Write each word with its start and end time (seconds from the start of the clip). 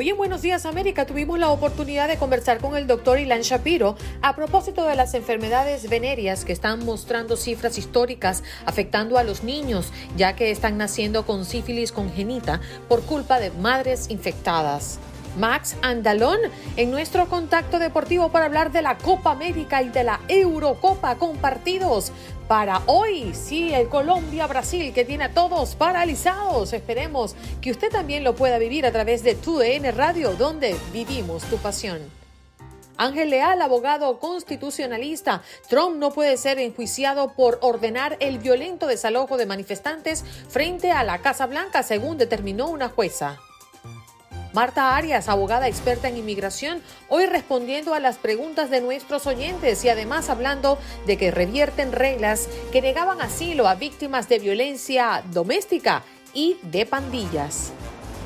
Hoy 0.00 0.10
en 0.10 0.16
Buenos 0.16 0.42
Días 0.42 0.64
América 0.64 1.06
tuvimos 1.06 1.40
la 1.40 1.50
oportunidad 1.50 2.06
de 2.06 2.18
conversar 2.18 2.60
con 2.60 2.76
el 2.76 2.86
doctor 2.86 3.18
Ilan 3.18 3.40
Shapiro 3.40 3.96
a 4.22 4.36
propósito 4.36 4.84
de 4.84 4.94
las 4.94 5.12
enfermedades 5.14 5.90
venéreas 5.90 6.44
que 6.44 6.52
están 6.52 6.84
mostrando 6.84 7.36
cifras 7.36 7.78
históricas 7.78 8.44
afectando 8.64 9.18
a 9.18 9.24
los 9.24 9.42
niños, 9.42 9.92
ya 10.16 10.36
que 10.36 10.52
están 10.52 10.78
naciendo 10.78 11.26
con 11.26 11.44
sífilis 11.44 11.90
congénita 11.90 12.60
por 12.88 13.02
culpa 13.02 13.40
de 13.40 13.50
madres 13.50 14.08
infectadas. 14.08 15.00
Max 15.36 15.76
Andalón 15.82 16.38
en 16.76 16.92
nuestro 16.92 17.28
contacto 17.28 17.80
deportivo 17.80 18.28
para 18.30 18.46
hablar 18.46 18.70
de 18.70 18.82
la 18.82 18.98
Copa 18.98 19.32
América 19.32 19.82
y 19.82 19.88
de 19.88 20.04
la 20.04 20.20
Eurocopa 20.28 21.16
compartidos 21.16 22.12
para 22.48 22.82
hoy. 22.86 23.32
Sí, 23.34 23.72
el 23.72 23.88
Colombia-Brasil 23.88 24.92
que 24.92 25.04
tiene 25.04 25.24
a 25.24 25.34
todos 25.34 25.74
paralizados. 25.74 26.72
Esperemos 26.72 27.36
que 27.60 27.70
usted 27.70 27.90
también 27.90 28.24
lo 28.24 28.34
pueda 28.34 28.58
vivir 28.58 28.86
a 28.86 28.92
través 28.92 29.22
de 29.22 29.34
tu 29.34 29.58
DN 29.58 29.92
Radio, 29.92 30.34
donde 30.34 30.76
vivimos 30.92 31.44
tu 31.44 31.58
pasión. 31.58 32.00
Ángel 32.96 33.30
Leal, 33.30 33.62
abogado 33.62 34.18
constitucionalista. 34.18 35.42
Trump 35.68 35.96
no 35.98 36.10
puede 36.10 36.36
ser 36.36 36.58
enjuiciado 36.58 37.32
por 37.34 37.58
ordenar 37.62 38.16
el 38.18 38.38
violento 38.38 38.88
desalojo 38.88 39.36
de 39.36 39.46
manifestantes 39.46 40.24
frente 40.48 40.90
a 40.90 41.04
la 41.04 41.18
Casa 41.18 41.46
Blanca, 41.46 41.84
según 41.84 42.18
determinó 42.18 42.68
una 42.68 42.88
jueza. 42.88 43.38
Marta 44.54 44.96
Arias, 44.96 45.28
abogada 45.28 45.68
experta 45.68 46.08
en 46.08 46.16
inmigración, 46.16 46.80
hoy 47.10 47.26
respondiendo 47.26 47.92
a 47.92 48.00
las 48.00 48.16
preguntas 48.16 48.70
de 48.70 48.80
nuestros 48.80 49.26
oyentes 49.26 49.84
y 49.84 49.90
además 49.90 50.30
hablando 50.30 50.78
de 51.06 51.18
que 51.18 51.30
revierten 51.30 51.92
reglas 51.92 52.48
que 52.72 52.80
negaban 52.80 53.20
asilo 53.20 53.68
a 53.68 53.74
víctimas 53.74 54.26
de 54.30 54.38
violencia 54.38 55.22
doméstica 55.32 56.02
y 56.32 56.56
de 56.62 56.86
pandillas. 56.86 57.72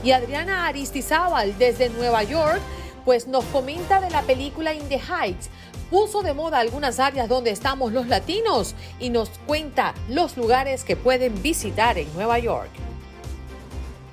Y 0.05 0.13
Adriana 0.13 0.69
Aristizábal 0.69 1.59
desde 1.59 1.89
Nueva 1.89 2.23
York, 2.23 2.61
pues 3.05 3.27
nos 3.27 3.45
comenta 3.47 4.01
de 4.01 4.11
la 4.11 4.23
película 4.23 4.75
In 4.75 4.89
the 4.89 5.01
Heights, 5.01 5.51
puso 5.91 6.23
de 6.23 6.35
moda 6.35 6.61
algunas 6.61 7.01
áreas 7.01 7.29
donde 7.29 7.51
estamos 7.51 7.93
los 7.93 8.07
latinos 8.07 8.77
y 9.01 9.11
nos 9.11 9.29
cuenta 9.45 9.93
los 10.09 10.37
lugares 10.37 10.85
que 10.85 10.95
pueden 10.95 11.43
visitar 11.43 11.99
en 11.99 12.13
Nueva 12.15 12.39
York 12.39 12.71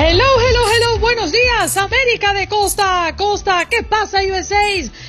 Hello, 0.00 0.24
hello, 0.38 0.60
hello, 0.70 0.98
buenos 1.00 1.32
días, 1.32 1.76
América 1.76 2.32
de 2.32 2.46
costa 2.46 3.16
costa. 3.16 3.66
¿Qué 3.68 3.82
pasa, 3.82 4.20
USA? 4.22 4.62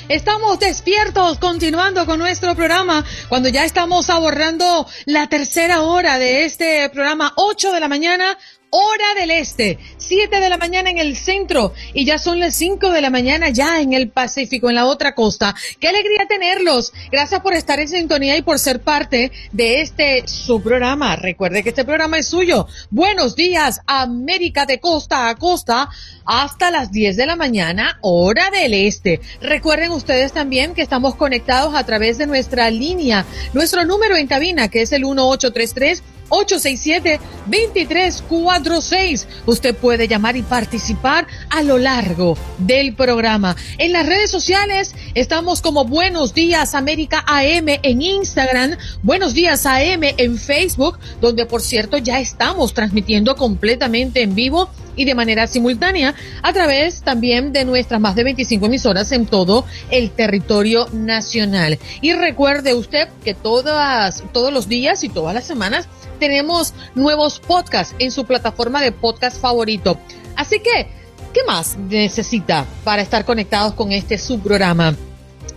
Estamos 0.08 0.58
despiertos, 0.58 1.38
continuando 1.38 2.08
con 2.08 2.18
nuestro 2.18 2.56
programa, 2.56 3.06
cuando 3.28 3.50
ya 3.50 3.66
estamos 3.66 4.10
abordando 4.10 4.88
la 5.06 5.30
tercera 5.30 5.84
hora 5.84 6.18
de 6.18 6.44
este 6.44 6.90
programa, 6.90 7.34
8 7.36 7.72
de 7.72 7.80
la 7.80 7.88
mañana, 7.88 8.36
hora 8.72 9.20
del 9.20 9.32
este, 9.32 9.80
7 9.98 10.40
de 10.40 10.50
la 10.50 10.58
mañana 10.58 10.90
en 10.90 10.98
el 10.98 11.16
centro 11.16 11.74
y 11.94 12.06
ya 12.06 12.18
son 12.18 12.40
las 12.40 12.56
5 12.56 12.92
de 12.92 13.02
la 13.02 13.10
mañana 13.10 13.50
ya 13.50 13.82
en 13.82 13.94
el 13.94 14.10
Pacífico, 14.10 14.70
en 14.70 14.76
la 14.76 14.86
otra 14.86 15.16
costa. 15.16 15.56
Qué 15.80 15.88
alegría 15.88 16.28
tenerlos. 16.28 16.94
Gracias 17.12 17.42
por 17.42 17.54
estar 17.54 17.80
en 17.80 17.88
sintonía 17.88 18.38
y 18.38 18.42
por 18.42 18.60
ser 18.60 18.82
parte 18.82 19.32
de 19.52 19.82
este 19.82 20.28
su 20.28 20.62
programa. 20.62 21.16
Recuerde 21.16 21.64
que 21.64 21.70
este 21.70 21.86
programa 21.86 22.18
es 22.18 22.28
suyo. 22.28 22.68
Buenos 22.90 23.36
días, 23.36 23.82
América 23.86 24.66
de 24.66 24.80
costa 24.80 25.30
a 25.30 25.36
costa 25.36 25.90
hasta 26.26 26.70
las 26.70 26.92
10 26.92 27.18
de 27.18 27.26
la 27.26 27.36
mañana, 27.36 27.98
hora 28.02 28.52
del 28.52 28.74
este. 28.74 29.20
Recuerden 29.42 29.92
ustedes 29.92 30.32
también 30.32 30.76
que 30.76 30.82
estamos 30.82 31.16
conectados 31.16 31.74
a 31.76 31.86
través 31.86 32.18
de 32.18 32.28
nuestra 32.28 32.70
línea, 32.70 33.26
nuestro 33.54 33.84
número 33.86 34.16
en 34.16 34.28
cabina 34.28 34.68
que 34.68 34.84
es 34.84 34.92
el 34.92 35.02
1833 35.02 36.04
867-2346. 36.30 39.26
Usted 39.46 39.76
puede 39.76 40.08
llamar 40.08 40.38
y 40.38 40.44
participar 40.44 41.28
a 41.50 41.62
lo 41.64 41.78
largo 41.78 42.38
del 42.58 42.96
programa. 42.96 43.58
En 43.78 43.92
las 43.92 44.06
redes 44.06 44.32
sociales 44.32 44.96
estamos 45.14 45.62
como 45.62 45.84
Buenos 45.86 46.34
Días 46.34 46.76
América 46.76 47.26
AM 47.28 47.68
en 47.84 48.02
Instagram, 48.02 48.78
Buenos 49.04 49.34
Días 49.34 49.66
AM 49.66 50.04
en 50.04 50.38
Facebook, 50.38 51.00
donde 51.22 51.46
por 51.46 51.62
cierto 51.62 51.98
ya 51.98 52.20
estamos 52.20 52.74
transmitiendo 52.74 53.36
completamente 53.36 54.22
en 54.22 54.36
vivo 54.36 54.70
y 55.00 55.06
de 55.06 55.16
manera 55.16 55.48
simultánea 55.48 56.14
a 56.42 56.54
través 56.54 57.02
también 57.02 57.54
de 57.54 57.64
nuestras 57.64 58.02
más 58.02 58.16
de 58.16 58.26
25 58.26 58.66
emisoras 58.66 59.12
en 59.14 59.26
todo 59.26 59.66
el 59.90 60.12
territorio 60.12 60.88
nacional. 60.92 61.80
Y 62.02 62.14
recuerde 62.14 62.74
usted 62.74 63.08
que 63.24 63.34
todas, 63.34 64.24
todos 64.34 64.52
los 64.52 64.68
días 64.68 65.04
y 65.04 65.10
todas 65.10 65.34
las 65.34 65.46
semanas 65.46 65.88
tenemos 66.20 66.74
nuevos 66.96 67.40
podcasts 67.40 67.96
en 68.00 68.12
su 68.12 68.26
plataforma 68.26 68.82
de 68.82 68.92
podcast 68.92 69.42
favorito. 69.42 69.98
Así 70.36 70.60
que, 70.60 70.88
¿qué 71.34 71.44
más 71.48 71.78
necesita 71.78 72.66
para 72.84 73.02
estar 73.02 73.26
conectados 73.26 73.74
con 73.74 73.92
este 73.92 74.18
subprograma? 74.18 74.96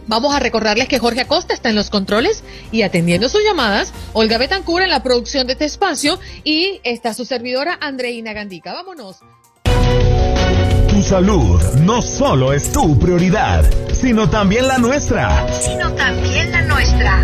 Vamos 0.07 0.35
a 0.35 0.41
recordarles 0.41 0.89
que 0.89 0.99
Jorge 0.99 1.21
Acosta 1.21 1.55
está 1.55 1.69
en 1.69 1.77
los 1.77 1.91
controles 1.91 2.43
y 2.71 2.83
atendiendo 2.83 3.29
sus 3.29 3.43
llamadas, 3.45 3.93
Olga 4.13 4.39
Betancur 4.39 4.83
en 4.83 4.91
la 4.91 5.03
producción 5.03 5.47
de 5.47 5.53
este 5.53 5.65
espacio 5.65 6.19
y 6.45 6.81
está 6.83 7.15
su 7.15 7.25
servidora 7.25 7.79
Andreina 7.81 8.33
Gandica. 8.33 8.73
Vámonos. 8.73 9.19
Tu 10.89 11.03
salud 11.03 11.63
no 11.81 12.03
solo 12.03 12.53
es 12.53 12.71
tu 12.73 12.99
prioridad, 12.99 13.65
sino 13.95 14.29
también 14.29 14.69
la 14.69 14.79
nuestra. 14.79 15.47
Sino 15.61 15.93
también 15.95 16.51
la 16.53 16.63
nuestra. 16.63 17.23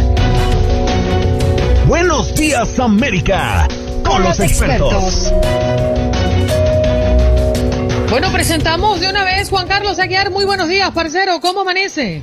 Buenos 1.88 2.35
días 2.35 2.79
América, 2.79 3.67
con, 4.05 4.23
los, 4.23 4.38
expertos. 4.40 5.32
Bueno, 8.11 8.31
presentamos 8.31 9.00
de 9.00 9.08
una 9.08 9.25
vez 9.25 9.49
Juan 9.49 9.67
Carlos 9.67 9.99
Aguiar. 9.99 10.31
Muy 10.31 10.44
buenos 10.44 10.69
días, 10.69 10.90
parcero. 10.90 11.40
¿Cómo 11.40 11.61
amanece? 11.61 12.23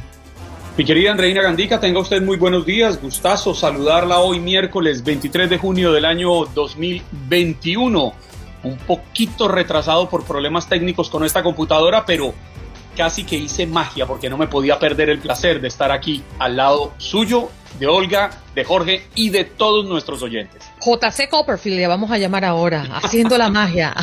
Mi 0.77 0.85
querida 0.85 1.09
Andreina 1.09 1.41
Gandica, 1.41 1.79
tenga 1.79 1.99
usted 1.99 2.21
muy 2.21 2.37
buenos 2.37 2.63
días. 2.63 3.01
Gustazo 3.01 3.55
saludarla 3.55 4.19
hoy 4.19 4.39
miércoles 4.39 5.03
23 5.03 5.49
de 5.49 5.57
junio 5.57 5.91
del 5.91 6.05
año 6.05 6.45
2021. 6.45 8.13
Un 8.61 8.77
poquito 8.77 9.47
retrasado 9.47 10.07
por 10.07 10.25
problemas 10.25 10.69
técnicos 10.69 11.09
con 11.09 11.25
esta 11.25 11.41
computadora, 11.41 12.05
pero 12.05 12.35
casi 12.95 13.23
que 13.23 13.35
hice 13.35 13.67
magia 13.67 14.05
porque 14.05 14.29
no 14.29 14.37
me 14.37 14.47
podía 14.47 14.79
perder 14.79 15.09
el 15.09 15.19
placer 15.19 15.61
de 15.61 15.67
estar 15.67 15.91
aquí 15.91 16.23
al 16.39 16.55
lado 16.55 16.93
suyo, 16.97 17.49
de 17.79 17.87
Olga, 17.87 18.31
de 18.55 18.63
Jorge 18.63 19.05
y 19.15 19.29
de 19.29 19.43
todos 19.43 19.85
nuestros 19.85 20.21
oyentes. 20.23 20.63
JC 20.79 21.29
Copperfield 21.29 21.77
le 21.77 21.87
vamos 21.87 22.11
a 22.11 22.17
llamar 22.17 22.45
ahora, 22.45 22.87
haciendo 23.03 23.37
la 23.37 23.49
magia. 23.49 23.93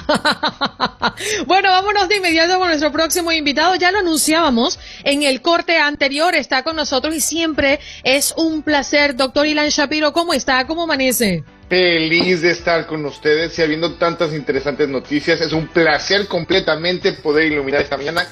bueno, 1.47 1.71
vámonos 1.71 2.09
de 2.09 2.17
inmediato 2.17 2.59
con 2.59 2.69
nuestro 2.69 2.93
próximo 2.93 3.33
invitado. 3.33 3.75
Ya 3.77 3.93
lo 3.93 4.01
anunciábamos 4.01 4.79
en 5.05 5.23
el 5.23 5.41
corte 5.41 5.79
anterior, 5.79 6.35
está 6.35 6.63
con 6.63 6.77
nosotros 6.77 7.15
y 7.15 7.21
siempre 7.21 7.81
es 8.05 8.35
un 8.37 8.63
placer. 8.63 9.17
Doctor 9.17 9.47
Ilan 9.47 9.69
Shapiro, 9.69 10.13
¿cómo 10.13 10.35
está? 10.35 10.67
¿Cómo 10.67 10.83
amanece? 10.83 11.45
Feliz 11.69 12.43
de 12.43 12.51
estar 12.51 12.87
con 12.87 13.07
ustedes 13.07 13.59
y 13.59 13.63
habiendo 13.63 13.95
tantas 13.95 14.35
interesantes 14.35 14.89
noticias. 14.89 15.41
Es 15.41 15.55
un 15.55 15.69
placer 15.69 16.29
completamente 16.29 17.15
poder 17.15 17.51
iluminar 17.51 17.81
esta 17.81 17.97
mañana 17.97 18.27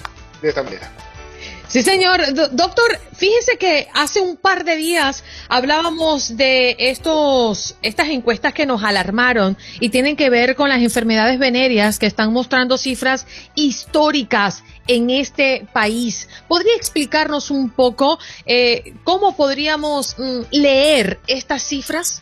Sí, 1.70 1.82
señor. 1.84 2.20
doctor, 2.50 2.98
fíjese 3.12 3.56
que 3.56 3.86
hace 3.94 4.20
un 4.20 4.36
par 4.36 4.64
de 4.64 4.74
días 4.74 5.22
hablábamos 5.48 6.36
de 6.36 6.74
estos, 6.80 7.76
estas 7.82 8.08
encuestas 8.08 8.52
que 8.52 8.66
nos 8.66 8.82
alarmaron 8.82 9.56
y 9.78 9.90
tienen 9.90 10.16
que 10.16 10.30
ver 10.30 10.56
con 10.56 10.68
las 10.68 10.80
enfermedades 10.80 11.38
venéreas 11.38 12.00
que 12.00 12.06
están 12.06 12.32
mostrando 12.32 12.76
cifras 12.76 13.24
históricas 13.54 14.64
en 14.88 15.10
este 15.10 15.64
país. 15.72 16.28
¿Podría 16.48 16.74
explicarnos 16.74 17.52
un 17.52 17.70
poco 17.70 18.18
eh, 18.46 18.94
cómo 19.04 19.36
podríamos 19.36 20.16
mm, 20.18 20.40
leer 20.50 21.20
estas 21.28 21.62
cifras? 21.62 22.20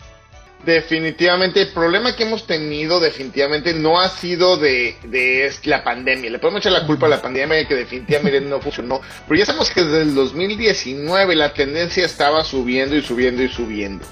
Definitivamente, 0.65 1.63
el 1.63 1.69
problema 1.69 2.17
que 2.17 2.25
hemos 2.25 2.47
tenido 2.47 2.99
definitivamente 2.99 3.73
no 3.75 4.01
ha 4.01 4.09
sido 4.09 4.57
de, 4.57 4.97
de 5.05 5.51
la 5.65 5.85
pandemia. 5.85 6.31
Le 6.31 6.39
podemos 6.39 6.61
echar 6.61 6.73
la 6.73 6.87
culpa 6.87 7.07
a 7.07 7.11
la 7.11 7.23
pandemia 7.23 7.67
que 7.67 7.77
definitivamente 7.77 8.41
no 8.41 8.61
funcionó. 8.61 9.01
Pero 9.27 9.39
ya 9.39 9.47
sabemos 9.47 9.71
que 9.71 9.85
desde 9.85 10.03
el 10.03 10.15
2019 10.15 11.37
la 11.37 11.55
tendencia 11.55 12.05
estaba 12.05 12.43
subiendo 12.45 12.97
y 12.97 13.03
subiendo 13.03 13.43
y 13.43 13.49
subiendo. 13.49 14.05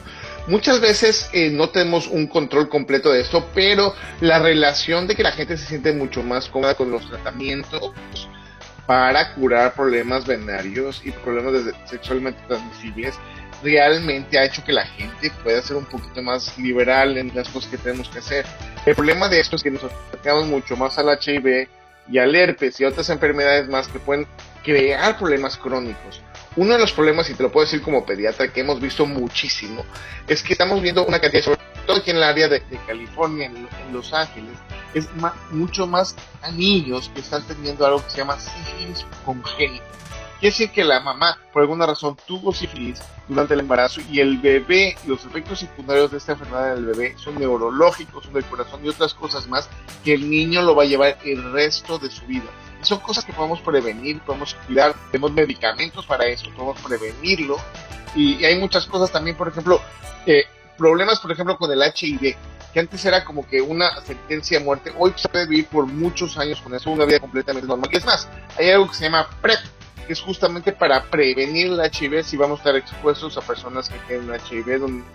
Muchas 0.47 0.81
veces 0.81 1.29
eh, 1.33 1.51
no 1.51 1.71
tenemos 1.71 2.07
un 2.07 2.29
control 2.29 2.69
completo 2.69 3.11
de 3.11 3.23
esto, 3.23 3.49
pero 3.53 3.93
la 4.21 4.39
relación 4.39 5.09
de 5.09 5.17
que 5.17 5.25
la 5.25 5.33
gente 5.33 5.57
se 5.57 5.67
siente 5.67 5.93
mucho 5.93 6.23
más 6.23 6.49
cómoda 6.49 6.77
con 6.77 6.93
los 6.93 7.09
tratamientos 7.09 7.93
para 8.87 9.35
curar 9.35 9.75
problemas 9.75 10.25
venarios 10.25 11.03
y 11.05 11.11
problemas 11.11 11.75
sexualmente 11.87 12.41
transmisibles 12.47 13.17
realmente 13.63 14.39
ha 14.39 14.45
hecho 14.45 14.65
que 14.65 14.73
la 14.73 14.87
gente 14.87 15.31
pueda 15.43 15.61
ser 15.63 15.77
un 15.77 15.87
poquito 15.87 16.23
más 16.23 16.57
liberal 16.59 17.17
en 17.17 17.33
las 17.35 17.49
cosas 17.49 17.71
que 17.71 17.79
tenemos 17.79 18.09
que 18.09 18.19
hacer. 18.19 18.47
El 18.85 18.95
problema 18.95 19.29
de 19.29 19.41
esto 19.41 19.57
es 19.57 19.63
que 19.63 19.71
nos 19.71 19.85
acercamos 19.85 20.47
mucho 20.47 20.77
más 20.77 20.99
al 20.99 21.09
HIV 21.09 21.69
y 22.09 22.19
al 22.19 22.35
herpes 22.35 22.81
y 22.81 22.85
otras 22.85 23.11
enfermedades 23.11 23.69
más 23.69 23.89
que 23.89 23.99
pueden 23.99 24.27
crear 24.63 25.19
problemas 25.19 25.57
crónicos. 25.57 26.23
Uno 26.57 26.73
de 26.73 26.79
los 26.79 26.93
problemas, 26.93 27.29
y 27.29 27.35
te 27.35 27.43
lo 27.43 27.53
puedo 27.53 27.67
decir 27.67 27.83
como 27.83 28.07
pediatra, 28.07 28.49
que 28.49 28.61
hemos 28.61 28.81
visto 28.81 29.05
muchísimo, 29.05 29.85
es 30.27 30.43
que 30.43 30.55
estamos 30.55 30.81
viendo 30.81 31.05
una 31.05 31.21
cantidad, 31.21 31.43
sobre 31.43 31.61
todo 31.87 31.99
aquí 31.99 32.11
en 32.11 32.17
el 32.17 32.23
área 32.23 32.49
de, 32.49 32.63
California, 32.87 33.47
en, 33.47 33.93
Los 33.93 34.13
Ángeles, 34.15 34.57
es 34.95 35.09
mucho 35.51 35.87
más 35.87 36.17
a 36.43 36.51
niños 36.51 37.11
que 37.15 37.21
están 37.21 37.47
teniendo 37.47 37.85
algo 37.87 38.03
que 38.03 38.11
se 38.11 38.19
llama 38.19 38.39
sífilis 38.39 39.05
congénita 39.25 39.85
Quiere 40.41 40.53
decir 40.53 40.71
que 40.71 40.85
la 40.85 41.01
mamá, 41.01 41.39
por 41.53 41.63
alguna 41.63 41.87
razón, 41.87 42.17
tuvo 42.27 42.53
sífilis 42.53 43.01
durante 43.27 43.55
el 43.55 43.61
embarazo 43.61 44.03
y 44.11 44.21
el 44.21 44.39
bebé, 44.39 44.97
los 45.07 45.25
efectos 45.25 45.61
secundarios 45.61 46.11
de 46.11 46.19
esta 46.19 46.33
enfermedad 46.33 46.75
del 46.75 46.85
bebé 46.85 47.15
son 47.17 47.39
neurológicos, 47.39 48.25
son 48.25 48.35
del 48.35 48.45
corazón 48.45 48.85
y 48.85 48.89
otras 48.89 49.15
cosas 49.15 49.49
más 49.49 49.69
que 50.05 50.13
el 50.13 50.29
niño 50.29 50.61
lo 50.61 50.75
va 50.75 50.83
a 50.83 50.87
llevar 50.87 51.17
el 51.25 51.53
resto 51.53 51.99
de 51.99 52.11
su 52.11 52.27
vida. 52.27 52.45
Y 52.83 52.85
son 52.85 53.01
cosas 53.01 53.25
que 53.25 53.33
podemos 53.33 53.61
prevenir, 53.61 54.21
podemos 54.21 54.55
cuidar, 54.67 54.95
tenemos 55.11 55.33
medicamentos 55.33 56.05
para 56.05 56.27
eso, 56.27 56.51
podemos 56.51 56.81
prevenirlo. 56.83 57.57
Y, 58.15 58.45
hay 58.45 58.59
muchas 58.59 58.87
cosas 58.87 59.11
también, 59.11 59.37
por 59.37 59.49
ejemplo, 59.49 59.81
eh, 60.27 60.45
problemas, 60.77 61.19
por 61.21 61.33
ejemplo, 61.33 61.57
con 61.57 61.71
el 61.73 61.83
HIV 61.83 62.37
que 62.77 62.81
antes 62.81 63.03
era 63.07 63.25
como 63.25 63.49
que 63.49 63.63
una 63.63 64.03
sentencia 64.03 64.59
de 64.59 64.65
muerte, 64.67 64.93
hoy 64.99 65.15
se 65.17 65.31
puede 65.31 65.47
vivir 65.47 65.67
por 65.67 65.87
muchos 65.87 66.37
años 66.37 66.61
con 66.61 66.75
eso, 66.75 66.91
una 66.91 67.07
vida 67.07 67.21
completamente 67.21 67.67
normal. 67.67 67.89
Y 67.91 67.97
es 67.97 68.05
más, 68.05 68.29
hay 68.59 68.69
algo 68.69 68.87
que 68.89 68.95
se 68.95 69.05
llama 69.05 69.27
PrEP, 69.41 69.61
que 70.07 70.13
es 70.13 70.21
justamente 70.21 70.73
para 70.73 71.03
prevenir 71.05 71.67
el 71.67 71.81
HIV 71.81 72.25
si 72.25 72.37
vamos 72.37 72.61
a 72.61 72.63
estar 72.63 72.77
expuestos 72.77 73.37
a 73.37 73.41
personas 73.41 73.89
que 73.89 73.99
tienen 74.07 74.31
HIV 74.35 74.69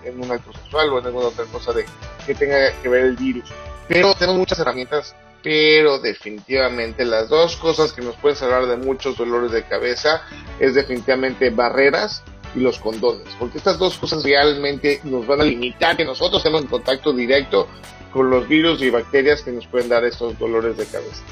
en 0.03 0.23
un 0.23 0.31
acto 0.31 0.51
sexual 0.53 0.89
o 0.89 0.99
en 0.99 1.05
alguna 1.05 1.27
otra 1.27 1.45
cosa 1.45 1.73
de, 1.73 1.85
que 2.25 2.35
tenga 2.35 2.71
que 2.81 2.89
ver 2.89 3.05
el 3.05 3.15
virus. 3.15 3.49
Pero 3.87 4.13
tenemos 4.13 4.37
muchas 4.37 4.59
herramientas, 4.59 5.15
pero 5.43 5.99
definitivamente 5.99 7.03
las 7.05 7.29
dos 7.29 7.55
cosas 7.57 7.91
que 7.91 8.01
nos 8.01 8.15
pueden 8.15 8.37
salvar 8.37 8.65
de 8.67 8.77
muchos 8.77 9.17
dolores 9.17 9.51
de 9.51 9.63
cabeza 9.63 10.21
es 10.59 10.75
definitivamente 10.75 11.49
barreras 11.49 12.23
y 12.55 12.59
los 12.59 12.79
condones, 12.79 13.27
porque 13.39 13.57
estas 13.57 13.77
dos 13.77 13.97
cosas 13.97 14.23
realmente 14.23 14.99
nos 15.03 15.25
van 15.25 15.41
a 15.41 15.43
limitar 15.43 15.95
que 15.95 16.05
nosotros 16.05 16.39
estemos 16.39 16.61
en 16.61 16.67
contacto 16.67 17.13
directo 17.13 17.67
con 18.11 18.29
los 18.29 18.47
virus 18.47 18.81
y 18.81 18.89
bacterias 18.89 19.41
que 19.41 19.51
nos 19.51 19.65
pueden 19.67 19.89
dar 19.89 20.03
estos 20.03 20.37
dolores 20.37 20.77
de 20.77 20.85
cabeza. 20.85 21.23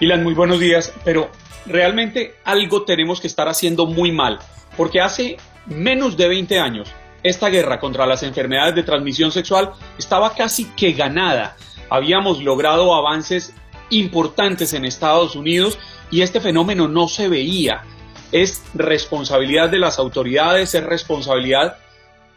Ilan, 0.00 0.22
muy 0.22 0.34
buenos 0.34 0.60
días, 0.60 0.92
pero 1.04 1.28
realmente 1.66 2.36
algo 2.44 2.84
tenemos 2.84 3.20
que 3.20 3.26
estar 3.26 3.48
haciendo 3.48 3.84
muy 3.84 4.12
mal, 4.12 4.38
porque 4.76 5.00
hace 5.00 5.38
menos 5.66 6.16
de 6.16 6.28
20 6.28 6.60
años 6.60 6.88
esta 7.24 7.48
guerra 7.48 7.80
contra 7.80 8.06
las 8.06 8.22
enfermedades 8.22 8.76
de 8.76 8.84
transmisión 8.84 9.32
sexual 9.32 9.72
estaba 9.98 10.36
casi 10.36 10.66
que 10.76 10.92
ganada. 10.92 11.56
Habíamos 11.90 12.40
logrado 12.40 12.94
avances 12.94 13.52
importantes 13.90 14.72
en 14.72 14.84
Estados 14.84 15.34
Unidos 15.34 15.80
y 16.12 16.22
este 16.22 16.40
fenómeno 16.40 16.86
no 16.86 17.08
se 17.08 17.28
veía. 17.28 17.82
Es 18.30 18.62
responsabilidad 18.74 19.68
de 19.68 19.80
las 19.80 19.98
autoridades, 19.98 20.76
es 20.76 20.84
responsabilidad, 20.84 21.76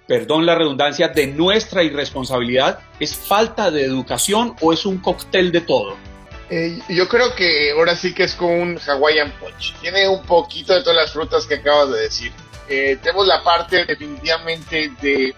perdón 0.08 0.48
la 0.48 0.56
redundancia, 0.56 1.10
de 1.10 1.28
nuestra 1.28 1.84
irresponsabilidad, 1.84 2.80
es 3.00 3.16
falta 3.16 3.70
de 3.70 3.86
educación 3.86 4.56
o 4.62 4.74
es 4.74 4.84
un 4.88 4.98
cóctel 4.98 5.52
de 5.52 5.62
todo. 5.62 6.11
Eh, 6.54 6.82
yo 6.90 7.08
creo 7.08 7.34
que 7.34 7.72
ahora 7.72 7.96
sí 7.96 8.14
que 8.14 8.24
es 8.24 8.36
como 8.36 8.62
un 8.62 8.78
Hawaiian 8.78 9.32
Punch. 9.40 9.74
Tiene 9.80 10.10
un 10.10 10.22
poquito 10.26 10.74
de 10.74 10.82
todas 10.82 10.98
las 10.98 11.14
frutas 11.14 11.48
que 11.48 11.56
acabas 11.56 11.92
de 11.92 12.02
decir. 12.02 12.34
Eh, 12.68 12.98
tenemos 13.02 13.26
la 13.26 13.42
parte 13.42 13.86
definitivamente 13.86 14.92
de, 15.02 15.34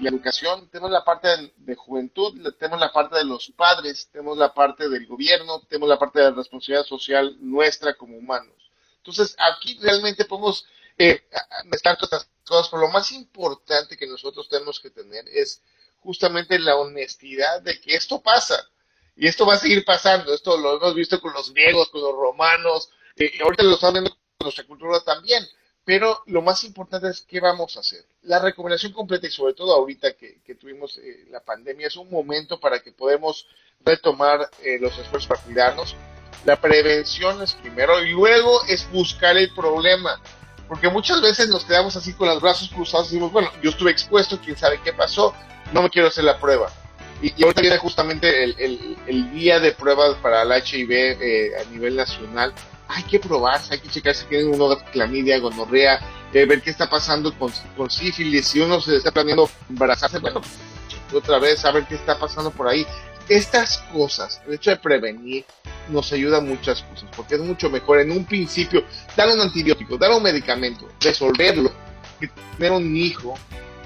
la 0.00 0.08
educación, 0.08 0.68
tenemos 0.68 0.90
la 0.90 1.04
parte 1.04 1.28
de, 1.56 1.74
juventud, 1.76 2.54
tenemos 2.58 2.80
la 2.80 2.92
parte 2.92 3.18
de 3.18 3.24
los 3.24 3.52
padres, 3.52 4.08
tenemos 4.10 4.36
la 4.36 4.52
parte 4.52 4.88
del 4.88 5.06
gobierno, 5.06 5.60
tenemos 5.68 5.88
la 5.88 5.98
parte 5.98 6.18
de 6.18 6.30
la 6.30 6.36
responsabilidad 6.36 6.86
social 6.86 7.36
nuestra 7.38 7.94
como 7.94 8.16
humanos. 8.16 8.56
Entonces, 8.96 9.36
aquí 9.38 9.78
realmente 9.80 10.24
podemos 10.24 10.66
eh, 10.98 11.22
mezclar 11.66 11.96
todas 11.96 12.22
estas 12.22 12.28
cosas, 12.44 12.68
pero 12.68 12.82
lo 12.82 12.88
más 12.88 13.12
importante 13.12 13.96
que 13.96 14.08
nosotros 14.08 14.48
tenemos 14.48 14.80
que 14.80 14.90
tener 14.90 15.24
es 15.28 15.62
justamente 16.00 16.58
la 16.58 16.74
honestidad 16.74 17.62
de 17.62 17.80
que 17.80 17.94
esto 17.94 18.20
pasa 18.20 18.68
y 19.14 19.26
esto 19.26 19.46
va 19.46 19.54
a 19.54 19.58
seguir 19.58 19.84
pasando, 19.84 20.32
esto 20.32 20.56
lo 20.56 20.76
hemos 20.76 20.94
visto 20.94 21.20
con 21.20 21.32
los 21.32 21.52
griegos, 21.52 21.90
con 21.90 22.00
los 22.00 22.12
romanos, 22.12 22.90
eh, 23.16 23.30
y 23.34 23.42
ahorita 23.42 23.62
lo 23.62 23.74
estamos 23.74 23.94
viendo 23.94 24.10
con 24.10 24.46
nuestra 24.46 24.64
cultura 24.64 25.00
también. 25.00 25.46
Pero 25.84 26.22
lo 26.26 26.42
más 26.42 26.62
importante 26.62 27.08
es 27.08 27.22
qué 27.22 27.40
vamos 27.40 27.76
a 27.76 27.80
hacer. 27.80 28.04
La 28.22 28.38
recomendación 28.38 28.92
completa 28.92 29.26
y 29.26 29.30
sobre 29.30 29.54
todo 29.54 29.74
ahorita 29.74 30.12
que, 30.12 30.40
tuvimos 30.54 30.96
eh, 30.98 31.26
la 31.28 31.40
pandemia 31.40 31.88
es 31.88 31.96
un 31.96 32.08
momento 32.08 32.60
para 32.60 32.78
que 32.80 32.92
podamos 32.92 33.48
retomar 33.80 34.48
eh, 34.62 34.78
los 34.80 34.96
esfuerzos 34.96 35.26
para 35.26 35.42
cuidarnos. 35.42 35.96
La 36.44 36.60
prevención 36.60 37.42
es 37.42 37.54
primero 37.54 38.02
y 38.02 38.12
luego 38.12 38.62
es 38.68 38.88
buscar 38.92 39.36
el 39.36 39.52
problema. 39.54 40.20
Porque 40.68 40.88
muchas 40.88 41.20
veces 41.20 41.48
nos 41.48 41.64
quedamos 41.64 41.96
así 41.96 42.14
con 42.14 42.28
los 42.28 42.40
brazos 42.40 42.68
cruzados 42.68 43.08
y 43.08 43.14
decimos, 43.14 43.32
bueno, 43.32 43.50
yo 43.60 43.70
estuve 43.70 43.90
expuesto, 43.90 44.38
quién 44.42 44.56
sabe 44.56 44.80
qué 44.82 44.92
pasó, 44.92 45.34
no 45.72 45.82
me 45.82 45.90
quiero 45.90 46.08
hacer 46.08 46.24
la 46.24 46.38
prueba 46.38 46.72
y, 47.22 47.42
ahorita 47.42 47.60
viene 47.60 47.78
justamente 47.78 48.42
el, 48.42 48.96
el, 49.06 49.32
día 49.32 49.60
de 49.60 49.72
pruebas 49.72 50.16
para 50.16 50.42
el 50.42 50.50
HIV 50.50 50.90
eh, 50.90 51.52
a 51.60 51.70
nivel 51.70 51.94
nacional. 51.94 52.52
Hay 52.88 53.04
que 53.04 53.20
probarse, 53.20 53.74
hay 53.74 53.80
que 53.80 53.88
checar 53.88 54.14
si 54.14 54.26
tienen 54.26 54.52
uno 54.52 54.76
clamidia, 54.92 55.38
gonorrea, 55.38 56.00
eh, 56.32 56.44
ver 56.44 56.60
qué 56.60 56.70
está 56.70 56.90
pasando 56.90 57.32
con, 57.38 57.52
con 57.76 57.88
sífilis. 57.88 58.48
Si 58.48 58.60
uno 58.60 58.80
se 58.80 58.96
está 58.96 59.12
planeando 59.12 59.48
embarazarse, 59.70 60.18
bueno, 60.18 60.40
otra 61.14 61.38
vez 61.38 61.64
a 61.64 61.70
ver 61.70 61.86
qué 61.86 61.94
está 61.94 62.18
pasando 62.18 62.50
por 62.50 62.66
ahí. 62.66 62.84
Estas 63.28 63.78
cosas, 63.92 64.42
el 64.46 64.54
hecho 64.54 64.70
de 64.70 64.76
prevenir, 64.76 65.44
nos 65.88 66.12
ayuda 66.12 66.38
a 66.38 66.40
muchas 66.40 66.82
cosas, 66.82 67.08
porque 67.14 67.36
es 67.36 67.40
mucho 67.40 67.70
mejor 67.70 68.00
en 68.00 68.10
un 68.10 68.24
principio 68.24 68.84
dar 69.16 69.28
un 69.28 69.40
antibiótico, 69.40 69.96
dar 69.96 70.10
un 70.10 70.22
medicamento, 70.22 70.88
resolverlo, 71.00 71.72
que 72.18 72.28
tener 72.56 72.72
un 72.72 72.96
hijo 72.96 73.34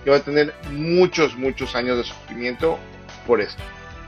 que 0.02 0.11
va 0.11 0.16
a 0.16 0.21
tener 0.21 0.55
muchos, 0.71 1.37
muchos 1.37 1.75
años 1.75 1.99
de 1.99 2.05
sufrimiento 2.05 2.78
por 3.26 3.40
esto. 3.40 3.62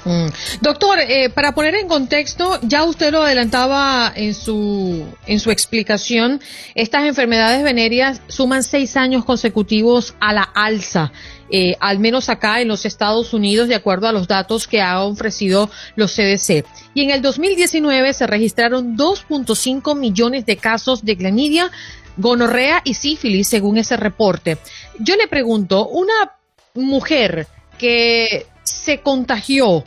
Mm. 0.04 0.28
Doctor, 0.60 1.00
eh, 1.00 1.28
para 1.30 1.52
poner 1.52 1.74
en 1.74 1.88
contexto, 1.88 2.58
ya 2.62 2.84
usted 2.84 3.12
lo 3.12 3.22
adelantaba 3.22 4.12
en 4.14 4.34
su, 4.34 5.04
en 5.26 5.40
su 5.40 5.50
explicación, 5.50 6.40
estas 6.74 7.04
enfermedades 7.04 7.62
venéreas 7.64 8.22
suman 8.28 8.62
seis 8.62 8.96
años 8.96 9.24
consecutivos 9.24 10.14
a 10.20 10.32
la 10.32 10.42
alza, 10.42 11.12
eh, 11.50 11.74
al 11.80 11.98
menos 11.98 12.28
acá 12.28 12.60
en 12.60 12.68
los 12.68 12.86
Estados 12.86 13.34
Unidos, 13.34 13.68
de 13.68 13.74
acuerdo 13.74 14.06
a 14.06 14.12
los 14.12 14.28
datos 14.28 14.66
que 14.66 14.80
ha 14.80 15.02
ofrecido 15.02 15.70
los 15.96 16.14
CDC. 16.14 16.64
Y 16.94 17.02
en 17.02 17.10
el 17.10 17.22
2019 17.22 18.12
se 18.14 18.26
registraron 18.26 18.96
2.5 18.96 19.96
millones 19.96 20.46
de 20.46 20.56
casos 20.56 21.04
de 21.04 21.16
clamidia, 21.16 21.70
gonorrea 22.16 22.82
y 22.84 22.94
sífilis, 22.94 23.48
según 23.48 23.78
ese 23.78 23.96
reporte. 23.96 24.58
Yo 24.98 25.16
le 25.16 25.28
pregunto, 25.28 25.86
una 25.88 26.32
mujer 26.74 27.46
que 27.78 28.46
se 28.68 29.00
contagió 29.00 29.84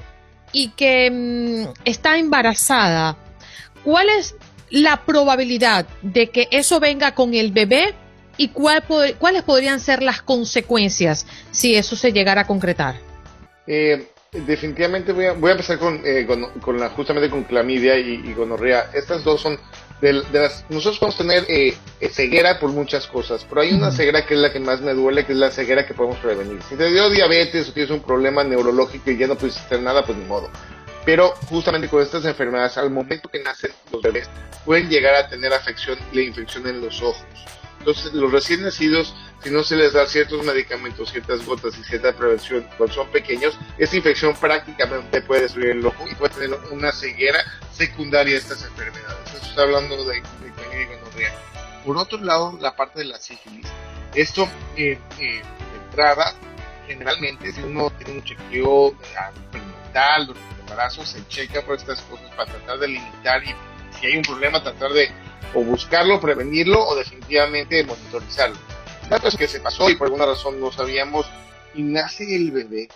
y 0.51 0.69
que 0.69 1.09
mm, 1.09 1.73
está 1.85 2.17
embarazada, 2.17 3.17
¿cuál 3.83 4.09
es 4.09 4.35
la 4.69 5.05
probabilidad 5.05 5.87
de 6.01 6.29
que 6.29 6.47
eso 6.51 6.79
venga 6.79 7.13
con 7.13 7.33
el 7.33 7.51
bebé 7.51 7.93
y 8.37 8.49
cuál, 8.49 8.83
cuáles 9.19 9.43
podrían 9.43 9.79
ser 9.79 10.01
las 10.01 10.21
consecuencias 10.21 11.27
si 11.51 11.75
eso 11.75 11.95
se 11.95 12.11
llegara 12.11 12.41
a 12.41 12.47
concretar? 12.47 12.95
Eh, 13.67 14.07
definitivamente 14.31 15.11
voy 15.11 15.25
a, 15.25 15.33
voy 15.33 15.49
a 15.49 15.53
empezar 15.53 15.77
con, 15.77 16.01
eh, 16.05 16.25
con, 16.25 16.79
la, 16.79 16.89
justamente 16.89 17.29
con 17.29 17.43
clamidia 17.43 17.97
y, 17.97 18.21
y 18.25 18.33
gonorrea. 18.33 18.89
Estas 18.93 19.23
dos 19.23 19.41
son 19.41 19.59
de, 20.01 20.13
las, 20.33 20.65
nosotros 20.69 20.97
podemos 20.97 21.17
tener 21.17 21.45
eh, 21.47 21.77
ceguera 22.09 22.59
por 22.59 22.71
muchas 22.71 23.05
cosas, 23.05 23.45
pero 23.47 23.61
hay 23.61 23.73
una 23.73 23.91
ceguera 23.91 24.25
que 24.25 24.33
es 24.33 24.39
la 24.39 24.51
que 24.51 24.59
más 24.59 24.81
me 24.81 24.93
duele, 24.93 25.25
que 25.25 25.33
es 25.33 25.37
la 25.37 25.51
ceguera 25.51 25.85
que 25.85 25.93
podemos 25.93 26.17
prevenir. 26.17 26.59
Si 26.67 26.75
te 26.75 26.91
dio 26.91 27.09
diabetes 27.09 27.69
o 27.69 27.73
tienes 27.73 27.91
un 27.91 28.01
problema 28.01 28.43
neurológico 28.43 29.11
y 29.11 29.17
ya 29.17 29.27
no 29.27 29.37
puedes 29.37 29.57
hacer 29.57 29.79
nada, 29.81 30.03
pues 30.03 30.17
ni 30.17 30.25
modo. 30.25 30.49
Pero 31.05 31.33
justamente 31.49 31.87
con 31.87 32.01
estas 32.01 32.25
enfermedades, 32.25 32.77
al 32.77 32.89
momento 32.89 33.29
que 33.29 33.41
nacen 33.41 33.71
los 33.91 34.01
bebés, 34.01 34.29
pueden 34.65 34.89
llegar 34.89 35.15
a 35.15 35.27
tener 35.27 35.53
afección 35.53 35.97
y 36.11 36.15
la 36.15 36.21
infección 36.23 36.67
en 36.67 36.81
los 36.81 37.01
ojos. 37.01 37.25
Entonces, 37.81 38.13
los 38.13 38.31
recién 38.31 38.61
nacidos, 38.61 39.15
si 39.43 39.49
no 39.49 39.63
se 39.63 39.75
les 39.75 39.93
da 39.93 40.05
ciertos 40.05 40.45
medicamentos, 40.45 41.09
ciertas 41.09 41.43
gotas 41.43 41.75
y 41.79 41.83
cierta 41.83 42.15
prevención 42.15 42.63
cuando 42.77 42.93
son 42.93 43.09
pequeños, 43.09 43.57
esta 43.79 43.95
infección 43.95 44.35
prácticamente 44.35 45.19
puede 45.23 45.41
destruir 45.41 45.71
el 45.71 45.83
ojo 45.83 46.05
y 46.07 46.13
puede 46.13 46.35
tener 46.35 46.59
una 46.69 46.91
ceguera 46.91 47.43
secundaria 47.71 48.35
a 48.35 48.37
estas 48.37 48.63
enfermedades. 48.63 49.33
Eso 49.33 49.49
está 49.49 49.63
hablando 49.63 49.97
de, 50.03 50.17
de 50.17 50.85
gonorrea. 50.85 51.33
Por 51.83 51.97
otro 51.97 52.19
lado, 52.19 52.55
la 52.61 52.75
parte 52.75 52.99
de 52.99 53.05
la 53.05 53.17
sífilis. 53.17 53.65
Esto, 54.13 54.47
eh, 54.77 54.99
eh, 55.17 55.41
de 55.41 55.85
entrada, 55.85 56.35
generalmente, 56.85 57.51
si 57.51 57.63
uno 57.63 57.89
tiene 57.97 58.19
un 58.19 58.23
chequeo 58.23 58.89
experimental 58.89 60.27
durante 60.27 60.53
el 60.53 60.59
embarazo, 60.59 61.03
se 61.03 61.27
checa 61.27 61.63
por 61.63 61.77
estas 61.77 61.99
cosas 62.01 62.29
para 62.35 62.51
tratar 62.51 62.77
de 62.77 62.89
limitar 62.89 63.43
y 63.43 63.55
si 63.99 64.05
hay 64.05 64.17
un 64.17 64.23
problema, 64.23 64.61
tratar 64.61 64.91
de 64.91 65.11
o 65.53 65.63
buscarlo, 65.63 66.19
prevenirlo 66.19 66.85
o 66.85 66.95
definitivamente 66.95 67.83
monitorizarlo. 67.83 68.57
Dato 69.09 69.27
es 69.27 69.35
que 69.35 69.47
se 69.47 69.59
pasó 69.59 69.89
y 69.89 69.95
por 69.95 70.07
alguna 70.07 70.25
razón 70.25 70.59
no 70.59 70.71
sabíamos 70.71 71.25
y 71.73 71.83
nace 71.83 72.35
el 72.35 72.51
bebé. 72.51 72.87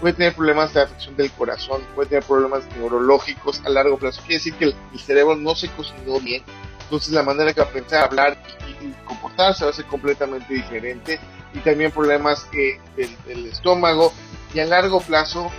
Puede 0.00 0.14
tener 0.14 0.34
problemas 0.34 0.74
de 0.74 0.82
afección 0.82 1.16
del 1.16 1.30
corazón, 1.32 1.82
puede 1.94 2.10
tener 2.10 2.24
problemas 2.24 2.64
neurológicos 2.76 3.62
a 3.64 3.70
largo 3.70 3.98
plazo. 3.98 4.20
Quiere 4.22 4.34
decir 4.34 4.54
que 4.54 4.64
el, 4.66 4.74
cerebro 4.98 5.36
no 5.36 5.54
se 5.54 5.68
cocinó 5.70 6.20
bien. 6.20 6.42
Entonces 6.82 7.14
la 7.14 7.22
manera 7.22 7.52
que 7.54 7.60
va 7.60 7.66
a 7.66 7.72
pensar, 7.72 8.04
hablar 8.04 8.36
y, 8.82 8.92
comportarse 9.06 9.64
va 9.64 9.70
a 9.70 9.74
ser 9.74 9.86
completamente 9.86 10.52
diferente. 10.52 11.18
Y 11.54 11.60
también 11.60 11.92
problemas 11.92 12.46
eh, 12.52 12.78
del, 12.96 13.16
del 13.24 13.46
estómago 13.46 14.12
y 14.52 14.60
a 14.60 14.66
largo 14.66 15.00
plazo 15.00 15.50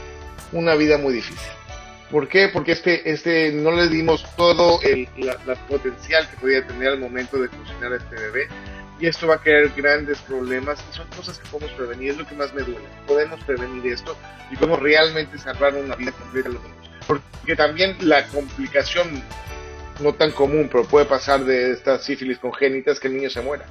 una 0.51 0.75
vida 0.75 0.97
muy 0.97 1.13
difícil. 1.13 1.54
¿Por 2.11 2.27
qué? 2.27 2.49
Porque 2.49 2.73
este, 2.73 3.09
este 3.09 3.51
no 3.51 3.71
le 3.71 3.87
dimos 3.89 4.25
todo 4.35 4.79
el 4.81 5.07
la, 5.17 5.55
potencial 5.67 6.29
que 6.29 6.37
podía 6.37 6.65
tener 6.65 6.89
al 6.89 6.99
momento 6.99 7.37
de 7.37 7.49
cocinar 7.49 7.93
a 7.93 7.97
este 7.97 8.15
bebé. 8.15 8.47
Y 8.99 9.07
esto 9.07 9.27
va 9.27 9.35
a 9.35 9.37
crear 9.39 9.69
grandes 9.75 10.19
problemas 10.19 10.83
y 10.89 10.95
son 10.95 11.07
cosas 11.07 11.39
que 11.39 11.47
podemos 11.49 11.75
prevenir, 11.75 12.11
es 12.11 12.17
lo 12.17 12.25
que 12.25 12.35
más 12.35 12.53
me 12.53 12.61
duele. 12.61 12.85
Podemos 13.07 13.43
prevenir 13.43 13.91
esto 13.91 14.15
y 14.51 14.55
podemos 14.55 14.79
realmente 14.79 15.37
salvar 15.37 15.75
una 15.75 15.95
vida 15.95 16.11
completa. 16.11 16.51
Porque 17.05 17.55
también 17.55 17.97
la 18.01 18.25
complicación 18.27 19.21
no 19.99 20.13
tan 20.13 20.31
común, 20.31 20.69
pero 20.71 20.85
puede 20.85 21.05
pasar 21.05 21.43
de 21.43 21.71
estas 21.71 22.03
sífilis 22.03 22.37
congénitas 22.39 22.99
que 22.99 23.07
el 23.07 23.17
niño 23.17 23.29
se 23.29 23.41
muera. 23.41 23.65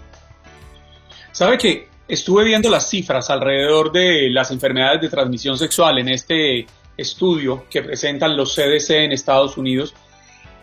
¿Sabe 1.33 1.59
que 1.59 1.89
estuve 2.07 2.45
viendo 2.45 2.71
las 2.71 2.89
cifras 2.89 3.31
alrededor 3.31 3.93
de 3.93 4.29
las 4.31 4.51
enfermedades 4.51 5.01
de 5.01 5.09
transmisión 5.09 5.57
sexual 5.57 5.99
en 5.99 6.09
este 6.11 6.67
estudio 6.97 7.67
que 7.71 7.83
presentan 7.83 8.37
los 8.37 8.55
CDC 8.55 8.91
en 8.91 9.13
Estados 9.13 9.57
Unidos 9.57 9.95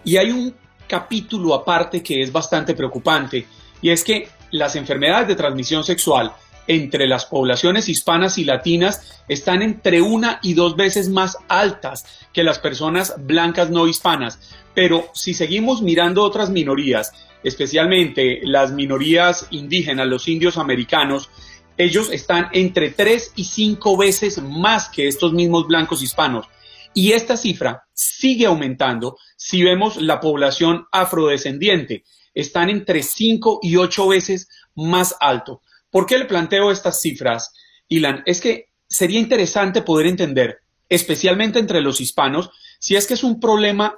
y 0.04 0.18
hay 0.18 0.32
un 0.32 0.54
capítulo 0.88 1.54
aparte 1.54 2.02
que 2.04 2.22
es 2.22 2.32
bastante 2.32 2.74
preocupante 2.74 3.46
y 3.82 3.90
es 3.90 4.04
que 4.04 4.30
las 4.52 4.76
enfermedades 4.76 5.28
de 5.28 5.36
transmisión 5.36 5.84
sexual 5.84 6.34
entre 6.68 7.08
las 7.08 7.26
poblaciones 7.26 7.90
hispanas 7.90 8.38
y 8.38 8.46
latinas 8.46 9.22
están 9.28 9.62
entre 9.62 10.02
una 10.02 10.40
y 10.42 10.54
dos 10.54 10.76
veces 10.76 11.10
más 11.10 11.38
altas 11.48 12.06
que 12.34 12.44
las 12.44 12.60
personas 12.60 13.16
blancas 13.18 13.70
no 13.70 13.88
hispanas. 13.88 14.40
Pero 14.74 15.10
si 15.14 15.34
seguimos 15.34 15.82
mirando 15.82 16.24
otras 16.24 16.50
minorías, 16.50 17.14
especialmente 17.44 18.42
las 18.44 18.72
minorías 18.72 19.48
indígenas, 19.52 20.08
los 20.08 20.28
indios 20.28 20.58
americanos, 20.58 21.30
ellos 21.78 22.12
están 22.12 22.50
entre 22.54 22.92
tres 22.92 23.32
y 23.36 23.46
cinco 23.46 23.98
veces 23.98 24.42
más 24.42 24.90
que 24.90 25.08
estos 25.08 25.34
mismos 25.34 25.68
blancos 25.68 26.02
hispanos. 26.02 26.48
Y 26.94 27.14
esta 27.14 27.38
cifra 27.38 27.84
sigue 27.94 28.46
aumentando 28.46 29.18
si 29.38 29.64
vemos 29.64 29.98
la 29.98 30.20
población 30.20 30.86
afrodescendiente. 30.92 32.04
Están 32.34 32.70
entre 32.70 33.04
cinco 33.04 33.60
y 33.62 33.78
ocho 33.78 34.08
veces 34.08 34.50
más 34.76 35.16
alto. 35.20 35.62
¿Por 35.90 36.06
qué 36.06 36.18
le 36.18 36.26
planteo 36.26 36.72
estas 36.72 37.02
cifras, 37.02 37.54
Ilan? 37.88 38.24
Es 38.26 38.42
que 38.42 38.70
sería 38.88 39.20
interesante 39.20 39.82
poder 39.82 40.08
entender, 40.08 40.60
especialmente 40.90 41.60
entre 41.60 41.82
los 41.82 42.02
hispanos, 42.02 42.50
si 42.80 42.96
es 42.96 43.08
que 43.08 43.14
es 43.14 43.24
un 43.24 43.40
problema 43.40 43.96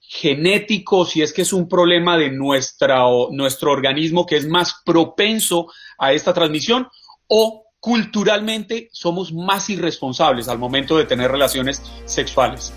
genético, 0.00 1.04
si 1.04 1.22
es 1.22 1.32
que 1.32 1.42
es 1.42 1.52
un 1.52 1.68
problema 1.68 2.16
de 2.16 2.30
nuestra, 2.30 3.02
nuestro 3.32 3.72
organismo 3.72 4.24
que 4.24 4.36
es 4.36 4.46
más 4.46 4.82
propenso 4.84 5.66
a 5.98 6.12
esta 6.12 6.32
transmisión 6.32 6.88
o 7.28 7.66
culturalmente 7.80 8.88
somos 8.92 9.32
más 9.32 9.70
irresponsables 9.70 10.48
al 10.48 10.58
momento 10.58 10.98
de 10.98 11.04
tener 11.04 11.30
relaciones 11.30 11.82
sexuales. 12.04 12.72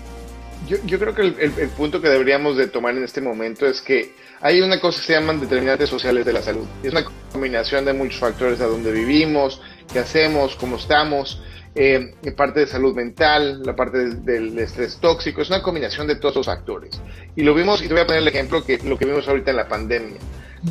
Yo, 0.68 0.98
creo 1.00 1.14
que 1.14 1.22
el, 1.22 1.68
punto 1.70 2.00
que 2.00 2.08
deberíamos 2.08 2.56
de 2.56 2.68
tomar 2.68 2.96
en 2.96 3.02
este 3.02 3.20
momento 3.20 3.66
es 3.66 3.80
que 3.80 4.14
hay 4.40 4.60
una 4.60 4.78
cosa 4.78 5.00
que 5.00 5.06
se 5.06 5.12
llaman 5.14 5.40
determinantes 5.40 5.88
sociales 5.88 6.24
de 6.24 6.32
la 6.32 6.42
salud. 6.42 6.64
Es 6.84 6.92
una 6.92 7.04
combinación 7.32 7.84
de 7.84 7.92
muchos 7.92 8.20
factores 8.20 8.60
a 8.60 8.66
donde 8.66 8.92
vivimos, 8.92 9.60
qué 9.92 9.98
hacemos, 9.98 10.54
cómo 10.54 10.76
estamos, 10.76 11.42
eh, 11.74 12.14
parte 12.36 12.60
de 12.60 12.66
salud 12.66 12.94
mental, 12.94 13.62
la 13.64 13.74
parte 13.74 14.14
del 14.14 14.58
estrés 14.58 14.98
tóxico, 15.00 15.42
es 15.42 15.48
una 15.48 15.62
combinación 15.62 16.06
de 16.06 16.16
todos 16.16 16.36
los 16.36 16.46
factores. 16.46 17.00
Y 17.34 17.42
lo 17.42 17.54
vimos, 17.54 17.82
y 17.82 17.88
te 17.88 17.94
voy 17.94 18.02
a 18.02 18.06
poner 18.06 18.22
el 18.22 18.28
ejemplo 18.28 18.64
que 18.64 18.78
lo 18.78 18.98
que 18.98 19.06
vimos 19.06 19.26
ahorita 19.26 19.50
en 19.50 19.56
la 19.56 19.68
pandemia. 19.68 20.18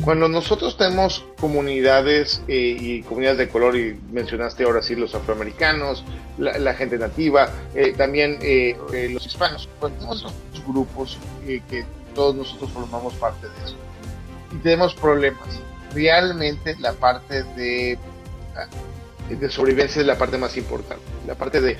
Cuando 0.04 0.28
nosotros 0.28 0.76
tenemos 0.76 1.24
comunidades 1.40 2.42
eh, 2.46 2.76
y 2.78 3.02
comunidades 3.02 3.38
de 3.38 3.48
color, 3.48 3.76
y 3.76 3.98
mencionaste 4.12 4.62
ahora 4.62 4.82
sí 4.82 4.94
los 4.94 5.14
afroamericanos, 5.16 6.04
la, 6.38 6.74
gente 6.74 6.96
nativa, 6.96 7.50
eh, 7.74 7.92
también 7.96 8.38
eh, 8.40 8.76
los 9.12 9.26
hispanos, 9.26 9.68
cuando 9.80 9.98
tenemos 9.98 10.18
esos 10.20 10.66
grupos 10.66 11.18
que 11.44 11.84
todos 12.14 12.36
nosotros 12.36 12.70
formamos 12.70 13.14
parte 13.14 13.48
de 13.48 13.64
eso, 13.64 13.74
y 14.52 14.56
tenemos 14.58 14.94
problemas, 14.94 15.60
realmente 15.92 16.76
la 16.78 16.92
parte 16.92 17.42
de, 17.42 17.98
ah, 18.54 18.66
de 19.28 19.50
sobrevivencia 19.50 20.00
es 20.00 20.06
la 20.06 20.16
parte 20.16 20.38
más 20.38 20.56
importante, 20.56 21.02
la 21.26 21.34
parte 21.34 21.60
de 21.60 21.76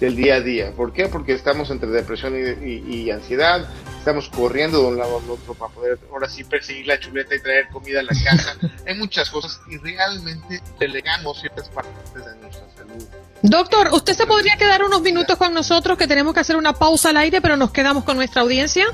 del 0.00 0.16
día 0.16 0.36
a 0.36 0.40
día. 0.40 0.72
¿Por 0.72 0.92
qué? 0.92 1.08
Porque 1.08 1.32
estamos 1.32 1.70
entre 1.70 1.88
depresión 1.88 2.34
y, 2.36 3.10
ansiedad, 3.10 3.68
estamos 3.98 4.28
corriendo 4.28 4.80
de 4.80 4.88
un 4.88 4.98
lado 4.98 5.18
al 5.18 5.30
otro 5.30 5.54
para 5.54 5.72
poder 5.72 5.98
ahora 6.10 6.28
sí 6.28 6.44
perseguir 6.44 6.86
la 6.86 6.98
chuleta 6.98 7.34
y 7.34 7.40
traer 7.40 7.68
comida 7.68 8.00
a 8.00 8.02
la 8.02 8.12
casa. 8.12 8.56
Hay 8.86 8.94
muchas 8.96 9.30
cosas 9.30 9.60
y 9.70 9.78
realmente 9.78 10.60
delegamos 10.78 11.40
ciertas 11.40 11.68
partes 11.68 12.14
de 12.14 12.36
nuestra 12.40 12.66
salud. 12.76 13.04
Doctor, 13.42 13.90
¿usted 13.92 14.14
se 14.14 14.26
podría 14.26 14.56
quedar 14.56 14.82
unos 14.82 15.02
minutos 15.02 15.36
con 15.36 15.52
nosotros 15.52 15.98
que 15.98 16.06
tenemos 16.06 16.32
que 16.34 16.40
hacer 16.40 16.56
una 16.56 16.72
pausa 16.72 17.10
al 17.10 17.18
aire, 17.18 17.40
pero 17.40 17.56
nos 17.56 17.70
quedamos 17.70 18.04
con 18.04 18.16
nuestra 18.16 18.42
audiencia? 18.42 18.86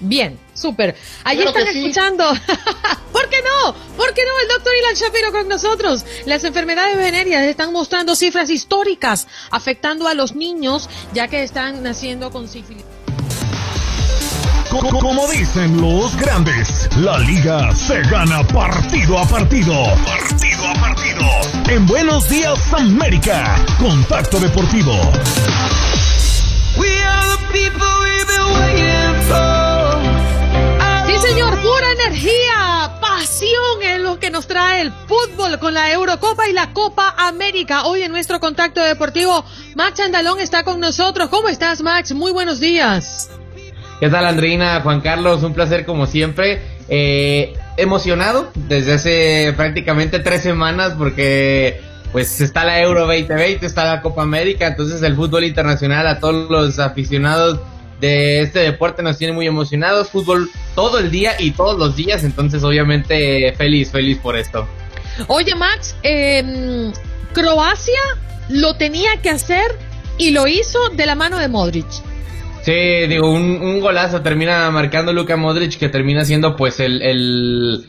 Bien, 0.00 0.38
súper. 0.54 0.96
Ahí 1.24 1.40
están 1.42 1.66
escuchando. 1.66 2.24
¿Por 3.12 3.28
qué 3.28 3.36
no? 3.42 3.74
¿Por 3.96 4.12
qué 4.12 4.22
no 4.24 4.40
el 4.40 4.48
doctor 4.48 4.72
Ilan 4.76 4.94
Shapiro 4.94 5.32
con 5.32 5.48
nosotros? 5.48 6.04
Las 6.26 6.44
enfermedades 6.44 6.96
venéreas 6.96 7.44
están 7.44 7.72
mostrando 7.72 8.16
cifras 8.16 8.50
históricas 8.50 9.26
afectando 9.50 10.08
a 10.08 10.14
los 10.14 10.34
niños 10.34 10.88
ya 11.12 11.28
que 11.28 11.42
están 11.42 11.82
naciendo 11.82 12.30
con 12.30 12.48
sífilis. 12.48 12.84
Como 15.00 15.28
dicen 15.28 15.80
los 15.80 16.16
grandes, 16.16 16.88
la 16.96 17.18
liga 17.18 17.72
se 17.76 18.00
gana 18.02 18.42
partido 18.48 19.20
a 19.20 19.24
partido. 19.24 19.72
Partido 20.04 20.66
a 20.66 20.74
partido. 20.74 21.24
En 21.68 21.86
Buenos 21.86 22.28
Días 22.28 22.58
América, 22.72 23.64
Contacto 23.78 24.40
Deportivo. 24.40 25.00
Energía, 31.82 32.98
pasión 33.00 33.82
es 33.82 34.00
lo 34.00 34.18
que 34.18 34.30
nos 34.30 34.46
trae 34.46 34.82
el 34.82 34.92
fútbol 34.92 35.58
con 35.58 35.74
la 35.74 35.92
Eurocopa 35.92 36.48
y 36.48 36.52
la 36.52 36.72
Copa 36.72 37.14
América. 37.18 37.84
Hoy 37.84 38.02
en 38.02 38.12
nuestro 38.12 38.40
contacto 38.40 38.82
deportivo, 38.82 39.44
Max 39.74 40.00
Andalón 40.00 40.40
está 40.40 40.62
con 40.62 40.80
nosotros. 40.80 41.28
¿Cómo 41.28 41.48
estás, 41.48 41.82
Max? 41.82 42.12
Muy 42.12 42.32
buenos 42.32 42.60
días. 42.60 43.30
¿Qué 44.00 44.08
tal, 44.08 44.26
Andreina? 44.26 44.80
Juan 44.82 45.00
Carlos, 45.00 45.42
un 45.42 45.54
placer 45.54 45.84
como 45.84 46.06
siempre. 46.06 46.60
Eh, 46.88 47.54
emocionado 47.76 48.50
desde 48.54 48.92
hace 48.92 49.54
prácticamente 49.56 50.18
tres 50.18 50.42
semanas 50.42 50.92
porque 50.98 51.80
pues 52.12 52.40
está 52.40 52.64
la 52.64 52.80
Euro 52.80 53.06
2020, 53.06 53.64
está 53.64 53.84
la 53.86 54.02
Copa 54.02 54.22
América, 54.22 54.66
entonces 54.66 55.02
el 55.02 55.16
fútbol 55.16 55.44
internacional 55.44 56.06
a 56.06 56.20
todos 56.20 56.48
los 56.50 56.78
aficionados 56.78 57.58
de 58.00 58.42
este 58.42 58.60
deporte 58.60 59.02
nos 59.02 59.18
tiene 59.18 59.32
muy 59.32 59.46
emocionados. 59.46 60.10
Fútbol 60.10 60.50
todo 60.74 60.98
el 60.98 61.10
día 61.10 61.32
y 61.38 61.52
todos 61.52 61.78
los 61.78 61.96
días, 61.96 62.24
entonces 62.24 62.62
obviamente 62.62 63.52
feliz, 63.56 63.90
feliz 63.90 64.18
por 64.18 64.36
esto. 64.36 64.66
Oye 65.28 65.54
Max, 65.54 65.94
eh, 66.02 66.92
Croacia 67.32 68.00
lo 68.48 68.74
tenía 68.74 69.10
que 69.22 69.30
hacer 69.30 69.64
y 70.18 70.30
lo 70.30 70.46
hizo 70.46 70.78
de 70.90 71.06
la 71.06 71.14
mano 71.14 71.38
de 71.38 71.48
Modric. 71.48 71.86
Sí, 72.62 72.72
digo, 72.72 73.30
un, 73.30 73.42
un 73.42 73.80
golazo 73.80 74.22
termina 74.22 74.70
marcando 74.70 75.12
Luka 75.12 75.36
Modric 75.36 75.78
que 75.78 75.88
termina 75.88 76.24
siendo 76.24 76.56
pues 76.56 76.80
el, 76.80 77.02
el 77.02 77.86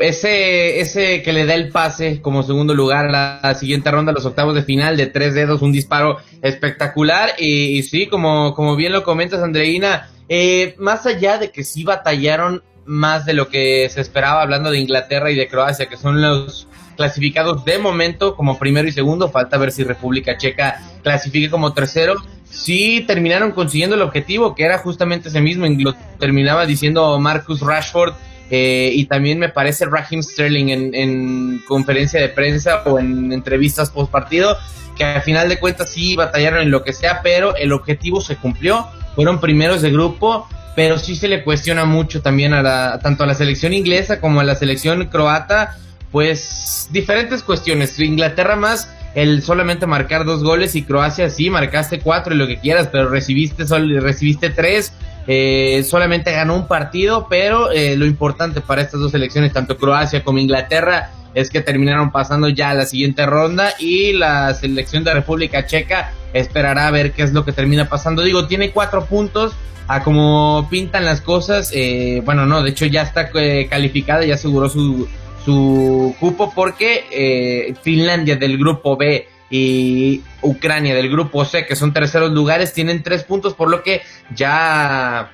ese, 0.00 0.80
ese 0.80 1.22
que 1.22 1.32
le 1.32 1.46
da 1.46 1.54
el 1.54 1.68
pase 1.68 2.20
como 2.20 2.42
segundo 2.42 2.74
lugar 2.74 3.06
a 3.14 3.40
la 3.42 3.54
siguiente 3.54 3.90
ronda, 3.90 4.12
los 4.12 4.24
octavos 4.24 4.54
de 4.54 4.62
final 4.62 4.96
de 4.96 5.06
tres 5.06 5.34
dedos, 5.34 5.62
un 5.62 5.72
disparo 5.72 6.18
espectacular. 6.42 7.30
Y, 7.38 7.82
sí, 7.82 8.06
como, 8.06 8.54
como 8.54 8.76
bien 8.76 8.92
lo 8.92 9.04
comentas, 9.04 9.42
Andreina, 9.42 10.10
eh, 10.32 10.76
más 10.78 11.06
allá 11.06 11.38
de 11.38 11.50
que 11.50 11.64
sí 11.64 11.82
batallaron 11.82 12.62
más 12.84 13.26
de 13.26 13.34
lo 13.34 13.48
que 13.48 13.88
se 13.90 14.00
esperaba 14.00 14.42
hablando 14.42 14.70
de 14.70 14.78
Inglaterra 14.78 15.32
y 15.32 15.34
de 15.34 15.48
Croacia, 15.48 15.86
que 15.86 15.96
son 15.96 16.22
los 16.22 16.68
clasificados 16.96 17.64
de 17.64 17.78
momento 17.78 18.36
como 18.36 18.56
primero 18.56 18.86
y 18.86 18.92
segundo, 18.92 19.30
falta 19.30 19.58
ver 19.58 19.72
si 19.72 19.82
República 19.82 20.36
Checa 20.36 20.80
clasifique 21.02 21.50
como 21.50 21.72
tercero. 21.72 22.14
Sí 22.48 23.02
terminaron 23.08 23.50
consiguiendo 23.50 23.96
el 23.96 24.02
objetivo, 24.02 24.54
que 24.54 24.62
era 24.62 24.78
justamente 24.78 25.30
ese 25.30 25.40
mismo, 25.40 25.66
lo 25.66 25.94
terminaba 26.20 26.64
diciendo 26.64 27.18
Marcus 27.18 27.60
Rashford 27.60 28.14
eh, 28.50 28.92
y 28.94 29.06
también 29.06 29.40
me 29.40 29.48
parece 29.48 29.86
Raheem 29.86 30.22
Sterling 30.22 30.68
en, 30.94 31.62
conferencia 31.66 32.20
de 32.20 32.28
prensa 32.28 32.82
o 32.84 33.00
en 33.00 33.32
entrevistas 33.32 33.90
post 33.90 34.12
partido, 34.12 34.56
que 34.96 35.02
al 35.02 35.22
final 35.22 35.48
de 35.48 35.58
cuentas 35.58 35.90
sí 35.90 36.14
batallaron 36.14 36.60
en 36.62 36.70
lo 36.70 36.84
que 36.84 36.92
sea, 36.92 37.20
pero 37.20 37.56
el 37.56 37.72
objetivo 37.72 38.20
se 38.20 38.36
cumplió. 38.36 38.86
Fueron 39.14 39.40
primeros 39.40 39.82
de 39.82 39.90
grupo, 39.90 40.46
pero 40.76 40.98
sí 40.98 41.16
se 41.16 41.28
le 41.28 41.44
cuestiona 41.44 41.84
mucho 41.84 42.22
también 42.22 42.54
a 42.54 42.62
la, 42.62 42.98
tanto 43.00 43.24
a 43.24 43.26
la 43.26 43.34
selección 43.34 43.72
inglesa 43.72 44.20
como 44.20 44.40
a 44.40 44.44
la 44.44 44.54
selección 44.54 45.06
croata, 45.06 45.76
pues 46.10 46.88
diferentes 46.90 47.42
cuestiones. 47.42 47.98
Inglaterra 47.98 48.56
más 48.56 48.90
el 49.14 49.42
solamente 49.42 49.86
marcar 49.86 50.24
dos 50.24 50.44
goles 50.44 50.76
y 50.76 50.82
Croacia 50.82 51.30
sí 51.30 51.50
marcaste 51.50 51.98
cuatro 51.98 52.34
y 52.34 52.38
lo 52.38 52.46
que 52.46 52.58
quieras, 52.58 52.88
pero 52.92 53.08
recibiste 53.08 53.66
sol, 53.66 54.00
recibiste 54.00 54.50
tres 54.50 54.92
eh, 55.26 55.84
solamente 55.84 56.32
ganó 56.32 56.56
un 56.56 56.66
partido, 56.66 57.26
pero 57.28 57.70
eh, 57.70 57.96
lo 57.96 58.06
importante 58.06 58.60
para 58.60 58.82
estas 58.82 59.00
dos 59.00 59.12
selecciones, 59.12 59.52
tanto 59.52 59.76
Croacia 59.76 60.24
como 60.24 60.38
Inglaterra, 60.38 61.10
es 61.34 61.50
que 61.50 61.60
terminaron 61.60 62.10
pasando 62.10 62.48
ya 62.48 62.74
la 62.74 62.86
siguiente 62.86 63.26
ronda 63.26 63.72
y 63.78 64.12
la 64.12 64.54
selección 64.54 65.04
de 65.04 65.14
República 65.14 65.66
Checa 65.66 66.12
esperará 66.32 66.88
a 66.88 66.90
ver 66.90 67.12
qué 67.12 67.22
es 67.22 67.32
lo 67.32 67.44
que 67.44 67.52
termina 67.52 67.88
pasando. 67.88 68.22
Digo, 68.22 68.46
tiene 68.46 68.70
cuatro 68.70 69.04
puntos. 69.04 69.54
A 69.88 70.04
como 70.04 70.68
pintan 70.70 71.04
las 71.04 71.20
cosas, 71.20 71.72
eh, 71.74 72.22
bueno, 72.24 72.46
no, 72.46 72.62
de 72.62 72.70
hecho 72.70 72.86
ya 72.86 73.02
está 73.02 73.30
calificada, 73.68 74.24
ya 74.24 74.34
aseguró 74.34 74.68
su, 74.68 75.08
su 75.44 76.14
cupo 76.20 76.52
porque 76.54 77.74
Finlandia 77.82 78.36
del 78.36 78.56
grupo 78.56 78.96
B 78.96 79.26
y 79.50 80.22
Ucrania 80.42 80.94
del 80.94 81.10
grupo 81.10 81.44
C, 81.44 81.66
que 81.66 81.74
son 81.74 81.92
terceros 81.92 82.30
lugares, 82.30 82.72
tienen 82.72 83.02
tres 83.02 83.24
puntos, 83.24 83.54
por 83.54 83.68
lo 83.68 83.82
que 83.82 84.02
ya 84.32 85.32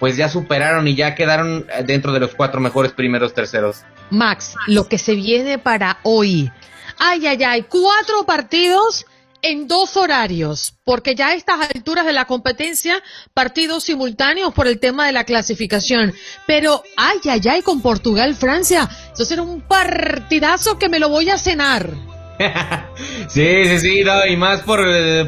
pues 0.00 0.16
ya 0.16 0.28
superaron 0.28 0.86
y 0.88 0.94
ya 0.94 1.14
quedaron 1.14 1.66
dentro 1.86 2.12
de 2.12 2.20
los 2.20 2.34
cuatro 2.34 2.60
mejores 2.60 2.92
primeros 2.92 3.32
terceros. 3.32 3.84
Max, 4.10 4.54
lo 4.66 4.88
que 4.88 4.98
se 4.98 5.14
viene 5.14 5.58
para 5.58 5.98
hoy. 6.02 6.50
Ay, 6.98 7.26
ay, 7.26 7.42
ay, 7.42 7.62
cuatro 7.62 8.24
partidos 8.24 9.06
en 9.42 9.68
dos 9.68 9.96
horarios, 9.96 10.74
porque 10.84 11.14
ya 11.14 11.28
a 11.28 11.34
estas 11.34 11.60
alturas 11.74 12.06
de 12.06 12.12
la 12.12 12.24
competencia, 12.24 13.02
partidos 13.34 13.84
simultáneos 13.84 14.52
por 14.54 14.66
el 14.66 14.80
tema 14.80 15.06
de 15.06 15.12
la 15.12 15.24
clasificación. 15.24 16.14
Pero, 16.46 16.82
ay, 16.96 17.18
ay, 17.24 17.40
ay, 17.48 17.62
con 17.62 17.80
Portugal, 17.80 18.34
Francia, 18.34 18.88
eso 19.12 19.24
será 19.24 19.42
un 19.42 19.60
partidazo 19.60 20.78
que 20.78 20.88
me 20.88 20.98
lo 20.98 21.08
voy 21.08 21.30
a 21.30 21.38
cenar. 21.38 22.15
sí, 23.28 23.64
sí, 23.64 23.78
sí, 23.78 24.04
y 24.28 24.36
más 24.36 24.60
por, 24.62 24.80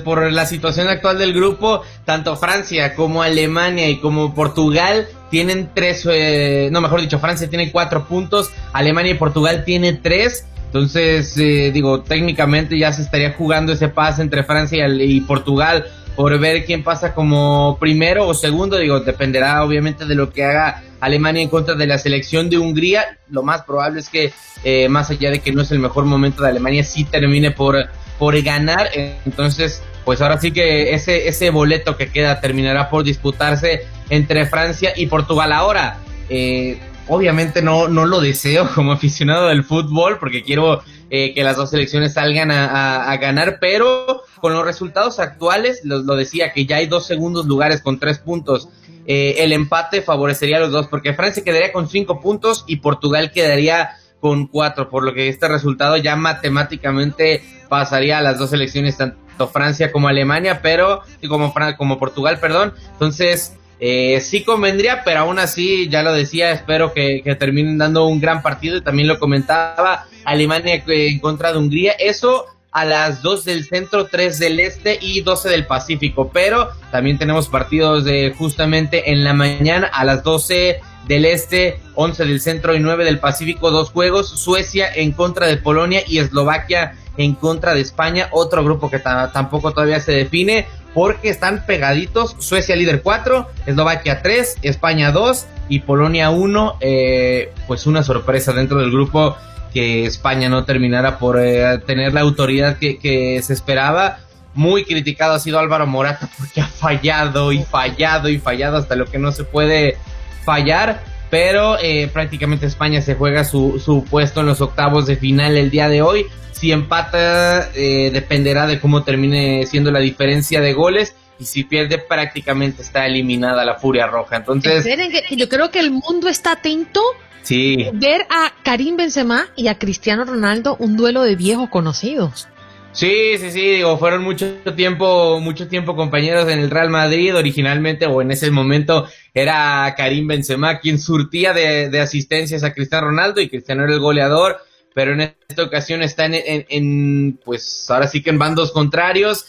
por, 0.04 0.30
la 0.32 0.46
situación 0.46 0.88
actual 0.88 1.18
del 1.18 1.32
grupo, 1.32 1.82
tanto 2.04 2.36
Francia 2.36 2.94
como 2.94 3.22
Alemania 3.22 3.88
y 3.88 3.98
como 3.98 4.34
Portugal 4.34 5.08
tienen 5.30 5.70
tres, 5.74 6.06
eh, 6.10 6.68
no, 6.70 6.80
mejor 6.80 7.00
dicho, 7.00 7.18
Francia 7.18 7.48
tiene 7.48 7.72
cuatro 7.72 8.06
puntos, 8.06 8.50
Alemania 8.72 9.12
y 9.12 9.14
Portugal 9.16 9.64
tiene 9.64 9.94
tres, 9.94 10.46
entonces, 10.68 11.34
eh, 11.38 11.70
digo, 11.72 12.02
técnicamente 12.02 12.78
ya 12.78 12.92
se 12.92 13.00
estaría 13.00 13.32
jugando 13.32 13.72
ese 13.72 13.88
pase 13.88 14.20
entre 14.20 14.44
Francia 14.44 14.86
y 14.86 15.20
Portugal 15.22 15.86
por 16.14 16.38
ver 16.38 16.66
quién 16.66 16.82
pasa 16.82 17.14
como 17.14 17.78
primero 17.80 18.28
o 18.28 18.34
segundo. 18.34 18.76
Digo, 18.76 19.00
dependerá 19.00 19.64
obviamente 19.64 20.04
de 20.04 20.14
lo 20.14 20.30
que 20.30 20.44
haga 20.44 20.82
Alemania 21.00 21.42
en 21.42 21.48
contra 21.48 21.74
de 21.74 21.86
la 21.86 21.98
selección 21.98 22.50
de 22.50 22.58
Hungría. 22.58 23.18
Lo 23.30 23.42
más 23.42 23.62
probable 23.62 24.00
es 24.00 24.08
que, 24.08 24.32
eh, 24.64 24.88
más 24.88 25.10
allá 25.10 25.30
de 25.30 25.40
que 25.40 25.52
no 25.52 25.62
es 25.62 25.70
el 25.70 25.78
mejor 25.78 26.04
momento 26.04 26.42
de 26.42 26.50
Alemania, 26.50 26.84
sí 26.84 27.04
termine 27.04 27.50
por, 27.50 27.88
por 28.18 28.40
ganar. 28.42 28.88
Entonces, 28.94 29.82
pues 30.04 30.20
ahora 30.20 30.40
sí 30.40 30.52
que 30.52 30.94
ese, 30.94 31.28
ese 31.28 31.50
boleto 31.50 31.96
que 31.96 32.10
queda 32.10 32.40
terminará 32.40 32.90
por 32.90 33.04
disputarse 33.04 33.86
entre 34.10 34.46
Francia 34.46 34.92
y 34.96 35.06
Portugal. 35.06 35.52
Ahora, 35.52 35.98
eh, 36.28 36.78
obviamente 37.08 37.62
no, 37.62 37.88
no 37.88 38.06
lo 38.06 38.20
deseo 38.20 38.68
como 38.74 38.92
aficionado 38.94 39.48
del 39.48 39.64
fútbol 39.64 40.18
porque 40.18 40.42
quiero 40.42 40.82
eh, 41.10 41.32
que 41.34 41.42
las 41.42 41.56
dos 41.56 41.70
selecciones 41.70 42.14
salgan 42.14 42.50
a, 42.50 43.16
ganar, 43.16 43.58
pero 43.60 44.22
con 44.40 44.52
los 44.52 44.64
resultados 44.64 45.18
actuales, 45.18 45.80
lo, 45.84 46.02
decía, 46.16 46.52
que 46.52 46.66
ya 46.66 46.76
hay 46.76 46.86
dos 46.86 47.06
segundos 47.06 47.46
lugares 47.46 47.80
con 47.80 47.98
tres 47.98 48.18
puntos. 48.18 48.68
Eh, 49.06 49.36
el 49.38 49.52
empate 49.52 50.02
favorecería 50.02 50.58
a 50.58 50.60
los 50.60 50.70
dos, 50.70 50.86
porque 50.88 51.14
Francia 51.14 51.42
quedaría 51.42 51.72
con 51.72 51.88
cinco 51.88 52.20
puntos 52.20 52.64
y 52.66 52.76
Portugal 52.76 53.32
quedaría 53.32 53.96
con 54.20 54.48
cuatro, 54.48 54.90
por 54.90 55.04
lo 55.04 55.14
que 55.14 55.28
este 55.28 55.48
resultado 55.48 55.96
ya 55.96 56.16
matemáticamente 56.16 57.42
pasaría 57.68 58.18
a 58.18 58.22
las 58.22 58.38
dos 58.38 58.50
selecciones, 58.50 58.96
tanto 58.96 59.48
Francia 59.48 59.92
como 59.92 60.08
Alemania, 60.08 60.60
pero, 60.62 61.02
como, 61.28 61.54
como 61.78 61.98
Portugal, 61.98 62.38
perdón. 62.38 62.74
Entonces, 62.92 63.56
eh, 63.80 64.20
sí 64.20 64.42
convendría, 64.42 65.02
pero 65.04 65.20
aún 65.20 65.38
así, 65.38 65.88
ya 65.88 66.02
lo 66.02 66.12
decía, 66.12 66.50
espero 66.50 66.92
que, 66.92 67.22
terminen 67.38 67.78
dando 67.78 68.06
un 68.06 68.20
gran 68.20 68.42
partido 68.42 68.76
y 68.76 68.82
también 68.82 69.08
lo 69.08 69.18
comentaba 69.18 70.06
Alemania 70.24 70.82
en 70.86 71.18
contra 71.20 71.52
de 71.52 71.58
Hungría. 71.58 71.92
Eso 71.92 72.46
a 72.70 72.84
las 72.84 73.22
2 73.22 73.44
del 73.44 73.64
centro, 73.64 74.06
3 74.06 74.38
del 74.38 74.60
este 74.60 74.98
y 75.00 75.20
12 75.20 75.48
del 75.48 75.66
Pacífico. 75.66 76.30
Pero 76.32 76.70
también 76.90 77.18
tenemos 77.18 77.48
partidos 77.48 78.04
de 78.04 78.34
justamente 78.36 79.10
en 79.12 79.24
la 79.24 79.32
mañana 79.32 79.86
a 79.86 80.04
las 80.04 80.22
12 80.22 80.80
del 81.06 81.24
este, 81.24 81.80
11 81.94 82.24
del 82.26 82.40
centro 82.40 82.74
y 82.74 82.80
9 82.80 83.04
del 83.04 83.18
Pacífico, 83.18 83.70
dos 83.70 83.90
juegos. 83.90 84.28
Suecia 84.28 84.88
en 84.92 85.12
contra 85.12 85.46
de 85.46 85.56
Polonia 85.56 86.02
y 86.06 86.18
Eslovaquia 86.18 86.94
en 87.18 87.34
contra 87.34 87.74
de 87.74 87.80
España, 87.80 88.28
otro 88.30 88.64
grupo 88.64 88.88
que 88.88 89.00
tampoco 89.00 89.72
todavía 89.72 89.98
se 90.00 90.12
define 90.12 90.66
porque 90.94 91.28
están 91.28 91.64
pegaditos. 91.66 92.36
Suecia 92.38 92.76
líder 92.76 93.02
4, 93.02 93.48
Eslovaquia 93.66 94.22
3, 94.22 94.58
España 94.62 95.12
2 95.12 95.46
y 95.68 95.80
Polonia 95.80 96.30
1. 96.30 96.78
Eh, 96.80 97.52
pues 97.66 97.86
una 97.86 98.02
sorpresa 98.02 98.52
dentro 98.52 98.78
del 98.78 98.90
grupo 98.90 99.36
que 99.72 100.06
España 100.06 100.48
no 100.48 100.64
terminara 100.64 101.18
por 101.18 101.38
eh, 101.38 101.78
tener 101.86 102.14
la 102.14 102.22
autoridad 102.22 102.78
que, 102.78 103.40
se 103.42 103.52
esperaba. 103.52 104.20
Muy 104.54 104.84
criticado 104.84 105.34
ha 105.34 105.38
sido 105.38 105.58
Álvaro 105.58 105.86
Morata 105.86 106.28
porque 106.38 106.60
ha 106.62 106.66
fallado 106.66 107.52
y 107.52 107.62
fallado 107.62 108.28
y 108.28 108.38
fallado 108.38 108.78
hasta 108.78 108.96
lo 108.96 109.04
que 109.04 109.18
no 109.18 109.32
se 109.32 109.44
puede 109.44 109.96
fallar. 110.44 111.02
Pero 111.30 111.78
eh, 111.78 112.08
prácticamente 112.10 112.64
España 112.64 113.02
se 113.02 113.14
juega 113.14 113.44
su, 113.44 113.80
su 113.84 114.02
puesto 114.04 114.40
en 114.40 114.46
los 114.46 114.62
octavos 114.62 115.06
de 115.06 115.16
final 115.16 115.58
el 115.58 115.70
día 115.70 115.88
de 115.90 116.00
hoy. 116.00 116.26
Si 116.58 116.72
empata, 116.72 117.70
eh, 117.74 118.10
dependerá 118.12 118.66
de 118.66 118.80
cómo 118.80 119.04
termine 119.04 119.64
siendo 119.66 119.92
la 119.92 120.00
diferencia 120.00 120.60
de 120.60 120.72
goles. 120.72 121.14
Y 121.38 121.44
si 121.44 121.62
pierde, 121.62 121.98
prácticamente 121.98 122.82
está 122.82 123.06
eliminada 123.06 123.64
la 123.64 123.76
Furia 123.76 124.08
Roja. 124.08 124.36
Entonces. 124.36 124.84
yo 125.30 125.48
creo 125.48 125.70
que 125.70 125.78
el 125.78 125.92
mundo 125.92 126.28
está 126.28 126.52
atento. 126.52 127.00
Sí. 127.42 127.86
Ver 127.92 128.22
a 128.28 128.52
Karim 128.64 128.96
Benzema 128.96 129.46
y 129.54 129.68
a 129.68 129.78
Cristiano 129.78 130.24
Ronaldo 130.24 130.76
un 130.80 130.96
duelo 130.96 131.22
de 131.22 131.36
viejos 131.36 131.68
conocidos. 131.70 132.48
Sí, 132.90 133.38
sí, 133.38 133.52
sí, 133.52 133.60
digo, 133.60 133.96
fueron 133.96 134.24
mucho 134.24 134.56
tiempo, 134.74 135.38
mucho 135.38 135.68
tiempo 135.68 135.94
compañeros 135.94 136.48
en 136.48 136.58
el 136.58 136.70
Real 136.70 136.90
Madrid, 136.90 137.36
originalmente 137.36 138.06
o 138.06 138.20
en 138.22 138.32
ese 138.32 138.50
momento 138.50 139.06
era 139.32 139.94
Karim 139.96 140.26
Benzema 140.26 140.80
quien 140.80 140.98
surtía 140.98 141.52
de, 141.52 141.90
de 141.90 142.00
asistencias 142.00 142.64
a 142.64 142.72
Cristiano 142.72 143.06
Ronaldo 143.06 143.40
y 143.40 143.48
Cristiano 143.48 143.84
era 143.84 143.92
el 143.92 144.00
goleador, 144.00 144.58
pero 144.98 145.12
en 145.12 145.32
esta 145.48 145.62
ocasión 145.62 146.02
está 146.02 146.24
en, 146.24 146.66
en, 146.68 147.38
pues 147.44 147.88
ahora 147.88 148.08
sí 148.08 148.20
que 148.20 148.30
en 148.30 148.38
bandos 148.40 148.72
contrarios. 148.72 149.46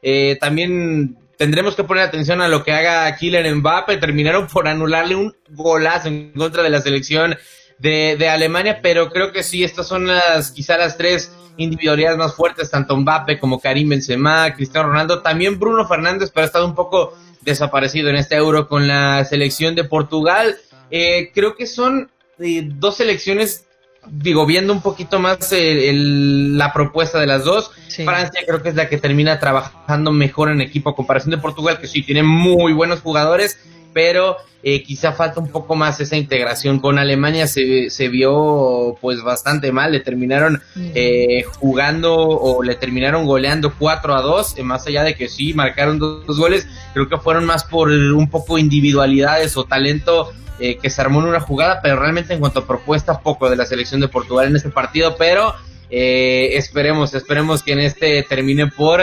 Eh, 0.00 0.38
también 0.40 1.16
tendremos 1.36 1.74
que 1.74 1.82
poner 1.82 2.04
atención 2.04 2.40
a 2.40 2.46
lo 2.46 2.62
que 2.62 2.70
haga 2.70 3.16
Kylian 3.16 3.56
Mbappe, 3.56 3.96
terminaron 3.96 4.46
por 4.46 4.68
anularle 4.68 5.16
un 5.16 5.34
golazo 5.48 6.06
en 6.06 6.30
contra 6.34 6.62
de 6.62 6.70
la 6.70 6.80
selección 6.80 7.36
de, 7.78 8.14
de 8.16 8.28
Alemania, 8.28 8.78
pero 8.80 9.10
creo 9.10 9.32
que 9.32 9.42
sí, 9.42 9.64
estas 9.64 9.88
son 9.88 10.06
las, 10.06 10.52
quizá 10.52 10.78
las 10.78 10.96
tres 10.96 11.32
individualidades 11.56 12.16
más 12.16 12.36
fuertes, 12.36 12.70
tanto 12.70 12.96
Mbappe 12.96 13.40
como 13.40 13.58
Karim 13.58 13.88
Benzema, 13.88 14.54
Cristiano 14.54 14.86
Ronaldo, 14.86 15.20
también 15.20 15.58
Bruno 15.58 15.84
Fernández, 15.88 16.30
pero 16.32 16.44
ha 16.44 16.46
estado 16.46 16.64
un 16.64 16.76
poco 16.76 17.18
desaparecido 17.40 18.08
en 18.08 18.14
este 18.14 18.36
euro 18.36 18.68
con 18.68 18.86
la 18.86 19.24
selección 19.24 19.74
de 19.74 19.82
Portugal. 19.82 20.58
Eh, 20.92 21.32
creo 21.34 21.56
que 21.56 21.66
son 21.66 22.08
eh, 22.38 22.62
dos 22.64 22.98
selecciones, 22.98 23.66
digo, 24.08 24.46
viendo 24.46 24.72
un 24.72 24.82
poquito 24.82 25.18
más 25.18 25.52
eh, 25.52 25.92
la 25.94 26.72
propuesta 26.72 27.18
de 27.18 27.26
las 27.26 27.44
dos. 27.44 27.70
Francia 27.88 28.40
creo 28.46 28.62
que 28.62 28.70
es 28.70 28.74
la 28.74 28.88
que 28.88 28.98
termina 28.98 29.38
trabajando 29.38 30.12
mejor 30.12 30.50
en 30.50 30.60
equipo 30.60 30.90
a 30.90 30.96
comparación 30.96 31.30
de 31.30 31.38
Portugal, 31.38 31.78
que 31.78 31.86
sí 31.86 32.02
tiene 32.02 32.22
muy 32.22 32.72
buenos 32.72 33.00
jugadores, 33.00 33.58
pero 33.92 34.36
eh, 34.64 34.84
quizá 34.84 35.12
falta 35.12 35.40
un 35.40 35.48
poco 35.48 35.74
más 35.74 35.98
esa 36.00 36.16
integración 36.16 36.78
con 36.78 36.98
Alemania. 36.98 37.46
Se, 37.46 37.90
se 37.90 38.08
vio 38.08 38.96
pues 39.00 39.22
bastante 39.22 39.72
mal. 39.72 39.92
Le 39.92 40.00
terminaron 40.00 40.62
eh, 40.76 41.44
jugando 41.58 42.14
o 42.14 42.62
le 42.62 42.76
terminaron 42.76 43.26
goleando 43.26 43.74
4 43.76 44.14
a 44.14 44.22
2 44.22 44.58
eh, 44.58 44.62
más 44.62 44.86
allá 44.86 45.02
de 45.02 45.16
que 45.16 45.28
sí 45.28 45.52
marcaron 45.52 45.98
dos, 45.98 46.38
goles. 46.38 46.66
Creo 46.94 47.08
que 47.08 47.18
fueron 47.18 47.44
más 47.44 47.64
por 47.64 47.90
un 47.90 48.30
poco 48.30 48.58
individualidades 48.58 49.56
o 49.56 49.64
talento 49.64 50.32
que 50.80 50.90
se 50.90 51.00
armó 51.00 51.18
en 51.18 51.26
una 51.26 51.40
jugada 51.40 51.80
pero 51.82 51.98
realmente 51.98 52.32
en 52.34 52.38
cuanto 52.38 52.60
a 52.60 52.66
propuesta 52.68 53.18
poco 53.18 53.50
de 53.50 53.56
la 53.56 53.66
selección 53.66 54.00
de 54.00 54.06
Portugal 54.06 54.46
en 54.46 54.54
este 54.54 54.68
partido. 54.68 55.16
Pero 55.16 55.54
esperemos 55.90 57.14
esperemos 57.14 57.64
que 57.64 57.72
en 57.72 57.80
este 57.80 58.22
termine 58.22 58.68
por 58.68 59.00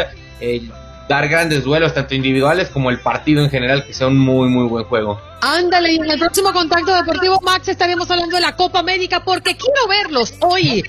dar 1.09 1.27
grandes 1.27 1.63
duelos, 1.63 1.95
tanto 1.95 2.13
individuales 2.13 2.69
como 2.69 2.91
el 2.91 2.99
partido 2.99 3.43
en 3.43 3.49
general, 3.49 3.83
que 3.83 3.93
sea 3.93 4.07
un 4.07 4.17
muy, 4.17 4.47
muy 4.47 4.67
buen 4.67 4.85
juego. 4.85 5.19
Ándale, 5.41 5.93
y 5.93 5.95
en 5.95 6.09
el 6.09 6.19
próximo 6.19 6.53
contacto 6.53 6.95
deportivo, 6.95 7.39
Max, 7.41 7.67
estaremos 7.67 8.09
hablando 8.11 8.35
de 8.35 8.41
la 8.41 8.55
Copa 8.55 8.79
América 8.79 9.23
porque 9.25 9.57
quiero 9.57 9.87
verlos 9.89 10.35
hoy. 10.41 10.83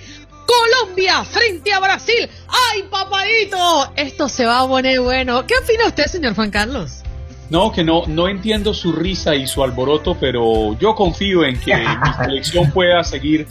Colombia 0.47 1.25
frente 1.25 1.73
a 1.73 1.81
Brasil. 1.81 2.29
¡Ay, 2.49 2.83
papadito! 2.91 3.93
Esto 3.97 4.29
se 4.29 4.45
va 4.45 4.61
a 4.61 4.69
poner 4.69 5.01
bueno. 5.01 5.47
¿Qué 5.47 5.55
opina 5.57 5.87
usted, 5.87 6.05
señor 6.05 6.35
Juan 6.35 6.51
Carlos? 6.51 7.03
No, 7.49 7.73
que 7.73 7.83
no, 7.83 8.03
no 8.07 8.29
entiendo 8.29 8.75
su 8.75 8.93
risa 8.93 9.35
y 9.35 9.47
su 9.47 9.63
alboroto, 9.65 10.19
pero 10.21 10.79
yo 10.79 10.95
confío 10.95 11.45
en 11.45 11.59
que 11.59 11.75
mi 11.77 12.13
selección 12.23 12.71
pueda 12.73 13.03
seguir 13.05 13.47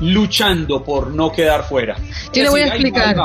luchando 0.00 0.84
por 0.84 1.08
no 1.08 1.32
quedar 1.32 1.64
fuera. 1.66 1.96
Yo 2.34 2.42
le 2.42 2.50
voy 2.50 2.60
a 2.60 2.66
explicar. 2.66 3.16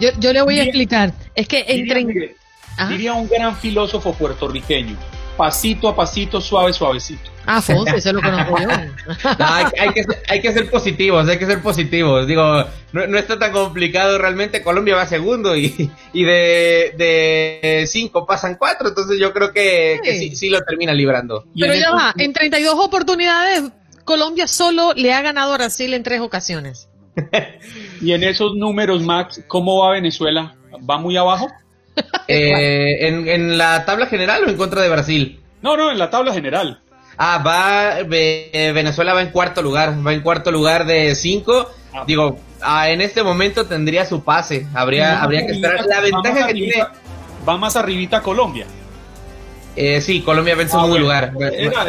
Yo, 0.00 0.10
yo 0.18 0.32
le 0.32 0.42
voy 0.42 0.58
a 0.60 0.64
explicar. 0.64 1.12
Es 1.34 1.48
que 1.48 1.64
entre... 1.68 2.34
Diría, 2.88 3.12
un 3.12 3.28
gran 3.28 3.56
filósofo 3.56 4.12
puertorriqueño, 4.12 4.96
pasito 5.36 5.88
a 5.88 5.96
pasito, 5.96 6.40
suave, 6.40 6.72
suavecito. 6.72 7.30
Ah, 7.44 7.62
Fonse, 7.62 7.96
eso 7.96 8.12
lo 8.12 8.20
conozco 8.20 8.56
yo. 8.60 8.68
hay, 9.38 9.92
que, 9.92 10.06
hay 10.28 10.40
que 10.40 10.52
ser 10.52 10.70
positivos, 10.70 11.26
hay 11.28 11.38
que 11.38 11.46
ser 11.46 11.60
positivos. 11.60 12.26
Digo, 12.26 12.64
no, 12.92 13.18
está 13.18 13.38
tan 13.38 13.52
complicado 13.52 14.18
realmente. 14.18 14.62
Colombia 14.62 14.94
va 14.94 15.06
segundo 15.06 15.56
y, 15.56 15.90
y 16.12 16.24
de, 16.24 16.94
de 16.96 17.84
cinco 17.88 18.26
pasan 18.26 18.56
cuatro, 18.56 18.88
entonces 18.88 19.18
yo 19.18 19.32
creo 19.32 19.52
que, 19.52 19.98
sí. 20.04 20.36
sí, 20.36 20.50
lo 20.50 20.60
termina 20.60 20.92
librando. 20.92 21.46
Pero 21.58 21.74
ya 21.74 21.90
va, 21.90 22.14
en 22.16 22.32
32 22.32 22.74
oportunidades, 22.78 23.64
Colombia 24.04 24.46
solo 24.46 24.92
le 24.94 25.12
ha 25.12 25.22
ganado 25.22 25.54
a 25.54 25.56
Brasil 25.56 25.94
en 25.94 26.02
tres 26.02 26.20
ocasiones. 26.20 26.88
y 28.00 28.12
en 28.12 28.24
esos 28.24 28.54
números, 28.54 29.02
Max, 29.02 29.42
¿cómo 29.46 29.82
va 29.82 29.92
Venezuela? 29.92 30.54
¿Va 30.88 30.98
muy 30.98 31.16
abajo? 31.16 31.48
Eh, 32.28 33.08
¿en, 33.08 33.58
la 33.58 33.84
tabla 33.84 34.06
general 34.06 34.44
o 34.44 34.50
en 34.50 34.56
contra 34.56 34.82
de 34.82 34.88
Brasil? 34.88 35.40
No, 35.62 35.76
no, 35.76 35.90
en 35.90 35.98
la 35.98 36.10
tabla 36.10 36.32
general. 36.32 36.80
Ah, 37.16 37.42
va, 37.44 38.04
Venezuela 38.04 39.14
va 39.14 39.22
en 39.22 39.30
cuarto 39.30 39.62
lugar, 39.62 40.06
va 40.06 40.12
en 40.12 40.20
cuarto 40.20 40.52
lugar 40.52 40.86
de 40.86 41.16
cinco. 41.16 41.68
Ah. 41.92 42.04
Digo, 42.06 42.38
ah, 42.60 42.90
en 42.90 43.00
este 43.00 43.24
momento 43.24 43.66
tendría 43.66 44.04
su 44.04 44.22
pase, 44.22 44.68
habría, 44.74 45.20
habría 45.20 45.44
que 45.44 45.52
esperar. 45.52 45.86
La 45.86 46.00
ventaja 46.00 46.46
que 46.46 46.52
tiene... 46.52 46.84
Va 47.48 47.56
más 47.56 47.74
arribita 47.74 48.22
Colombia. 48.22 48.66
Eh, 49.76 50.00
sí, 50.00 50.22
Colombia 50.22 50.56
va 50.56 50.62
en 50.62 50.68
segundo 50.68 50.96
ah, 50.96 50.98
lugar. 50.98 51.32
Era, 51.40 51.84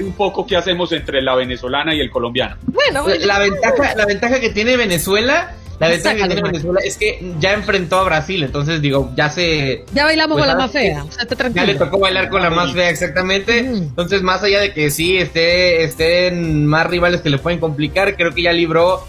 un 0.00 0.12
poco 0.14 0.46
qué 0.46 0.56
hacemos 0.56 0.90
entre 0.92 1.22
la 1.22 1.34
venezolana 1.34 1.94
y 1.94 2.00
el 2.00 2.10
colombiano. 2.10 2.56
Bueno, 2.66 3.06
la, 3.20 3.38
ventaja, 3.38 3.94
la 3.94 4.06
ventaja 4.06 4.40
que 4.40 4.50
tiene 4.50 4.76
Venezuela 4.76 5.54
la 5.78 5.88
ventaja 5.88 6.16
que 6.16 6.26
tiene 6.26 6.42
Venezuela 6.42 6.80
es 6.84 6.96
que 6.96 7.32
ya 7.40 7.52
enfrentó 7.52 7.98
a 7.98 8.04
Brasil, 8.04 8.42
entonces 8.42 8.80
digo, 8.80 9.12
ya 9.16 9.28
se... 9.28 9.84
Ya 9.92 10.04
bailamos 10.04 10.36
pues, 10.36 10.46
con 10.46 10.56
la 10.56 10.62
más 10.62 10.70
fea, 10.70 11.04
Ya 11.52 11.64
le 11.64 11.74
tocó 11.74 11.98
bailar 11.98 12.28
con 12.28 12.42
la 12.42 12.50
más 12.50 12.72
fea, 12.72 12.88
exactamente. 12.90 13.58
Entonces, 13.58 14.22
más 14.22 14.42
allá 14.42 14.60
de 14.60 14.72
que 14.72 14.90
sí 14.90 15.16
esté, 15.16 15.82
estén 15.84 16.66
más 16.66 16.86
rivales 16.86 17.22
que 17.22 17.30
le 17.30 17.38
pueden 17.38 17.58
complicar, 17.58 18.16
creo 18.16 18.32
que 18.32 18.42
ya 18.42 18.52
libró, 18.52 19.04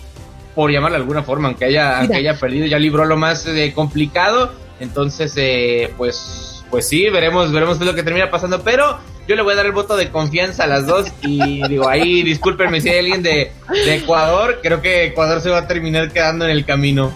por 0.55 0.71
llamarlo 0.71 0.97
de 0.97 1.01
alguna 1.01 1.23
forma, 1.23 1.49
aunque 1.49 1.65
haya, 1.65 1.99
aunque 1.99 2.15
haya 2.15 2.39
perdido, 2.39 2.65
ya 2.65 2.79
libró 2.79 3.05
lo 3.05 3.17
más 3.17 3.45
eh, 3.45 3.71
complicado. 3.73 4.51
Entonces, 4.79 5.34
eh, 5.38 5.93
pues 5.97 6.54
pues 6.75 6.89
sí, 6.89 7.09
veremos, 7.09 7.53
veremos 7.53 7.77
qué 7.77 7.85
es 7.85 7.89
lo 7.89 7.95
que 7.95 8.03
termina 8.03 8.29
pasando, 8.29 8.61
pero 8.61 8.97
yo 9.29 9.38
le 9.38 9.41
voy 9.43 9.53
a 9.53 9.55
dar 9.55 9.65
el 9.65 9.71
voto 9.71 9.95
de 9.95 10.09
confianza 10.09 10.65
a 10.65 10.67
las 10.67 10.85
dos 10.85 11.07
y 11.21 11.65
digo, 11.69 11.88
ahí 11.88 12.21
discúlpenme 12.21 12.81
si 12.81 12.89
hay 12.89 12.99
alguien 12.99 13.23
de, 13.23 13.53
de 13.69 13.95
Ecuador, 13.95 14.59
creo 14.61 14.81
que 14.81 15.05
Ecuador 15.05 15.39
se 15.39 15.49
va 15.49 15.59
a 15.59 15.67
terminar 15.69 16.11
quedando 16.11 16.43
en 16.43 16.51
el 16.51 16.65
camino. 16.65 17.13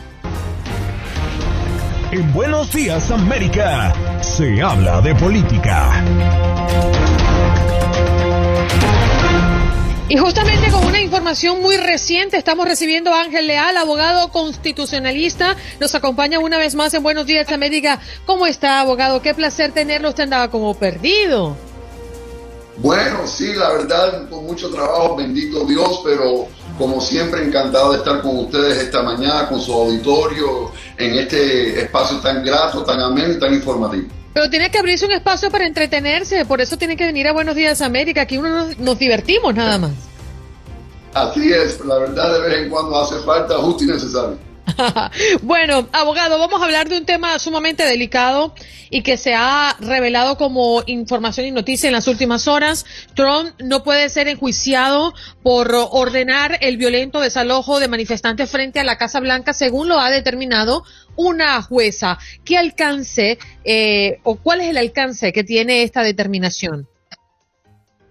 En 2.13 2.31
Buenos 2.31 2.71
Días 2.71 3.11
América 3.11 3.93
se 4.21 4.61
habla 4.61 5.01
de 5.01 5.13
política. 5.15 5.91
Y 10.09 10.17
justamente 10.17 10.71
con 10.71 10.83
una 10.87 10.99
información 10.99 11.61
muy 11.61 11.77
reciente 11.77 12.35
estamos 12.35 12.67
recibiendo 12.67 13.13
a 13.13 13.21
Ángel 13.21 13.45
Leal, 13.45 13.77
abogado 13.77 14.31
constitucionalista. 14.31 15.55
Nos 15.79 15.93
acompaña 15.93 16.39
una 16.39 16.57
vez 16.57 16.73
más 16.73 16.95
en 16.95 17.03
Buenos 17.03 17.27
Días 17.27 17.51
América. 17.51 17.99
¿Cómo 18.25 18.47
está, 18.47 18.79
abogado? 18.79 19.21
Qué 19.21 19.35
placer 19.35 19.71
tenerlo. 19.71 20.09
Usted 20.09 20.23
andaba 20.23 20.49
como 20.49 20.73
perdido. 20.73 21.55
Bueno, 22.77 23.27
sí, 23.27 23.53
la 23.53 23.69
verdad, 23.73 24.27
con 24.29 24.45
mucho 24.45 24.71
trabajo, 24.71 25.15
bendito 25.15 25.63
Dios, 25.65 26.01
pero 26.03 26.47
como 26.79 26.99
siempre 26.99 27.45
encantado 27.45 27.91
de 27.91 27.99
estar 27.99 28.23
con 28.23 28.35
ustedes 28.35 28.81
esta 28.81 29.03
mañana, 29.03 29.47
con 29.47 29.61
su 29.61 29.71
auditorio, 29.71 30.71
en 30.97 31.19
este 31.19 31.81
espacio 31.81 32.17
tan 32.17 32.43
grato, 32.43 32.83
tan 32.83 32.99
ameno 32.99 33.33
y 33.33 33.39
tan 33.39 33.53
informativo. 33.53 34.18
Pero 34.39 34.49
tiene 34.49 34.71
que 34.71 34.77
abrirse 34.77 35.05
un 35.05 35.11
espacio 35.11 35.51
para 35.51 35.67
entretenerse, 35.67 36.45
por 36.45 36.61
eso 36.61 36.77
tiene 36.77 36.95
que 36.95 37.05
venir 37.05 37.27
a 37.27 37.33
Buenos 37.33 37.57
Días 37.57 37.81
América, 37.81 38.21
aquí 38.21 38.37
uno 38.37 38.69
nos, 38.77 38.97
divertimos 38.97 39.53
nada 39.53 39.77
más. 39.77 39.91
Así 41.13 41.51
es, 41.51 41.81
la 41.81 41.97
verdad 41.97 42.35
de 42.35 42.39
vez 42.47 42.63
en 42.63 42.69
cuando 42.69 43.01
hace 43.01 43.19
falta 43.25 43.57
justo 43.57 43.83
y 43.83 43.87
necesario. 43.87 44.37
bueno, 45.41 45.89
abogado, 45.91 46.39
vamos 46.39 46.61
a 46.61 46.63
hablar 46.63 46.87
de 46.87 46.97
un 46.97 47.05
tema 47.05 47.37
sumamente 47.37 47.83
delicado 47.83 48.53
y 48.89 49.03
que 49.03 49.17
se 49.17 49.35
ha 49.35 49.75
revelado 49.81 50.37
como 50.37 50.83
información 50.85 51.45
y 51.45 51.51
noticia 51.51 51.87
en 51.87 51.93
las 51.93 52.07
últimas 52.07 52.47
horas. 52.47 52.85
Trump 53.15 53.49
no 53.59 53.83
puede 53.83 54.07
ser 54.07 54.29
enjuiciado 54.29 55.13
por 55.43 55.75
ordenar 55.75 56.59
el 56.61 56.77
violento 56.77 57.19
desalojo 57.19 57.81
de 57.81 57.89
manifestantes 57.89 58.49
frente 58.49 58.79
a 58.79 58.85
la 58.85 58.97
Casa 58.97 59.19
Blanca, 59.19 59.51
según 59.51 59.89
lo 59.89 59.99
ha 59.99 60.09
determinado 60.09 60.85
una 61.19 61.61
jueza. 61.61 62.17
¿Qué 62.45 62.57
alcance 62.57 63.37
eh, 63.65 64.19
o 64.23 64.37
cuál 64.37 64.61
es 64.61 64.69
el 64.69 64.77
alcance 64.77 65.33
que 65.33 65.43
tiene 65.43 65.83
esta 65.83 66.01
determinación? 66.01 66.87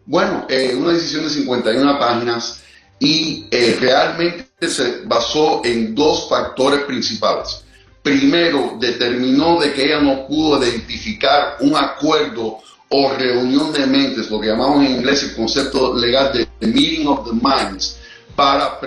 Bueno, 0.05 0.47
eh, 0.51 0.75
una 0.75 0.93
decisión 0.93 1.25
de 1.25 1.31
51 1.31 1.99
páginas 1.99 2.63
y 2.99 3.47
eh, 3.51 3.79
realmente 3.81 4.69
se 4.69 5.03
basó 5.07 5.63
en 5.65 5.95
dos 5.95 6.29
factores 6.29 6.81
principales. 6.81 7.65
Primero, 8.03 8.77
determinó 8.79 9.59
de 9.59 9.73
que 9.73 9.87
ella 9.87 10.01
no 10.01 10.27
pudo 10.27 10.63
identificar 10.63 11.57
un 11.61 11.77
acuerdo 11.77 12.59
o 12.91 13.13
reunión 13.13 13.73
de 13.73 13.87
mentes, 13.87 14.31
lo 14.31 14.39
que 14.39 14.49
llamamos 14.49 14.85
en 14.85 14.97
inglés 14.97 15.23
el 15.23 15.35
concepto 15.35 15.97
legal 15.97 16.31
de 16.33 16.67
meeting 16.67 17.07
of 17.07 17.27
the 17.27 17.33
minds, 17.35 17.99
para 18.35 18.79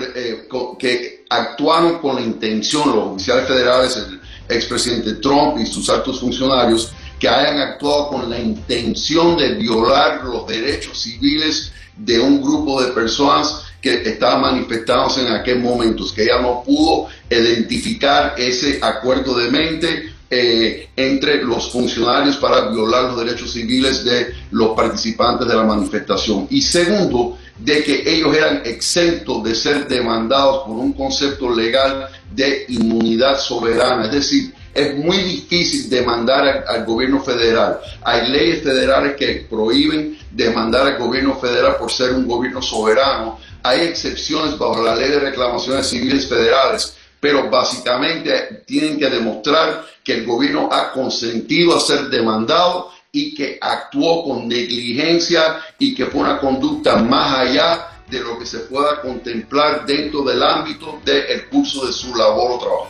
que 0.80 1.21
actuaron 1.32 2.00
con 2.00 2.16
la 2.16 2.22
intención, 2.22 2.90
los 2.90 3.14
oficiales 3.14 3.48
federales, 3.48 3.96
el 3.96 4.20
expresidente 4.54 5.14
Trump 5.14 5.58
y 5.60 5.66
sus 5.66 5.90
altos 5.90 6.20
funcionarios, 6.20 6.92
que 7.18 7.30
hayan 7.30 7.60
actuado 7.60 8.10
con 8.10 8.30
la 8.30 8.38
intención 8.38 9.38
de 9.38 9.54
violar 9.56 10.24
los 10.26 10.46
derechos 10.46 11.00
civiles 11.00 11.72
de 11.96 12.20
un 12.20 12.42
grupo 12.42 12.82
de 12.82 12.92
personas 12.92 13.64
que 13.82 14.02
estaban 14.04 14.42
manifestándose 14.42 15.26
en 15.26 15.34
aquel 15.34 15.60
momento, 15.60 16.04
que 16.14 16.24
ella 16.24 16.42
no 16.42 16.64
pudo 16.64 17.08
identificar 17.30 18.36
ese 18.38 18.80
acuerdo 18.82 19.38
de 19.38 19.50
mente 19.50 20.14
eh, 20.30 20.90
entre 20.96 21.44
los 21.44 21.72
funcionarios 21.72 22.38
para 22.38 22.70
violar 22.70 23.06
los 23.06 23.26
derechos 23.26 23.54
civiles 23.54 24.04
de 24.04 24.34
los 24.52 24.76
participantes 24.76 25.48
de 25.48 25.56
la 25.56 25.64
manifestación. 25.64 26.48
Y 26.50 26.62
segundo, 26.62 27.38
de 27.64 27.84
que 27.84 28.04
ellos 28.06 28.36
eran 28.36 28.62
exentos 28.66 29.44
de 29.44 29.54
ser 29.54 29.88
demandados 29.88 30.64
por 30.66 30.78
un 30.78 30.94
concepto 30.94 31.50
legal 31.54 32.08
de 32.34 32.66
inmunidad 32.70 33.40
soberana. 33.40 34.06
Es 34.06 34.12
decir, 34.12 34.54
es 34.74 34.96
muy 34.96 35.18
difícil 35.18 35.90
demandar 35.90 36.66
al, 36.68 36.86
gobierno 36.86 37.22
federal. 37.22 37.80
Hay 38.04 38.30
leyes 38.32 38.64
federales 38.64 39.16
que 39.16 39.46
prohíben 39.50 40.18
demandar 40.32 40.88
al 40.88 40.98
gobierno 40.98 41.36
federal 41.36 41.76
por 41.78 41.92
ser 41.92 42.14
un 42.14 42.28
gobierno 42.28 42.62
soberano. 42.62 43.38
Hay 43.62 43.82
excepciones 43.82 44.58
bajo 44.58 44.82
la 44.84 44.96
ley 44.96 45.10
de 45.10 45.20
reclamaciones 45.20 45.88
civiles 45.88 46.28
federales, 46.28 46.96
pero 47.20 47.48
básicamente 47.48 48.64
tienen 48.66 48.98
que 48.98 49.10
demostrar 49.10 49.86
que 50.04 50.14
el 50.14 50.26
gobierno 50.26 50.70
ha 50.72 50.92
consentido 50.94 51.76
a 51.76 51.80
ser 51.80 52.10
demandado 52.10 52.90
y 53.14 53.36
que 53.36 53.58
actuó 53.60 54.24
con 54.24 54.48
negligencia 54.48 55.58
y 55.78 55.94
que 55.94 56.06
fue 56.06 56.22
una 56.22 56.40
conducta 56.40 56.96
más 56.96 57.40
allá 57.40 57.88
de 58.10 58.22
lo 58.22 58.40
que 58.40 58.46
se 58.46 58.60
pueda 58.60 59.02
contemplar 59.02 59.86
dentro 59.86 60.24
del 60.24 60.42
ámbito 60.42 61.02
del 61.04 61.50
curso 61.50 61.86
de 61.86 61.92
su 61.92 62.16
labor 62.16 62.52
o 62.52 62.60
trabajo. 62.60 62.88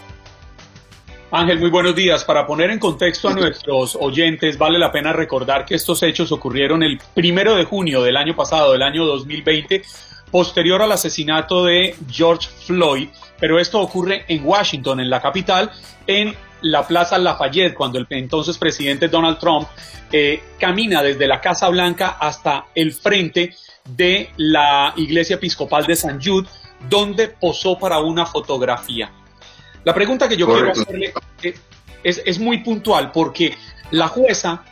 Ángel, 1.32 1.60
muy 1.60 1.70
buenos 1.72 1.96
días. 1.96 2.24
Para 2.24 2.46
poner 2.46 2.70
en 2.70 2.78
contexto 2.78 3.30
a 3.30 3.34
nuestros 3.34 3.98
oyentes, 4.00 4.58
vale 4.58 4.78
la 4.78 4.92
pena 4.92 5.12
recordar 5.12 5.66
que 5.66 5.76
estos 5.76 6.04
hechos 6.04 6.32
ocurrieron 6.32 6.84
el 6.84 7.00
primero 7.16 7.56
de 7.56 7.64
junio 7.64 8.04
del 8.04 8.18
año 8.18 8.36
pasado, 8.36 8.74
del 8.74 8.84
año 8.84 9.06
2020, 9.06 9.82
posterior 10.30 10.84
al 10.84 10.92
asesinato 10.92 11.66
de 11.66 11.96
George 12.10 12.48
Floyd, 12.66 13.10
pero 13.40 13.60
esto 13.60 13.80
ocurre 13.80 14.26
en 14.28 14.46
Washington, 14.46 15.00
en 15.00 15.10
la 15.10 15.22
capital, 15.22 15.72
en 16.06 16.36
la 16.62 16.86
Plaza 16.86 17.18
Lafayette, 17.18 17.74
cuando 17.74 17.98
el 17.98 18.08
entonces 18.10 18.58
presidente 18.58 19.08
Donald 19.08 19.40
Trump 19.40 19.68
eh, 20.12 20.42
camina 20.60 21.02
desde 21.02 21.28
la 21.28 21.40
Casa 21.42 21.70
Blanca 21.70 22.18
hasta 22.20 22.66
el 22.76 22.94
frente 22.94 23.56
de 23.86 24.30
la 24.38 24.94
Iglesia 24.96 25.36
Episcopal 25.36 25.86
de 25.86 25.96
San 25.96 26.22
Jude, 26.22 26.48
donde 26.90 27.30
posó 27.30 27.78
para 27.78 28.00
una 28.00 28.26
fotografía. 28.26 29.12
La 29.84 29.94
pregunta 29.94 30.30
que 30.30 30.38
yo 30.38 30.48
quiero 30.48 30.72
hacerle 30.72 31.14
es, 32.04 32.22
es 32.26 32.40
muy 32.40 32.60
puntual 32.60 33.12
porque 33.12 33.58
la 33.92 34.08
jueza 34.08 34.64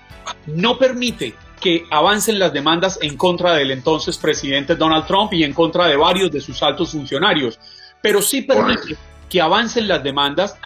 no 0.46 0.78
permite 0.78 1.36
que 1.60 1.86
avancen 1.90 2.40
las 2.40 2.54
demandas 2.54 3.00
en 3.02 3.18
contra 3.18 3.54
del 3.54 3.72
entonces 3.72 4.18
presidente 4.18 4.76
Donald 4.76 5.06
Trump 5.06 5.34
y 5.34 5.44
en 5.44 5.54
contra 5.54 5.88
de 5.88 5.98
varios 5.98 6.32
de 6.32 6.40
sus 6.40 6.62
altos 6.64 6.92
funcionarios, 6.92 7.60
pero 8.02 8.22
sí 8.22 8.44
permite 8.44 8.96
que 9.30 9.42
avancen 9.42 9.88
las 9.88 10.04
demandas 10.04 10.58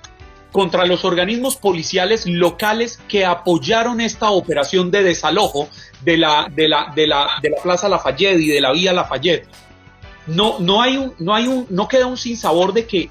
contra 0.53 0.85
los 0.85 1.03
organismos 1.03 1.57
policiales 1.57 2.25
locales 2.27 3.01
que 3.09 3.25
apoyaron 3.25 3.99
esta 3.99 4.29
operación 4.29 4.91
de 4.91 5.03
desalojo 5.03 5.67
de 6.01 6.15
la, 6.15 6.47
de 6.49 6.69
la, 6.69 6.93
de 6.95 7.07
la, 7.07 7.27
de 7.41 7.49
la 7.49 7.57
Plaza 7.61 7.89
Lafayette 7.89 8.39
y 8.39 8.47
de 8.49 8.61
la 8.61 8.71
Vía 8.71 8.93
Lafayette. 8.93 9.47
No, 10.27 10.59
no, 10.59 10.81
hay 10.81 10.95
un, 10.95 11.15
no, 11.17 11.33
hay 11.33 11.47
un, 11.47 11.65
no 11.69 11.87
queda 11.87 12.05
un 12.05 12.17
sinsabor 12.17 12.71
de 12.71 12.85
que 12.85 13.09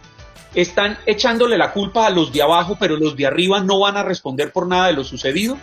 están 0.54 0.96
echándole 1.04 1.58
la 1.58 1.72
culpa 1.72 2.06
a 2.06 2.10
los 2.10 2.32
de 2.32 2.42
abajo, 2.42 2.76
pero 2.78 2.96
los 2.96 3.16
de 3.16 3.26
arriba 3.26 3.60
no 3.60 3.80
van 3.80 3.96
a 3.96 4.04
responder 4.04 4.52
por 4.52 4.68
nada 4.68 4.86
de 4.86 4.92
lo 4.92 5.02
sucedido. 5.02 5.58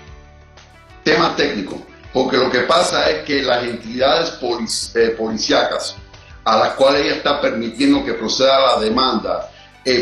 Tema 1.03 1.33
técnico, 1.35 1.81
porque 2.11 2.35
lo 2.35 2.51
que 2.51 2.59
pasa 2.61 3.09
es 3.09 3.23
que 3.23 3.41
las 3.41 3.63
entidades 3.63 4.37
eh, 4.95 5.15
policíacas 5.17 5.95
a 6.43 6.57
las 6.57 6.73
cuales 6.73 7.03
ella 7.05 7.15
está 7.15 7.39
permitiendo 7.39 8.03
que 8.03 8.13
proceda 8.13 8.59
la 8.59 8.81
demanda, 8.81 9.48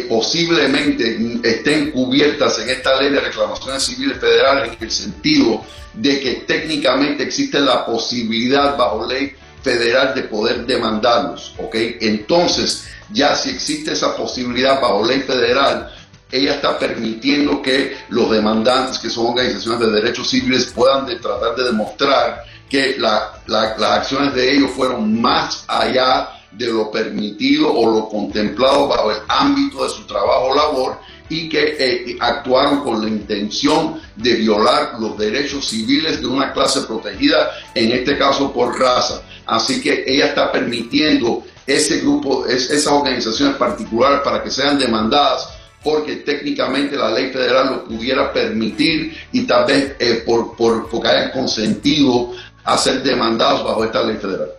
posiblemente 0.10 1.18
estén 1.44 1.92
cubiertas 1.92 2.60
en 2.60 2.70
esta 2.70 3.00
ley 3.00 3.12
de 3.12 3.20
reclamaciones 3.20 3.84
civiles 3.84 4.18
federales 4.18 4.74
en 4.74 4.84
el 4.84 4.92
sentido 4.92 5.64
de 5.94 6.20
que 6.20 6.34
técnicamente 6.48 7.24
existe 7.24 7.60
la 7.60 7.86
posibilidad 7.86 8.78
bajo 8.78 9.06
ley 9.08 9.34
federal 9.64 10.14
de 10.16 10.24
poder 10.24 10.66
demandarlos, 10.66 11.54
¿ok? 11.58 11.76
Entonces, 12.02 12.88
ya 13.12 13.36
si 13.36 13.50
existe 13.50 13.94
esa 13.94 14.16
posibilidad 14.16 14.80
bajo 14.82 15.06
ley 15.06 15.22
federal, 15.22 15.92
ella 16.32 16.56
está 16.56 16.78
permitiendo 16.78 17.62
que 17.62 17.98
los 18.10 18.30
demandantes, 18.30 19.00
que 19.00 19.10
son 19.10 19.28
organizaciones 19.28 19.80
de 19.80 19.92
derechos 19.92 20.30
civiles, 20.30 20.72
puedan 20.76 21.06
tratar 21.22 21.56
de 21.56 21.64
demostrar 21.64 22.44
que 22.70 22.98
las 22.98 23.82
acciones 23.82 24.34
de 24.34 24.56
ellos 24.56 24.72
fueron 24.72 25.22
más 25.22 25.64
allá 25.68 26.37
de 26.52 26.68
lo 26.68 26.90
permitido 26.92 27.74
o 27.74 27.92
lo 27.92 28.10
contemplado 28.10 28.88
bajo 28.88 29.12
el 29.12 29.18
ámbito 29.28 29.84
de 29.84 29.90
su 29.90 30.06
trabajo 30.06 30.56
labor 30.56 31.00
y 31.30 31.50
que 31.50 31.76
eh, 31.78 32.18
actuaron 32.20 32.82
con 32.82 33.02
la 33.02 33.10
intención 33.10 34.00
de 34.16 34.36
violar 34.36 34.94
los 35.00 35.18
derechos 35.18 35.68
civiles 35.68 36.22
de 36.22 36.28
una 36.28 36.54
clase 36.54 36.82
protegida, 36.82 37.52
en 37.76 37.92
este 37.92 38.18
caso 38.18 38.54
por 38.54 38.80
raza. 38.80 39.22
Así 39.46 39.82
que 39.82 40.04
ella 40.08 40.28
está 40.28 40.52
permitiendo 40.52 41.44
ese 41.66 42.00
grupo, 42.00 42.46
esas 42.46 42.88
organizaciones 42.88 43.58
particulares 43.58 44.22
para 44.24 44.42
que 44.42 44.50
sean 44.50 44.80
demandadas 44.80 45.50
porque 45.84 46.18
técnicamente 46.18 46.96
la 46.96 47.12
ley 47.12 47.32
federal 47.32 47.70
lo 47.70 47.86
pudiera 47.86 48.34
permitir 48.34 49.16
y 49.32 49.46
tal 49.46 49.66
vez 49.66 49.96
eh, 50.00 50.24
por, 50.26 50.56
por, 50.56 50.90
porque 50.90 51.08
hayan 51.08 51.32
consentido 51.32 52.32
a 52.64 52.78
ser 52.78 53.02
demandados 53.04 53.64
bajo 53.64 53.86
esta 53.86 54.04
ley 54.04 54.18
federal. 54.18 54.50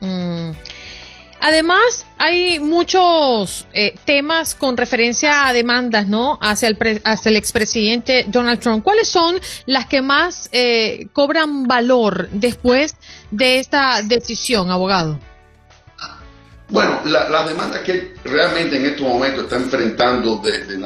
Mm. 0.00 0.50
Además, 1.46 2.06
hay 2.16 2.58
muchos 2.58 3.66
eh, 3.74 3.94
temas 4.06 4.54
con 4.54 4.78
referencia 4.78 5.46
a 5.46 5.52
demandas, 5.52 6.08
¿no? 6.08 6.38
Hacia 6.40 6.68
el, 6.68 7.02
hacia 7.04 7.28
el 7.28 7.36
expresidente 7.36 8.24
Donald 8.28 8.60
Trump. 8.60 8.82
¿Cuáles 8.82 9.08
son 9.08 9.38
las 9.66 9.84
que 9.84 10.00
más 10.00 10.48
eh, 10.52 11.08
cobran 11.12 11.64
valor 11.64 12.30
después 12.30 12.96
de 13.30 13.58
esta 13.58 14.00
decisión, 14.00 14.70
abogado? 14.70 15.20
Bueno, 16.70 17.00
las 17.04 17.46
demandas 17.46 17.82
que 17.82 18.14
realmente 18.24 18.78
en 18.78 18.86
estos 18.86 19.06
momentos 19.06 19.44
está 19.44 19.56
enfrentando 19.56 20.38
de, 20.38 20.78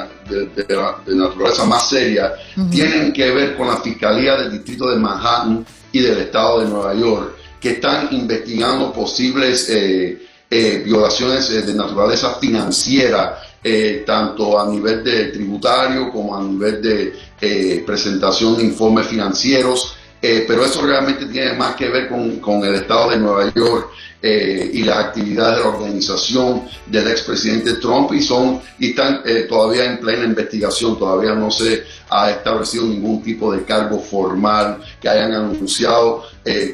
naturaleza 1.15 1.63
más 1.63 1.87
seria 1.87 2.33
tienen 2.69 3.13
que 3.13 3.31
ver 3.31 3.55
con 3.55 3.69
la 3.69 3.77
Fiscalía 3.77 4.35
del 4.35 4.51
Distrito 4.51 4.89
de 4.89 4.97
Manhattan 4.97 5.65
y 5.93 6.01
del 6.01 6.17
Estado 6.17 6.59
de 6.59 6.67
Nueva 6.67 6.93
York, 6.95 7.37
que 7.61 7.71
están 7.71 8.09
investigando 8.11 8.91
posibles 8.91 9.69
eh, 9.69 10.28
eh, 10.49 10.81
violaciones 10.83 11.49
eh, 11.51 11.61
de 11.61 11.75
naturaleza 11.75 12.35
financiera, 12.35 13.39
eh, 13.63 14.03
tanto 14.05 14.59
a 14.59 14.67
nivel 14.67 15.03
de 15.03 15.25
tributario 15.25 16.11
como 16.11 16.35
a 16.35 16.41
nivel 16.41 16.81
de 16.81 17.83
presentación 17.85 18.57
de 18.57 18.63
informes 18.63 19.07
financieros. 19.07 19.95
Pero 20.21 20.65
eso 20.65 20.81
realmente 20.81 21.25
tiene 21.27 21.53
más 21.53 21.75
que 21.75 21.87
ver 21.89 22.09
con, 22.09 22.39
con 22.39 22.63
el 22.63 22.75
Estado 22.75 23.11
de 23.11 23.17
Nueva 23.17 23.53
York 23.53 23.89
y 24.21 24.83
las 24.83 24.97
actividades 24.97 25.57
de 25.57 25.63
la 25.63 25.69
organización 25.69 26.63
del 26.87 27.07
expresidente 27.07 27.75
Trump 27.75 28.11
y 28.11 28.21
son 28.21 28.61
y 28.77 28.89
están 28.89 29.23
todavía 29.47 29.85
en 29.85 29.97
plena 29.99 30.25
investigación, 30.25 30.99
todavía 30.99 31.33
no 31.35 31.49
se 31.49 31.83
ha 32.09 32.31
establecido 32.31 32.85
ningún 32.85 33.23
tipo 33.23 33.53
de 33.53 33.63
cargo 33.63 33.97
formal 33.97 34.79
que 35.01 35.07
hayan 35.07 35.31
anunciado 35.31 36.25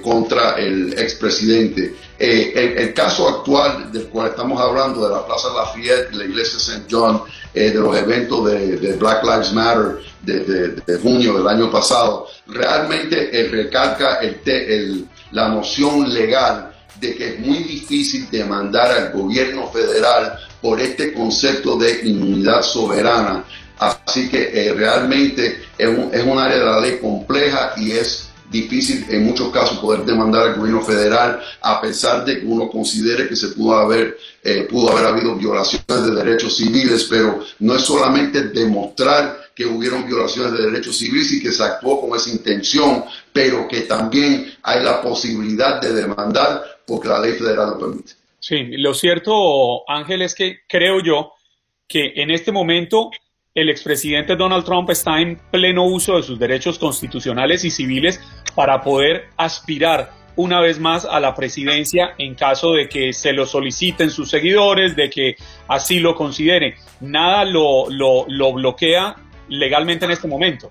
contra 0.02 0.54
el 0.54 0.94
expresidente. 0.94 1.94
Eh, 2.18 2.76
el, 2.78 2.94
caso 2.94 3.28
actual 3.28 3.92
del 3.92 4.08
cual 4.08 4.30
estamos 4.30 4.60
hablando, 4.62 5.04
de 5.04 5.14
la 5.14 5.26
Plaza 5.26 5.50
Lafayette, 5.54 6.14
la 6.14 6.24
iglesia 6.24 6.58
St. 6.58 6.86
John, 6.90 7.22
eh, 7.56 7.72
de 7.72 7.80
los 7.80 7.98
eventos 7.98 8.52
de, 8.52 8.98
Black 9.00 9.24
Lives 9.24 9.54
Matter 9.54 9.98
de, 10.22 10.98
junio 11.02 11.38
del 11.38 11.48
año 11.48 11.72
pasado, 11.72 12.28
realmente 12.48 13.30
eh, 13.32 13.48
recalca 13.48 14.20
el, 14.20 15.08
la 15.32 15.48
noción 15.48 16.14
legal 16.14 16.72
de 17.00 17.16
que 17.16 17.36
es 17.36 17.40
muy 17.40 17.60
difícil 17.60 18.30
demandar 18.30 18.92
al 18.92 19.12
gobierno 19.12 19.70
federal 19.70 20.38
por 20.62 20.80
este 20.80 21.14
concepto 21.14 21.78
de 21.78 22.02
inmunidad 22.04 22.62
soberana. 22.62 23.44
Así 23.78 24.30
que 24.30 24.74
realmente 24.76 25.62
es 25.78 25.88
un, 25.88 26.10
es 26.14 26.24
un 26.24 26.38
área 26.38 26.60
de 26.60 26.66
la 26.66 26.80
ley 26.80 27.00
compleja 27.02 27.74
y 27.78 27.92
es 27.92 28.25
difícil 28.62 29.06
en 29.10 29.26
muchos 29.26 29.52
casos 29.52 29.78
poder 29.80 30.06
demandar 30.06 30.48
al 30.48 30.56
gobierno 30.56 30.82
federal 30.82 31.40
a 31.62 31.82
pesar 31.82 32.24
de 32.26 32.40
que 32.40 32.46
uno 32.46 32.70
considere 32.70 33.28
que 33.28 33.36
se 33.36 33.50
pudo 33.50 33.76
haber, 33.76 34.18
eh, 34.44 34.68
pudo 34.70 34.92
haber 34.92 35.06
habido 35.06 35.36
violaciones 35.36 36.06
de 36.06 36.24
derechos 36.24 36.58
civiles, 36.58 37.08
pero 37.10 37.40
no 37.60 37.76
es 37.76 37.84
solamente 37.84 38.44
demostrar 38.50 39.46
que 39.56 39.66
hubieron 39.66 40.06
violaciones 40.06 40.52
de 40.54 40.70
derechos 40.70 40.98
civiles 40.98 41.32
y 41.32 41.42
que 41.42 41.52
se 41.52 41.64
actuó 41.64 42.02
con 42.02 42.18
esa 42.18 42.30
intención, 42.30 43.06
pero 43.32 43.68
que 43.68 43.82
también 43.82 44.54
hay 44.64 44.84
la 44.84 45.02
posibilidad 45.02 45.82
de 45.82 45.94
demandar 45.94 46.62
porque 46.86 47.08
la 47.08 47.20
ley 47.20 47.34
federal 47.34 47.72
lo 47.72 47.80
permite. 47.80 48.14
Sí, 48.40 48.78
lo 48.78 48.94
cierto, 48.94 49.90
Ángel, 49.90 50.22
es 50.22 50.36
que 50.36 50.60
creo 50.68 51.02
yo 51.02 51.34
que 51.88 52.14
en 52.16 52.32
este 52.32 52.52
momento 52.52 53.12
el 53.56 53.70
expresidente 53.70 54.36
Donald 54.36 54.66
Trump 54.66 54.90
está 54.90 55.22
en 55.22 55.40
pleno 55.50 55.86
uso 55.86 56.18
de 56.18 56.24
sus 56.24 56.38
derechos 56.38 56.78
constitucionales 56.78 57.64
y 57.64 57.72
civiles 57.72 58.20
para 58.54 58.82
poder 58.82 59.30
aspirar 59.38 60.12
una 60.36 60.60
vez 60.60 60.78
más 60.78 61.06
a 61.06 61.22
la 61.22 61.34
presidencia 61.34 62.16
en 62.18 62.36
caso 62.36 62.74
de 62.74 62.90
que 62.90 63.14
se 63.14 63.32
lo 63.32 63.46
soliciten 63.46 64.12
sus 64.12 64.30
seguidores, 64.30 64.98
de 64.98 65.10
que 65.10 65.38
así 65.70 66.00
lo 66.00 66.16
consideren. 66.16 66.76
Nada 67.00 67.46
lo, 67.46 67.90
lo, 67.90 68.26
lo 68.28 68.52
bloquea 68.52 69.16
legalmente 69.48 70.04
en 70.04 70.12
este 70.12 70.28
momento. 70.28 70.70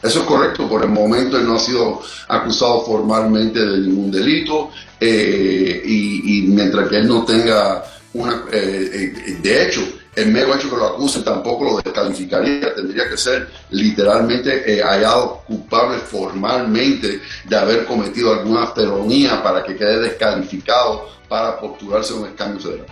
Eso 0.00 0.20
es 0.20 0.26
correcto, 0.26 0.68
por 0.68 0.84
el 0.84 0.90
momento 0.90 1.36
él 1.36 1.44
no 1.44 1.56
ha 1.56 1.58
sido 1.58 2.00
acusado 2.28 2.82
formalmente 2.82 3.58
de 3.58 3.78
ningún 3.78 4.12
delito 4.12 4.70
eh, 5.00 5.82
y, 5.84 6.42
mientras 6.42 6.88
que 6.88 6.98
él 6.98 7.08
no 7.08 7.24
tenga 7.24 7.82
una... 8.12 8.44
Eh, 8.52 9.12
eh, 9.26 9.38
de 9.42 9.66
hecho, 9.66 9.80
el 10.16 10.32
mero 10.32 10.54
hecho 10.54 10.70
que 10.70 10.76
lo 10.76 10.86
acusen 10.86 11.24
tampoco 11.24 11.64
lo 11.64 11.76
descalificaría, 11.76 12.74
tendría 12.74 13.08
que 13.08 13.16
ser 13.16 13.48
literalmente 13.70 14.82
hallado 14.82 15.42
culpable 15.46 15.98
formalmente 15.98 17.20
de 17.44 17.56
haber 17.56 17.84
cometido 17.84 18.32
alguna 18.32 18.68
felonía 18.68 19.42
para 19.42 19.62
que 19.64 19.76
quede 19.76 20.00
descalificado 20.00 21.08
para 21.28 21.58
postularse 21.58 22.12
a 22.12 22.16
un 22.16 22.26
escaño 22.26 22.58
federal. 22.60 22.86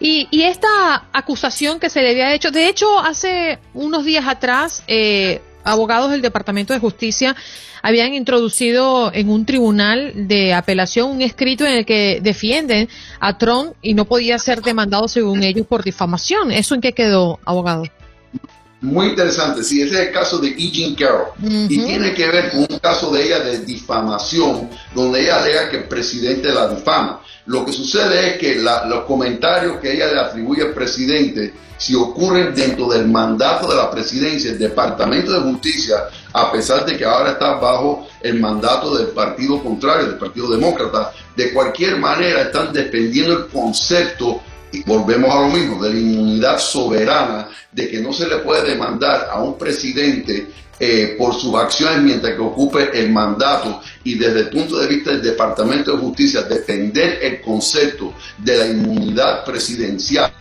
Y, 0.00 0.28
y, 0.30 0.44
esta 0.44 1.08
acusación 1.12 1.80
que 1.80 1.90
se 1.90 2.00
le 2.00 2.10
había 2.10 2.32
hecho, 2.32 2.50
de 2.50 2.68
hecho, 2.68 2.98
hace 2.98 3.58
unos 3.74 4.04
días 4.04 4.26
atrás, 4.26 4.82
eh, 4.86 5.42
abogados 5.64 6.10
del 6.10 6.22
Departamento 6.22 6.72
de 6.72 6.78
Justicia 6.78 7.34
habían 7.82 8.14
introducido 8.14 9.12
en 9.12 9.28
un 9.28 9.44
tribunal 9.44 10.28
de 10.28 10.54
apelación 10.54 11.10
un 11.10 11.22
escrito 11.22 11.66
en 11.66 11.74
el 11.74 11.84
que 11.84 12.20
defienden 12.22 12.88
a 13.20 13.36
Trump 13.36 13.74
y 13.82 13.94
no 13.94 14.06
podía 14.06 14.38
ser 14.38 14.62
demandado 14.62 15.08
según 15.08 15.42
ellos 15.42 15.66
por 15.66 15.82
difamación. 15.84 16.50
¿Eso 16.50 16.74
en 16.74 16.80
qué 16.80 16.92
quedó, 16.92 17.40
abogado? 17.44 17.84
Muy 18.84 19.06
interesante, 19.06 19.64
sí, 19.64 19.80
ese 19.80 19.94
es 19.94 20.08
el 20.08 20.12
caso 20.12 20.38
de 20.38 20.48
E. 20.48 20.70
Jean 20.70 20.94
Carroll 20.94 21.28
y 21.42 21.78
tiene 21.78 22.12
que 22.12 22.26
ver 22.28 22.50
con 22.50 22.60
un 22.60 22.78
caso 22.80 23.10
de 23.10 23.24
ella 23.24 23.40
de 23.40 23.60
difamación, 23.60 24.68
donde 24.94 25.22
ella 25.22 25.42
alega 25.42 25.70
que 25.70 25.78
el 25.78 25.84
presidente 25.84 26.52
la 26.52 26.68
difama. 26.68 27.22
Lo 27.46 27.64
que 27.64 27.72
sucede 27.72 28.32
es 28.32 28.38
que 28.38 28.56
los 28.56 29.04
comentarios 29.06 29.78
que 29.78 29.90
ella 29.90 30.12
le 30.12 30.20
atribuye 30.20 30.62
al 30.64 30.74
presidente 30.74 31.54
si 31.78 31.94
ocurren 31.94 32.54
dentro 32.54 32.88
del 32.88 33.08
mandato 33.08 33.68
de 33.68 33.76
la 33.76 33.90
presidencia, 33.90 34.50
el 34.50 34.58
Departamento 34.58 35.32
de 35.32 35.40
Justicia, 35.50 36.04
a 36.34 36.52
pesar 36.52 36.84
de 36.84 36.96
que 36.96 37.06
ahora 37.06 37.32
está 37.32 37.54
bajo 37.54 38.06
el 38.20 38.38
mandato 38.38 38.96
del 38.96 39.08
partido 39.08 39.62
contrario, 39.62 40.08
del 40.08 40.18
Partido 40.18 40.50
Demócrata, 40.50 41.10
de 41.34 41.54
cualquier 41.54 41.96
manera 41.96 42.42
están 42.42 42.72
defendiendo 42.72 43.32
el 43.32 43.46
concepto, 43.46 44.42
volvemos 44.82 45.30
a 45.30 45.40
lo 45.42 45.48
mismo, 45.48 45.82
de 45.82 45.92
la 45.92 45.98
inmunidad 45.98 46.58
soberana, 46.58 47.48
de 47.70 47.88
que 47.88 48.00
no 48.00 48.12
se 48.12 48.26
le 48.26 48.38
puede 48.38 48.70
demandar 48.70 49.28
a 49.30 49.42
un 49.42 49.56
presidente 49.56 50.48
eh, 50.80 51.14
por 51.16 51.34
sus 51.34 51.54
acciones 51.54 52.02
mientras 52.02 52.34
que 52.34 52.40
ocupe 52.40 52.90
el 52.92 53.10
mandato 53.10 53.80
y 54.02 54.16
desde 54.16 54.40
el 54.40 54.48
punto 54.50 54.76
de 54.78 54.88
vista 54.88 55.12
del 55.12 55.22
Departamento 55.22 55.92
de 55.92 55.98
Justicia 55.98 56.42
defender 56.42 57.20
el 57.22 57.40
concepto 57.40 58.12
de 58.38 58.56
la 58.56 58.66
inmunidad 58.66 59.44
presidencial 59.44 60.32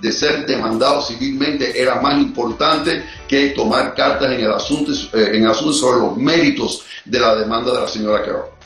de 0.00 0.12
ser 0.12 0.46
demandado 0.46 1.02
civilmente 1.02 1.80
era 1.80 2.00
más 2.00 2.20
importante 2.20 3.02
que 3.26 3.48
tomar 3.48 3.92
cartas 3.94 4.30
en 4.30 4.40
el 4.40 4.52
asunto, 4.52 4.92
eh, 4.92 5.32
en 5.32 5.46
asunto 5.46 5.72
sobre 5.72 5.98
los 5.98 6.16
méritos 6.16 6.84
de 7.04 7.18
la 7.18 7.34
demanda 7.34 7.72
de 7.72 7.80
la 7.80 7.88
señora 7.88 8.22
Carroll. 8.22 8.59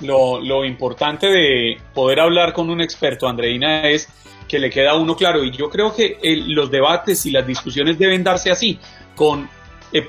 Lo, 0.00 0.40
lo 0.40 0.64
importante 0.64 1.26
de 1.26 1.78
poder 1.94 2.20
hablar 2.20 2.52
con 2.52 2.70
un 2.70 2.80
experto, 2.80 3.28
Andreina, 3.28 3.88
es 3.88 4.08
que 4.48 4.58
le 4.58 4.70
queda 4.70 4.96
uno 4.96 5.16
claro. 5.16 5.44
Y 5.44 5.52
yo 5.52 5.70
creo 5.70 5.94
que 5.94 6.18
los 6.48 6.70
debates 6.70 7.24
y 7.26 7.30
las 7.30 7.46
discusiones 7.46 7.98
deben 7.98 8.24
darse 8.24 8.50
así, 8.50 8.78
con 9.14 9.48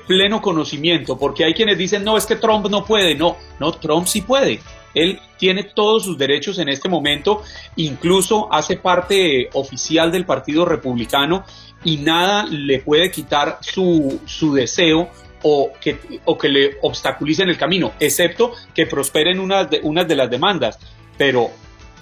pleno 0.06 0.40
conocimiento, 0.40 1.18
porque 1.18 1.44
hay 1.44 1.54
quienes 1.54 1.76
dicen, 1.76 2.04
no, 2.04 2.16
es 2.16 2.26
que 2.26 2.36
Trump 2.36 2.68
no 2.68 2.84
puede, 2.84 3.14
no, 3.14 3.36
no, 3.58 3.72
Trump 3.72 4.06
sí 4.06 4.22
puede. 4.22 4.60
Él 4.94 5.18
tiene 5.38 5.64
todos 5.64 6.04
sus 6.04 6.18
derechos 6.18 6.58
en 6.58 6.68
este 6.68 6.88
momento, 6.88 7.42
incluso 7.76 8.52
hace 8.52 8.76
parte 8.76 9.48
oficial 9.54 10.12
del 10.12 10.26
Partido 10.26 10.64
Republicano 10.64 11.44
y 11.84 11.96
nada 11.96 12.44
le 12.44 12.80
puede 12.80 13.10
quitar 13.10 13.58
su, 13.60 14.20
su 14.26 14.54
deseo 14.54 15.08
o 15.42 15.72
que, 15.80 15.98
o 16.24 16.38
que 16.38 16.48
le 16.48 16.76
obstaculicen 16.82 17.48
el 17.48 17.56
camino, 17.56 17.92
excepto 18.00 18.52
que 18.74 18.86
prosperen 18.86 19.40
unas 19.40 19.68
de, 19.70 19.80
unas 19.82 20.06
de 20.06 20.16
las 20.16 20.30
demandas. 20.30 20.78
Pero 21.18 21.50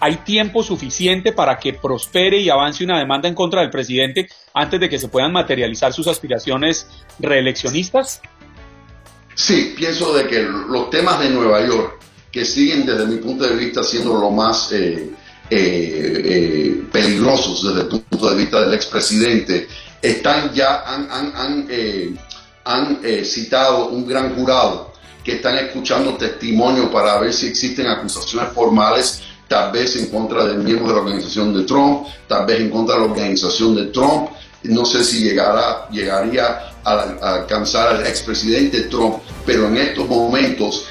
¿Hay 0.03 0.17
tiempo 0.17 0.63
suficiente 0.63 1.33
para 1.33 1.59
que 1.59 1.75
prospere 1.75 2.41
y 2.41 2.49
avance 2.49 2.83
una 2.83 2.99
demanda 2.99 3.29
en 3.29 3.35
contra 3.35 3.61
del 3.61 3.69
presidente 3.69 4.29
antes 4.55 4.81
de 4.81 4.89
que 4.89 4.99
se 4.99 5.09
puedan 5.09 5.31
materializar 5.31 5.93
sus 5.93 6.07
aspiraciones 6.09 6.89
reeleccionistas? 7.19 8.23
Sí, 9.35 9.75
pienso 9.77 10.15
de 10.15 10.27
que 10.27 10.43
los 10.43 10.89
temas 10.89 11.21
de 11.21 11.29
Nueva 11.29 11.67
York, 11.67 12.01
que 12.33 12.47
siguen 12.47 12.87
desde 12.87 13.05
mi 13.05 13.17
punto 13.17 13.47
de 13.47 13.55
vista 13.55 13.83
siendo 13.83 14.19
lo 14.19 14.31
más 14.31 14.73
eh, 14.73 15.11
eh, 15.51 16.23
eh, 16.25 16.83
peligrosos 16.91 17.63
desde 17.63 17.83
el 17.83 17.89
punto 17.89 18.31
de 18.31 18.37
vista 18.37 18.63
del 18.63 18.73
expresidente, 18.73 19.69
están 20.01 20.55
ya, 20.55 20.83
han, 20.87 21.11
han, 21.11 21.37
han 21.37 21.69
citado 23.25 23.89
un 23.89 24.07
gran 24.07 24.35
jurado 24.35 24.93
que 25.25 25.37
están 25.37 25.59
escuchando 25.59 26.15
testimonio 26.15 26.91
para 26.91 27.19
ver 27.19 27.33
si 27.33 27.47
existen 27.47 27.87
acusaciones 27.87 28.53
formales 28.53 29.23
tal 29.51 29.73
vez 29.73 29.97
en 29.97 30.07
contra 30.07 30.45
del 30.45 30.59
miembro 30.59 30.87
de 30.89 30.95
la 30.95 31.01
organización 31.01 31.53
de 31.53 31.65
Trump, 31.65 32.07
tal 32.29 32.47
vez 32.47 32.61
en 32.61 32.71
contra 32.71 32.95
de 32.95 33.01
la 33.01 33.07
organización 33.09 33.75
de 33.75 33.87
Trump. 33.87 34.31
No 34.63 34.85
sé 34.85 35.03
si 35.03 35.25
llegará, 35.25 35.89
llegaría 35.91 36.71
a, 36.85 37.01
alcanzar 37.35 37.97
al 37.97 38.07
expresidente 38.07 38.83
Trump, 38.83 39.17
pero 39.45 39.67
en 39.67 39.77
estos 39.79 40.09
momentos 40.09 40.87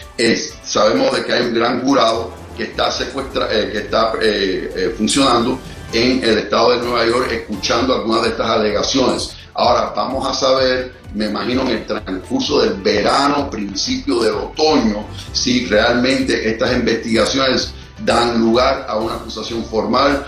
sabemos 0.64 1.16
de 1.16 1.24
que 1.24 1.32
hay 1.32 1.44
un 1.44 1.54
gran 1.54 1.82
jurado 1.82 2.34
que 2.58 2.64
está, 2.64 2.92
secuestra, 2.92 3.48
eh, 3.50 3.70
que 3.72 3.78
está 3.78 4.12
eh, 4.22 4.74
eh, 4.76 4.94
funcionando 4.98 5.58
en 5.94 6.22
el 6.22 6.40
estado 6.40 6.72
de 6.72 6.86
Nueva 6.86 7.06
York 7.06 7.32
escuchando 7.32 7.96
algunas 7.96 8.24
de 8.24 8.30
estas 8.30 8.50
alegaciones. 8.50 9.32
Ahora 9.60 9.92
vamos 9.94 10.26
a 10.26 10.34
saber, 10.34 10.94
me 11.14 11.26
imagino 11.26 11.64
en 11.64 11.68
el 11.68 11.86
transcurso 11.86 12.62
del 12.62 12.76
verano, 12.76 13.50
principio 13.50 14.22
del 14.22 14.36
otoño, 14.36 15.06
si 15.34 15.66
realmente 15.66 16.50
estas 16.50 16.78
investigaciones 16.78 17.74
dan 18.06 18.40
lugar 18.40 18.86
a 18.88 18.96
una 18.96 19.16
acusación 19.16 19.66
formal 19.66 20.26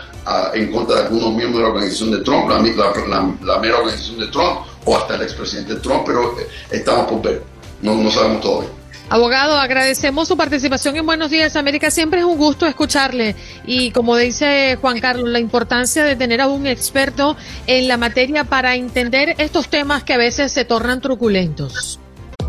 en 0.54 0.70
contra 0.70 0.98
de 0.98 1.02
algunos 1.04 1.34
miembros 1.34 1.60
de 1.60 1.62
la 1.62 1.70
organización 1.70 2.12
de 2.12 2.20
Trump, 2.20 2.50
la, 2.50 3.60
mera 3.60 3.78
organización 3.78 4.20
de 4.20 4.28
Trump 4.28 4.66
o 4.84 4.98
hasta 4.98 5.16
el 5.16 5.22
expresidente 5.22 5.76
Trump, 5.76 6.04
pero 6.06 6.38
eh, 6.38 6.50
estamos 6.70 7.10
por 7.10 7.22
ver, 7.22 7.42
no, 7.82 7.96
no 7.96 8.12
sabemos 8.12 8.42
todavía. 8.42 8.81
Abogado, 9.12 9.58
agradecemos 9.58 10.30
su 10.30 10.38
participación 10.38 10.96
en 10.96 11.06
Buenos 11.06 11.30
Días 11.30 11.58
América. 11.58 11.92
Siempre 11.92 12.22
es 12.22 12.26
un 12.26 12.38
gusto 12.38 12.66
escucharle. 12.66 13.36
Y 13.66 13.92
como 13.92 14.16
dice 14.16 14.78
Juan 14.80 15.02
Carlos, 15.02 15.28
la 15.28 15.40
importancia 15.40 16.06
de 16.06 16.16
tener 16.16 16.40
a 16.40 16.48
un 16.48 16.66
experto 16.66 17.36
en 17.68 17.90
la 17.90 17.98
materia 17.98 18.46
para 18.46 18.76
entender 18.76 19.36
estos 19.38 19.68
temas 19.68 20.04
que 20.04 20.14
a 20.14 20.18
veces 20.18 20.54
se 20.54 20.64
tornan 20.64 21.02
truculentos. 21.02 22.01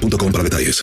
para 0.00 0.42
detalles. 0.42 0.82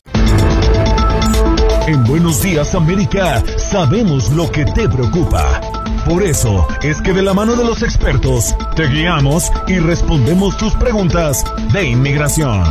En 1.87 2.03
Buenos 2.05 2.41
Días 2.41 2.73
América 2.73 3.43
sabemos 3.57 4.31
lo 4.31 4.51
que 4.51 4.65
te 4.65 4.87
preocupa. 4.89 5.61
Por 6.05 6.23
eso 6.23 6.67
es 6.81 7.01
que 7.01 7.13
de 7.13 7.21
la 7.21 7.33
mano 7.33 7.55
de 7.55 7.63
los 7.63 7.83
expertos 7.83 8.55
te 8.75 8.87
guiamos 8.87 9.51
y 9.67 9.79
respondemos 9.79 10.57
tus 10.57 10.73
preguntas 10.75 11.43
de 11.71 11.85
inmigración. 11.85 12.63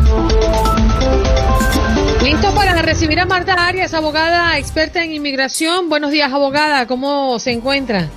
Listo 2.22 2.54
para 2.54 2.80
recibir 2.82 3.20
a 3.20 3.26
Marta 3.26 3.54
Arias, 3.54 3.94
abogada 3.94 4.58
experta 4.58 5.04
en 5.04 5.12
inmigración. 5.12 5.88
Buenos 5.88 6.10
días, 6.10 6.32
abogada. 6.32 6.86
¿Cómo 6.86 7.38
se 7.38 7.52
encuentra? 7.52 8.08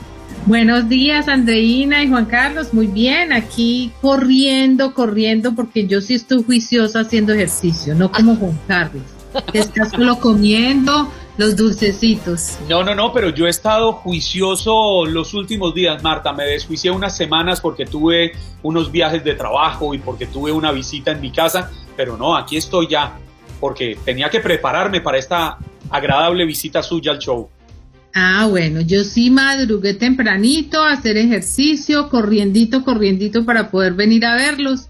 Buenos 0.45 0.88
días, 0.88 1.27
Andreina 1.27 2.03
y 2.03 2.08
Juan 2.08 2.25
Carlos. 2.25 2.71
Muy 2.71 2.86
bien, 2.86 3.34
aquí 3.34 3.91
corriendo, 3.99 4.93
corriendo, 4.93 5.55
porque 5.55 5.88
yo 5.88 6.01
sí 6.01 6.13
estoy 6.13 6.43
juiciosa 6.43 6.99
haciendo 6.99 7.34
ejercicio, 7.34 7.95
no 7.95 8.12
como 8.12 8.36
Juan 8.39 8.60
Carlos. 8.67 9.01
Estás 9.53 9.89
solo 9.89 10.19
comiendo 10.19 11.12
los 11.38 11.55
dulcecitos. 11.55 12.60
No, 12.69 12.84
no, 12.84 12.93
no, 12.93 13.12
pero 13.12 13.29
yo 13.29 13.47
he 13.47 13.49
estado 13.49 13.93
juicioso 13.93 15.08
los 15.08 15.34
últimos 15.34 15.73
días, 15.73 16.03
Marta. 16.03 16.31
Me 16.31 16.43
desjuicié 16.43 16.91
unas 16.91 17.17
semanas 17.17 17.60
porque 17.60 17.88
tuve 17.88 18.34
unos 18.62 18.91
viajes 18.91 19.23
de 19.23 19.34
trabajo 19.34 19.95
y 19.95 19.97
porque 19.97 20.27
tuve 20.27 20.51
una 20.51 20.71
visita 20.71 21.10
en 21.10 21.21
mi 21.21 21.31
casa, 21.31 21.71
pero 21.97 22.17
no, 22.17 22.38
aquí 22.38 22.55
estoy 22.55 22.88
ya, 22.88 23.17
porque 23.60 23.97
tenía 24.05 24.29
que 24.29 24.41
prepararme 24.41 25.01
para 25.01 25.17
esta 25.17 25.58
agradable 25.89 26.45
visita 26.45 26.84
suya 26.84 27.13
al 27.13 27.17
show. 27.17 27.49
Ah, 28.17 28.47
bueno, 28.49 28.80
yo 28.80 29.03
sí 29.03 29.30
madrugué 29.30 29.93
tempranito 29.93 30.82
a 30.82 30.93
hacer 30.93 31.18
ejercicio, 31.18 32.07
corriendito, 32.07 32.86
corriendito 32.86 33.43
para 33.43 33.70
poder 33.70 33.93
venir 33.93 34.26
a 34.26 34.36
verlos. 34.36 34.88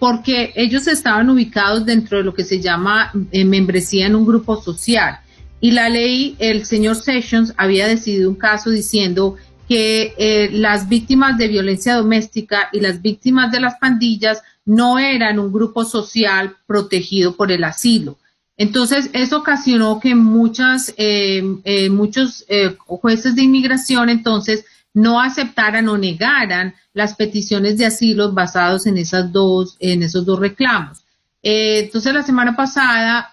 porque 0.00 0.52
ellos 0.56 0.88
estaban 0.88 1.30
ubicados 1.30 1.86
dentro 1.86 2.18
de 2.18 2.24
lo 2.24 2.34
que 2.34 2.42
se 2.42 2.60
llama 2.60 3.12
membresía 3.32 4.06
en 4.06 4.16
un 4.16 4.26
grupo 4.26 4.60
social. 4.60 5.20
Y 5.60 5.70
la 5.70 5.88
ley, 5.88 6.34
el 6.40 6.66
señor 6.66 6.96
Sessions 6.96 7.54
había 7.56 7.86
decidido 7.86 8.28
un 8.28 8.34
caso 8.34 8.70
diciendo 8.70 9.36
que 9.68 10.50
las 10.50 10.88
víctimas 10.88 11.38
de 11.38 11.46
violencia 11.46 11.94
doméstica 11.94 12.70
y 12.72 12.80
las 12.80 13.00
víctimas 13.00 13.52
de 13.52 13.60
las 13.60 13.76
pandillas 13.76 14.42
no 14.64 14.98
eran 14.98 15.38
un 15.38 15.52
grupo 15.52 15.84
social 15.84 16.56
protegido 16.66 17.36
por 17.36 17.50
el 17.50 17.64
asilo. 17.64 18.18
Entonces, 18.56 19.10
eso 19.12 19.38
ocasionó 19.38 19.98
que 19.98 20.14
muchas, 20.14 20.94
eh, 20.96 21.42
eh, 21.64 21.90
muchos 21.90 22.44
eh, 22.48 22.76
jueces 22.86 23.34
de 23.34 23.42
inmigración 23.42 24.08
entonces 24.08 24.64
no 24.94 25.20
aceptaran 25.20 25.88
o 25.88 25.96
negaran 25.96 26.74
las 26.92 27.14
peticiones 27.14 27.78
de 27.78 27.86
asilo 27.86 28.32
basados 28.32 28.86
en 28.86 28.98
esas 28.98 29.32
dos, 29.32 29.76
en 29.80 30.02
esos 30.02 30.26
dos 30.26 30.38
reclamos. 30.38 30.98
entonces, 31.42 32.12
la 32.14 32.22
semana 32.22 32.54
pasada, 32.54 33.32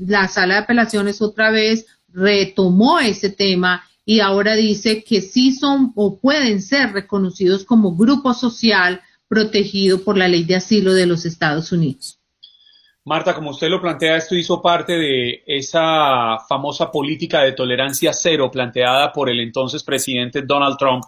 la 0.00 0.26
sala 0.26 0.54
de 0.54 0.60
apelaciones 0.60 1.22
otra 1.22 1.50
vez 1.50 1.86
retomó 2.12 2.98
ese 2.98 3.30
tema 3.30 3.84
y 4.04 4.20
ahora 4.20 4.54
dice 4.54 5.04
que 5.04 5.20
sí 5.20 5.52
son 5.52 5.92
o 5.94 6.18
pueden 6.18 6.60
ser 6.60 6.92
reconocidos 6.92 7.64
como 7.64 7.94
grupo 7.94 8.34
social 8.34 9.02
protegido 9.34 10.02
por 10.04 10.16
la 10.16 10.28
ley 10.28 10.44
de 10.44 10.54
asilo 10.54 10.94
de 10.94 11.06
los 11.06 11.26
Estados 11.26 11.72
Unidos. 11.72 12.20
Marta, 13.04 13.34
como 13.34 13.50
usted 13.50 13.68
lo 13.68 13.82
plantea, 13.82 14.16
esto 14.16 14.36
hizo 14.36 14.62
parte 14.62 14.92
de 14.92 15.42
esa 15.46 16.38
famosa 16.48 16.90
política 16.90 17.40
de 17.40 17.52
tolerancia 17.52 18.12
cero 18.12 18.48
planteada 18.50 19.12
por 19.12 19.28
el 19.28 19.40
entonces 19.40 19.82
presidente 19.82 20.42
Donald 20.42 20.76
Trump. 20.78 21.02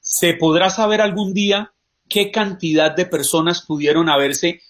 ¿Se 0.00 0.34
podrá 0.34 0.70
saber 0.70 1.00
algún 1.00 1.34
día 1.34 1.72
qué 2.08 2.30
cantidad 2.30 2.94
de 2.94 3.06
personas 3.06 3.62
pudieron 3.66 4.08
haberse 4.08 4.62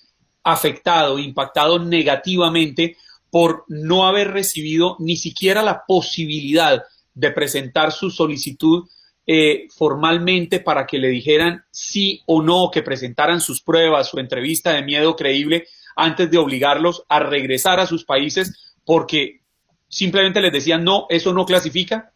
afectado, 0.42 1.18
impactado 1.18 1.78
negativamente 1.78 2.96
por 3.30 3.64
no 3.68 4.08
haber 4.08 4.32
recibido 4.32 4.96
ni 4.98 5.16
siquiera 5.16 5.62
la 5.62 5.84
posibilidad 5.86 6.82
de 7.14 7.30
presentar 7.32 7.92
su 7.92 8.10
solicitud 8.10 8.88
eh, 9.30 9.66
formalmente 9.76 10.58
para 10.58 10.86
que 10.86 10.96
le 10.96 11.08
dijeran 11.08 11.62
sí 11.70 12.22
o 12.24 12.40
no, 12.40 12.70
que 12.72 12.82
presentaran 12.82 13.42
sus 13.42 13.60
pruebas, 13.60 14.08
su 14.08 14.18
entrevista 14.18 14.72
de 14.72 14.82
miedo 14.82 15.16
creíble 15.16 15.66
antes 15.96 16.30
de 16.30 16.38
obligarlos 16.38 17.04
a 17.10 17.18
regresar 17.20 17.78
a 17.78 17.86
sus 17.86 18.06
países 18.06 18.74
porque 18.86 19.42
simplemente 19.86 20.40
les 20.40 20.50
decían 20.50 20.82
no, 20.82 21.04
eso 21.10 21.34
no 21.34 21.44
clasifica? 21.44 22.10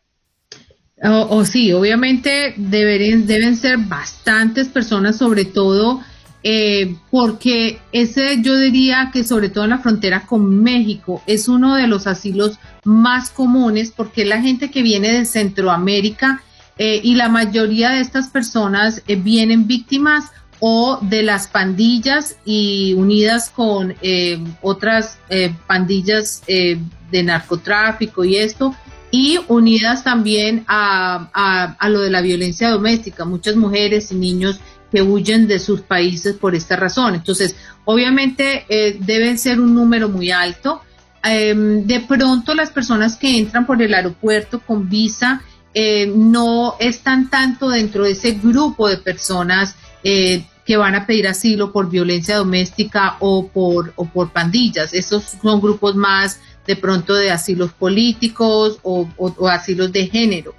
O, 1.04 1.44
sí, 1.44 1.70
obviamente 1.72 2.54
deberían, 2.56 3.26
deben 3.26 3.56
ser 3.56 3.76
bastantes 3.76 4.68
personas, 4.68 5.18
sobre 5.18 5.44
todo 5.44 6.00
eh, 6.42 6.96
porque 7.10 7.78
ese 7.92 8.40
yo 8.40 8.56
diría 8.56 9.10
que 9.12 9.22
sobre 9.22 9.50
todo 9.50 9.64
en 9.64 9.70
la 9.70 9.80
frontera 9.80 10.26
con 10.26 10.62
México 10.62 11.22
es 11.26 11.46
uno 11.46 11.76
de 11.76 11.88
los 11.88 12.06
asilos 12.06 12.58
más 12.84 13.28
comunes 13.28 13.92
porque 13.94 14.24
la 14.24 14.40
gente 14.40 14.70
que 14.70 14.82
viene 14.82 15.12
de 15.12 15.26
Centroamérica 15.26 16.42
eh, 16.78 17.00
y 17.02 17.14
la 17.14 17.28
mayoría 17.28 17.90
de 17.90 18.00
estas 18.00 18.28
personas 18.28 19.02
eh, 19.06 19.16
vienen 19.16 19.66
víctimas 19.66 20.30
o 20.58 20.98
de 21.02 21.22
las 21.22 21.48
pandillas 21.48 22.36
y 22.44 22.94
unidas 22.94 23.50
con 23.50 23.94
eh, 24.00 24.42
otras 24.62 25.18
pandillas 25.66 26.40
de 26.46 27.22
narcotráfico 27.24 28.24
y 28.24 28.36
esto, 28.36 28.72
y 29.10 29.40
unidas 29.48 30.04
también 30.04 30.64
a, 30.68 31.76
a, 31.78 31.88
lo 31.88 32.00
de 32.00 32.10
la 32.10 32.20
violencia 32.20 32.70
doméstica, 32.70 33.24
muchas 33.24 33.56
mujeres 33.56 34.12
y 34.12 34.14
niños 34.14 34.60
que 34.92 35.02
huyen 35.02 35.48
de 35.48 35.58
sus 35.58 35.80
países 35.80 36.36
por 36.36 36.54
esta 36.54 36.76
razón. 36.76 37.16
Entonces, 37.16 37.56
obviamente 37.84 38.64
deben 39.00 39.38
ser 39.38 39.58
un 39.58 39.74
número 39.74 40.08
muy 40.08 40.30
alto. 40.30 40.80
Em, 41.24 41.84
de 41.86 42.00
pronto 42.00 42.54
las 42.54 42.70
personas 42.70 43.16
que 43.16 43.36
entran 43.36 43.66
por 43.66 43.82
el 43.82 43.94
aeropuerto 43.94 44.60
con 44.60 44.88
visa 44.88 45.42
eh, 45.74 46.12
no 46.14 46.76
están 46.78 47.30
tanto 47.30 47.70
dentro 47.70 48.04
de 48.04 48.12
ese 48.12 48.32
grupo 48.32 48.88
de 48.88 48.98
personas 48.98 49.74
eh, 50.04 50.44
que 50.64 50.76
van 50.76 50.94
a 50.94 51.06
pedir 51.06 51.26
asilo 51.26 51.72
por 51.72 51.90
violencia 51.90 52.36
doméstica 52.36 53.16
o 53.20 53.48
por, 53.48 53.92
o 53.96 54.04
por 54.04 54.30
pandillas. 54.32 54.94
Esos 54.94 55.24
son 55.42 55.60
grupos 55.60 55.96
más 55.96 56.40
de 56.66 56.76
pronto 56.76 57.14
de 57.14 57.30
asilos 57.30 57.72
políticos 57.72 58.78
o, 58.82 59.08
asilos 59.48 59.92
de 59.92 60.06
género. 60.06 60.54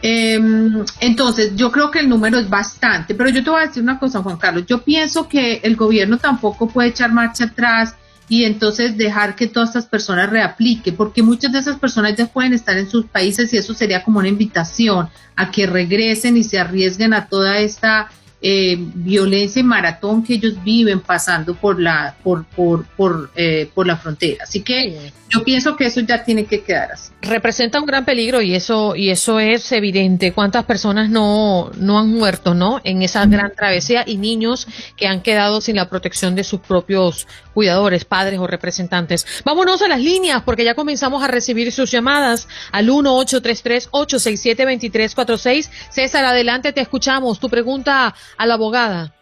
Em, 0.00 0.84
entonces, 1.00 1.54
yo 1.54 1.70
creo 1.70 1.90
que 1.90 2.00
el 2.00 2.08
número 2.08 2.38
es 2.38 2.48
bastante, 2.48 3.14
pero 3.14 3.30
yo 3.30 3.44
te 3.44 3.50
voy 3.50 3.62
a 3.62 3.66
decir 3.66 3.82
una 3.82 3.98
cosa, 3.98 4.22
Juan 4.22 4.36
Carlos. 4.36 4.64
Yo 4.66 4.82
pienso 4.82 5.28
que 5.28 5.60
el 5.62 5.76
gobierno 5.76 6.18
tampoco 6.18 6.68
puede 6.68 6.88
echar 6.88 7.12
marcha 7.12 7.44
atrás 7.44 7.94
y 8.32 8.46
entonces 8.46 8.96
dejar 8.96 9.36
que 9.36 9.46
todas 9.46 9.68
estas 9.68 9.84
personas 9.84 10.30
reapliquen, 10.30 10.96
porque 10.96 11.22
muchas 11.22 11.52
de 11.52 11.58
esas 11.58 11.78
personas 11.78 12.16
ya 12.16 12.24
pueden 12.24 12.54
estar 12.54 12.78
en 12.78 12.88
sus 12.88 13.04
países 13.04 13.52
y 13.52 13.58
eso 13.58 13.74
sería 13.74 14.02
como 14.02 14.20
una 14.20 14.28
invitación 14.28 15.10
a 15.36 15.50
que 15.50 15.66
regresen 15.66 16.38
y 16.38 16.42
se 16.42 16.58
arriesguen 16.58 17.12
a 17.12 17.26
toda 17.26 17.58
esta 17.58 18.08
eh, 18.42 18.76
violencia 18.78 19.60
y 19.60 19.62
maratón 19.62 20.22
que 20.22 20.34
ellos 20.34 20.54
viven 20.62 21.00
pasando 21.00 21.54
por 21.54 21.80
la 21.80 22.16
por 22.22 22.44
por 22.44 22.84
por, 22.96 23.30
eh, 23.36 23.70
por 23.74 23.86
la 23.86 23.96
frontera. 23.96 24.44
Así 24.44 24.62
que 24.62 25.12
yo 25.28 25.42
pienso 25.44 25.76
que 25.76 25.86
eso 25.86 26.00
ya 26.00 26.24
tiene 26.24 26.44
que 26.44 26.62
quedar 26.62 26.92
así. 26.92 27.12
Representa 27.22 27.80
un 27.80 27.86
gran 27.86 28.04
peligro 28.04 28.42
y 28.42 28.54
eso 28.54 28.96
y 28.96 29.10
eso 29.10 29.40
es 29.40 29.70
evidente. 29.72 30.32
Cuántas 30.32 30.64
personas 30.64 31.08
no 31.08 31.70
no 31.76 31.98
han 31.98 32.12
muerto 32.12 32.54
no 32.54 32.80
en 32.84 33.02
esa 33.02 33.24
gran 33.26 33.52
travesía 33.54 34.04
y 34.06 34.16
niños 34.16 34.66
que 34.96 35.06
han 35.06 35.22
quedado 35.22 35.60
sin 35.60 35.76
la 35.76 35.88
protección 35.88 36.34
de 36.34 36.44
sus 36.44 36.60
propios 36.60 37.26
cuidadores 37.54 38.06
padres 38.06 38.38
o 38.38 38.46
representantes 38.46 39.26
vámonos 39.44 39.82
a 39.82 39.88
las 39.88 40.00
líneas 40.00 40.42
porque 40.42 40.64
ya 40.64 40.74
comenzamos 40.74 41.22
a 41.22 41.28
recibir 41.28 41.70
sus 41.70 41.90
llamadas 41.90 42.48
al 42.70 42.88
1 42.88 43.14
833 43.14 43.88
867 43.90 44.62
2346 44.62 45.70
César 45.90 46.24
adelante 46.24 46.72
te 46.72 46.80
escuchamos. 46.80 47.38
Tu 47.38 47.48
pregunta 47.48 48.14
a 48.36 48.46
la 48.46 48.54
abogada. 48.54 49.12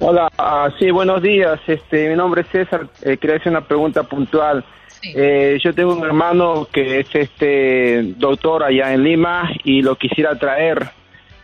Hola, 0.00 0.30
ah, 0.38 0.68
sí, 0.78 0.90
buenos 0.90 1.22
días. 1.22 1.60
Este, 1.66 2.08
mi 2.08 2.14
nombre 2.14 2.42
es 2.42 2.48
César. 2.48 2.88
Eh, 3.02 3.16
quería 3.16 3.36
hacer 3.36 3.50
una 3.50 3.66
pregunta 3.66 4.04
puntual. 4.04 4.64
Eh, 5.02 5.58
yo 5.62 5.74
tengo 5.74 5.94
un 5.94 6.04
hermano 6.04 6.66
que 6.72 7.00
es 7.00 7.14
este 7.14 8.14
doctor 8.16 8.64
allá 8.64 8.92
en 8.92 9.04
Lima 9.04 9.50
y 9.64 9.82
lo 9.82 9.96
quisiera 9.96 10.38
traer. 10.38 10.90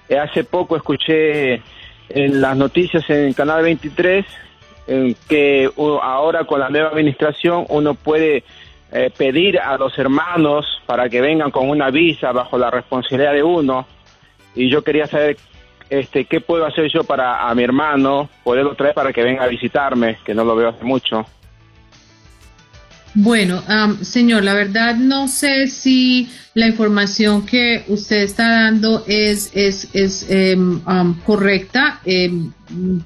Eh, 0.09 0.19
hace 0.19 0.45
poco 0.45 0.77
escuché 0.77 1.63
en 2.09 2.41
las 2.41 2.57
noticias 2.57 3.09
en 3.11 3.27
el 3.27 3.35
canal 3.35 3.63
23 3.63 4.27
en 4.87 5.17
que 5.29 5.71
ahora 5.77 6.45
con 6.45 6.61
la 6.61 6.69
nueva 6.69 6.91
administración 6.91 7.65
uno 7.71 7.95
puede 7.95 8.45
eh, 8.93 9.11
pedir 9.17 9.59
a 9.59 9.77
los 9.79 9.99
hermanos 9.99 10.67
para 10.87 11.09
que 11.09 11.21
vengan 11.21 11.51
con 11.51 11.69
una 11.69 11.91
visa 11.91 12.33
bajo 12.33 12.59
la 12.59 12.71
responsabilidad 12.71 13.33
de 13.33 13.43
uno. 13.43 13.87
Y 14.55 14.69
yo 14.69 14.83
quería 14.83 15.07
saber 15.07 15.37
este, 16.01 16.25
qué 16.25 16.41
puedo 16.41 16.67
hacer 16.67 16.91
yo 16.93 17.05
para 17.05 17.49
a 17.49 17.55
mi 17.55 17.63
hermano, 17.63 18.29
poderlo 18.43 18.75
traer 18.75 18.95
para 18.95 19.13
que 19.13 19.23
venga 19.23 19.45
a 19.45 19.49
visitarme, 19.49 20.19
que 20.25 20.35
no 20.35 20.45
lo 20.45 20.57
veo 20.57 20.69
hace 20.69 20.85
mucho. 20.85 21.27
Bueno, 23.17 23.63
señor, 24.03 24.43
la 24.43 24.55
verdad 24.55 24.97
no 24.97 25.29
sé 25.29 25.69
si 25.69 26.29
la 26.55 26.67
información 26.67 27.47
que 27.47 27.85
usted 27.87 28.23
está 28.23 28.49
dando 28.49 29.05
es, 29.07 29.53
es, 29.55 29.89
es 29.93 30.27
em, 30.29 30.83
correcta. 31.25 32.01
Em, 32.05 32.51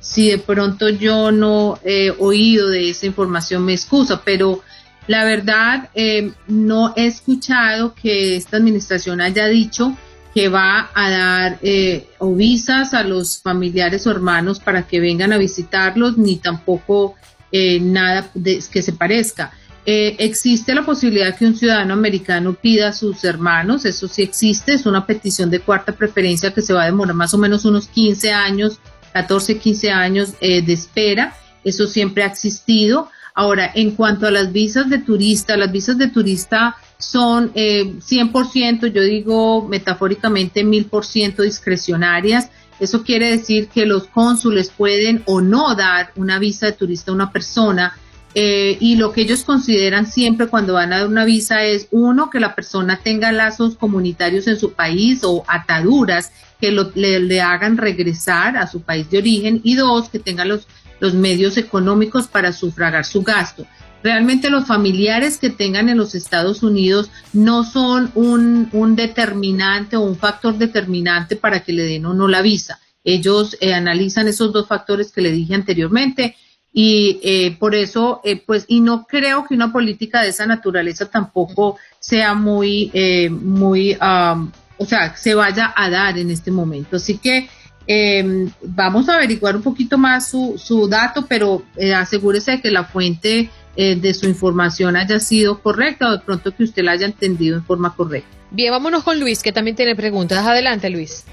si 0.01 0.31
de 0.31 0.39
pronto 0.39 0.89
yo 0.89 1.31
no 1.31 1.79
he 1.85 2.11
oído 2.19 2.69
de 2.71 2.89
esa 2.89 3.05
información, 3.05 3.67
me 3.67 3.75
excusa, 3.75 4.23
pero 4.25 4.63
la 5.09 5.25
verdad 5.25 5.91
em, 5.93 6.33
no 6.47 6.95
he 6.97 7.07
escuchado 7.07 7.95
que 7.95 8.37
esta 8.37 8.57
administración 8.57 9.21
haya 9.21 9.47
dicho 9.47 9.95
que 10.35 10.49
va 10.49 10.91
a 10.95 11.11
dar 11.11 11.59
eh, 11.63 12.09
o 12.19 12.35
visas 12.35 12.95
a 12.95 13.03
los 13.03 13.39
familiares 13.39 14.07
o 14.07 14.11
hermanos 14.11 14.61
para 14.61 14.87
que 14.87 15.01
vengan 15.01 15.33
a 15.33 15.39
visitarlos, 15.39 16.19
ni 16.19 16.37
tampoco 16.37 17.15
eh, 17.51 17.81
nada 17.81 18.31
que 18.35 18.83
se 18.83 18.93
parezca. 18.93 19.53
Eh, 19.91 20.17
existe 20.19 20.75
la 20.75 20.85
posibilidad 20.85 21.35
que 21.35 21.47
un 21.47 21.57
ciudadano 21.57 21.95
americano 21.95 22.53
pida 22.53 22.89
a 22.89 22.93
sus 22.93 23.25
hermanos, 23.25 23.87
eso 23.87 24.07
sí 24.07 24.21
existe, 24.21 24.75
es 24.75 24.85
una 24.85 25.07
petición 25.07 25.49
de 25.49 25.61
cuarta 25.61 25.93
preferencia 25.93 26.53
que 26.53 26.61
se 26.61 26.75
va 26.75 26.83
a 26.83 26.85
demorar 26.85 27.15
más 27.15 27.33
o 27.33 27.39
menos 27.39 27.65
unos 27.65 27.89
15 27.89 28.31
años, 28.31 28.81
14, 29.15 29.57
15 29.59 29.91
años 29.91 30.35
eh, 30.43 30.61
de 30.61 30.75
espera, 30.75 31.35
eso 31.65 31.87
siempre 31.87 32.23
ha 32.23 32.27
existido. 32.27 33.09
Ahora, 33.35 33.73
en 33.75 33.93
cuanto 33.93 34.27
a 34.27 34.31
las 34.31 34.53
visas 34.53 34.91
de 34.91 34.99
turista, 34.99 35.57
las 35.57 35.73
visas 35.73 35.97
de 35.97 36.09
turista 36.09 36.77
son 36.99 37.53
eh, 37.55 37.95
100%, 38.01 38.93
yo 38.93 39.03
digo 39.03 39.67
metafóricamente 39.69 40.65
1000% 40.65 41.43
discrecionarias. 41.43 42.51
Eso 42.81 43.03
quiere 43.03 43.31
decir 43.31 43.69
que 43.69 43.87
los 43.87 44.07
cónsules 44.07 44.71
pueden 44.71 45.23
o 45.27 45.41
no 45.41 45.75
dar 45.75 46.13
una 46.17 46.39
visa 46.39 46.67
de 46.67 46.73
turista 46.73 47.11
a 47.11 47.15
una 47.15 47.33
persona 47.33 47.97
eh, 48.35 48.77
y 48.81 48.97
lo 48.97 49.13
que 49.13 49.23
ellos 49.23 49.43
consideran 49.43 50.07
siempre 50.07 50.49
cuando 50.49 50.75
van 50.75 50.93
a 50.93 50.99
dar 50.99 51.09
una 51.09 51.25
visa 51.25 51.65
es, 51.65 51.89
uno, 51.91 52.31
que 52.31 52.41
la 52.41 52.55
persona 52.55 53.01
tenga 53.03 53.33
lazos 53.33 53.77
comunitarios 53.77 54.47
en 54.47 54.59
su 54.59 54.75
país 54.75 55.21
o 55.25 55.45
ataduras 55.49 56.33
que 56.61 56.71
le, 56.71 57.41
hagan 57.41 57.77
regresar 57.77 58.57
a 58.57 58.67
su 58.67 58.83
país 58.83 59.09
de 59.11 59.19
origen 59.19 59.61
y 59.65 59.77
dos, 59.77 60.09
que 60.09 60.19
tenga 60.19 60.45
los, 60.45 60.67
los 61.01 61.15
medios 61.15 61.57
económicos 61.57 62.27
para 62.27 62.53
sufragar 62.53 63.05
su 63.05 63.23
gasto. 63.23 63.67
Realmente 64.03 64.51
los 64.51 64.67
familiares 64.67 65.39
que 65.39 65.51
tengan 65.51 65.89
en 65.89 65.99
los 65.99 66.15
Estados 66.15 66.63
Unidos 66.63 67.11
no 67.33 67.65
son 67.65 68.11
un, 68.15 68.69
un 68.73 68.97
determinante 68.97 69.97
o 69.97 70.03
un 70.03 70.17
factor 70.17 70.57
determinante 70.57 71.37
para 71.37 71.61
que 71.61 71.73
le 71.73 71.85
den 71.85 72.07
o 72.07 72.15
no 72.15 72.29
la 72.29 72.43
visa. 72.43 72.79
Ellos 73.05 73.57
eh, 73.61 73.75
analizan 73.75 74.29
esos 74.29 74.53
dos 74.53 74.69
factores 74.69 75.11
que 75.11 75.23
le 75.23 75.33
dije 75.33 75.55
anteriormente 75.55 76.37
y 76.73 77.19
eh, 77.23 77.57
por 77.59 77.75
eso, 77.75 78.21
eh, 78.25 78.41
pues, 78.45 78.65
y 78.69 78.81
no 78.81 79.07
creo 79.07 79.45
que 79.47 79.55
una 79.55 79.73
política 79.73 80.23
de 80.23 80.29
esa 80.29 80.47
naturaleza 80.47 81.07
tampoco 81.07 81.79
sea 81.99 82.35
muy, 82.35 82.91
eh, 82.93 83.31
muy, 83.31 83.97
o 83.97 84.87
sea, 84.87 85.17
se 85.17 85.35
vaya 85.35 85.73
a 85.75 85.91
dar 85.91 86.19
en 86.19 86.31
este 86.31 86.51
momento. 86.51 86.97
Así 86.97 87.19
que 87.19 87.49
em, 87.87 88.51
vamos 88.63 89.09
a 89.09 89.15
averiguar 89.15 89.57
un 89.57 89.63
poquito 89.63 89.99
más 89.99 90.29
su, 90.29 90.55
su 90.57 90.87
dato, 90.89 91.27
pero 91.27 91.65
asegúrese 91.97 92.53
de 92.53 92.61
que 92.61 92.71
la 92.71 92.85
fuente 92.85 93.51
de 93.79 94.13
su 94.13 94.27
información 94.27 94.97
haya 94.97 95.21
sido 95.21 95.63
correcta 95.63 96.09
o 96.09 96.13
de 96.13 96.19
pronto 96.19 96.51
que 96.53 96.65
usted 96.65 96.83
la 96.83 96.93
haya 96.93 97.07
entendido 97.07 97.57
en 97.57 97.65
forma 97.65 97.95
correcta. 97.95 98.29
Bien, 98.51 98.73
vámonos 98.73 99.05
con 99.05 99.21
Luis, 99.21 99.43
que 99.43 99.53
también 99.53 99.77
tiene 99.77 99.95
preguntas. 99.95 100.45
Adelante, 100.45 100.91
Luis. 100.91 101.25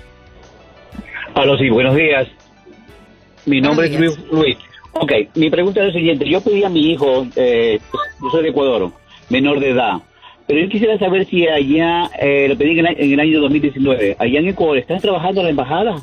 Hola, 1.34 1.58
sí, 1.58 1.70
buenos 1.70 1.96
días. 1.96 2.28
Mi 3.46 3.62
nombre 3.62 3.88
es 3.88 4.00
Luis. 4.00 4.18
Luis. 4.32 4.58
Ok, 4.94 5.12
mi 5.36 5.50
pregunta 5.50 5.82
es 5.82 5.88
la 5.88 5.94
siguiente. 5.94 6.30
Yo 6.30 6.42
pedí 6.42 6.64
a 6.64 6.70
mi 6.70 6.92
hijo, 6.92 7.28
eh, 7.36 7.80
yo 8.22 8.30
soy 8.30 8.44
de 8.44 8.50
Ecuador, 8.50 8.92
menor 9.30 9.60
de 9.60 9.72
edad, 9.72 10.02
pero 10.48 10.62
yo 10.62 10.70
quisiera 10.70 10.98
saber 10.98 11.26
si 11.26 11.48
allá, 11.48 12.10
eh, 12.22 12.48
lo 12.48 12.58
pedí 12.58 12.80
en 12.80 12.86
el, 12.86 13.20
año 13.20 13.42
2019, 13.42 14.16
allá 14.18 14.40
en 14.40 14.48
Ecuador, 14.48 14.78
¿están 14.78 15.02
trabajando 15.02 15.44
la 15.44 15.50
embajada? 15.50 16.02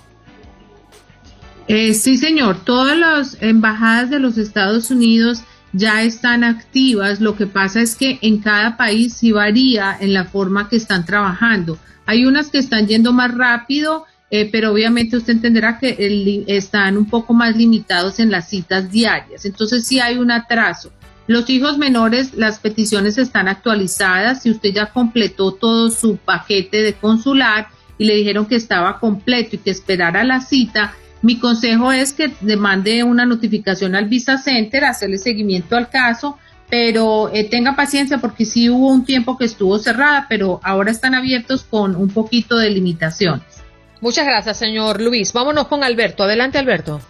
Eh, 1.69 1.95
sí, 1.95 2.19
señor. 2.19 2.65
Todas 2.65 2.99
las 2.99 3.43
embajadas 3.43 4.11
de 4.11 4.19
los 4.19 4.37
Estados 4.37 4.91
Unidos 4.91 5.45
ya 5.73 6.03
están 6.03 6.45
activas. 6.45 7.21
Lo 7.21 7.37
que 7.37 7.47
pasa 7.47 7.81
es 7.81 7.95
que 7.95 8.19
en 8.23 8.39
cada 8.39 8.77
país 8.77 9.15
sí 9.15 9.33
varía 9.33 9.97
en 9.99 10.13
la 10.13 10.25
forma 10.25 10.69
que 10.69 10.77
están 10.77 11.05
trabajando. 11.05 11.79
Hay 12.07 12.25
unas 12.25 12.49
que 12.49 12.59
están 12.59 12.87
yendo 12.87 13.13
más 13.13 13.35
rápido 13.35 14.07
eh, 14.35 14.49
pero 14.51 14.73
obviamente 14.73 15.19
usted 15.19 15.35
entenderá 15.35 15.79
que 15.79 16.45
están 16.47 16.97
un 16.97 17.05
poco 17.05 17.35
más 17.35 17.55
limitados 17.55 18.19
en 18.19 18.31
las 18.31 18.49
citas 18.49 18.91
diarias. 18.91 19.45
Entonces 19.45 19.87
sí 19.87 20.01
hay 20.01 20.17
un 20.17 20.31
atraso. 20.31 20.91
Los 21.27 21.51
hijos 21.51 21.77
menores, 21.77 22.33
las 22.35 22.59
peticiones 22.59 23.19
están 23.19 23.47
actualizadas. 23.47 24.43
Si 24.43 24.51
usted 24.51 24.73
ya 24.73 24.87
completó 24.91 25.53
todo 25.53 25.91
su 25.91 26.17
paquete 26.17 26.83
de 26.83 26.95
consular 26.95 27.69
y 27.99 28.07
le 28.07 28.15
dijeron 28.15 28.47
que 28.47 28.57
estaba 28.57 28.99
completo 29.01 29.57
y 29.57 29.59
que 29.59 29.71
esperara 29.71 30.25
la 30.25 30.41
cita, 30.41 30.95
mi 31.23 31.39
consejo 31.39 31.93
es 31.93 32.13
que 32.13 32.33
le 32.43 32.57
mande 32.57 33.05
una 33.05 33.25
notificación 33.25 33.95
al 33.95 34.07
Visa 34.07 34.39
Center, 34.39 34.85
hacerle 34.85 35.19
seguimiento 35.19 35.77
al 35.77 35.89
caso, 35.89 36.39
pero 36.69 37.31
eh, 37.33 37.45
tenga 37.49 37.77
paciencia 37.77 38.19
porque 38.19 38.45
sí 38.45 38.69
hubo 38.69 38.89
un 38.89 39.05
tiempo 39.05 39.39
que 39.39 39.45
estuvo 39.45 39.79
cerrada, 39.79 40.27
pero 40.29 40.61
ahora 40.63 40.91
están 40.91 41.15
abiertos 41.15 41.65
con 41.65 41.97
un 41.97 42.09
poquito 42.09 42.57
de 42.57 42.71
limitaciones. 42.71 43.63
Muchas 44.01 44.27
gracias, 44.27 44.59
señor 44.59 45.01
Luis. 45.01 45.33
Vámonos 45.33 45.69
con 45.69 45.85
Alberto. 45.85 46.25
Adelante, 46.25 46.59
Alberto. 46.59 47.01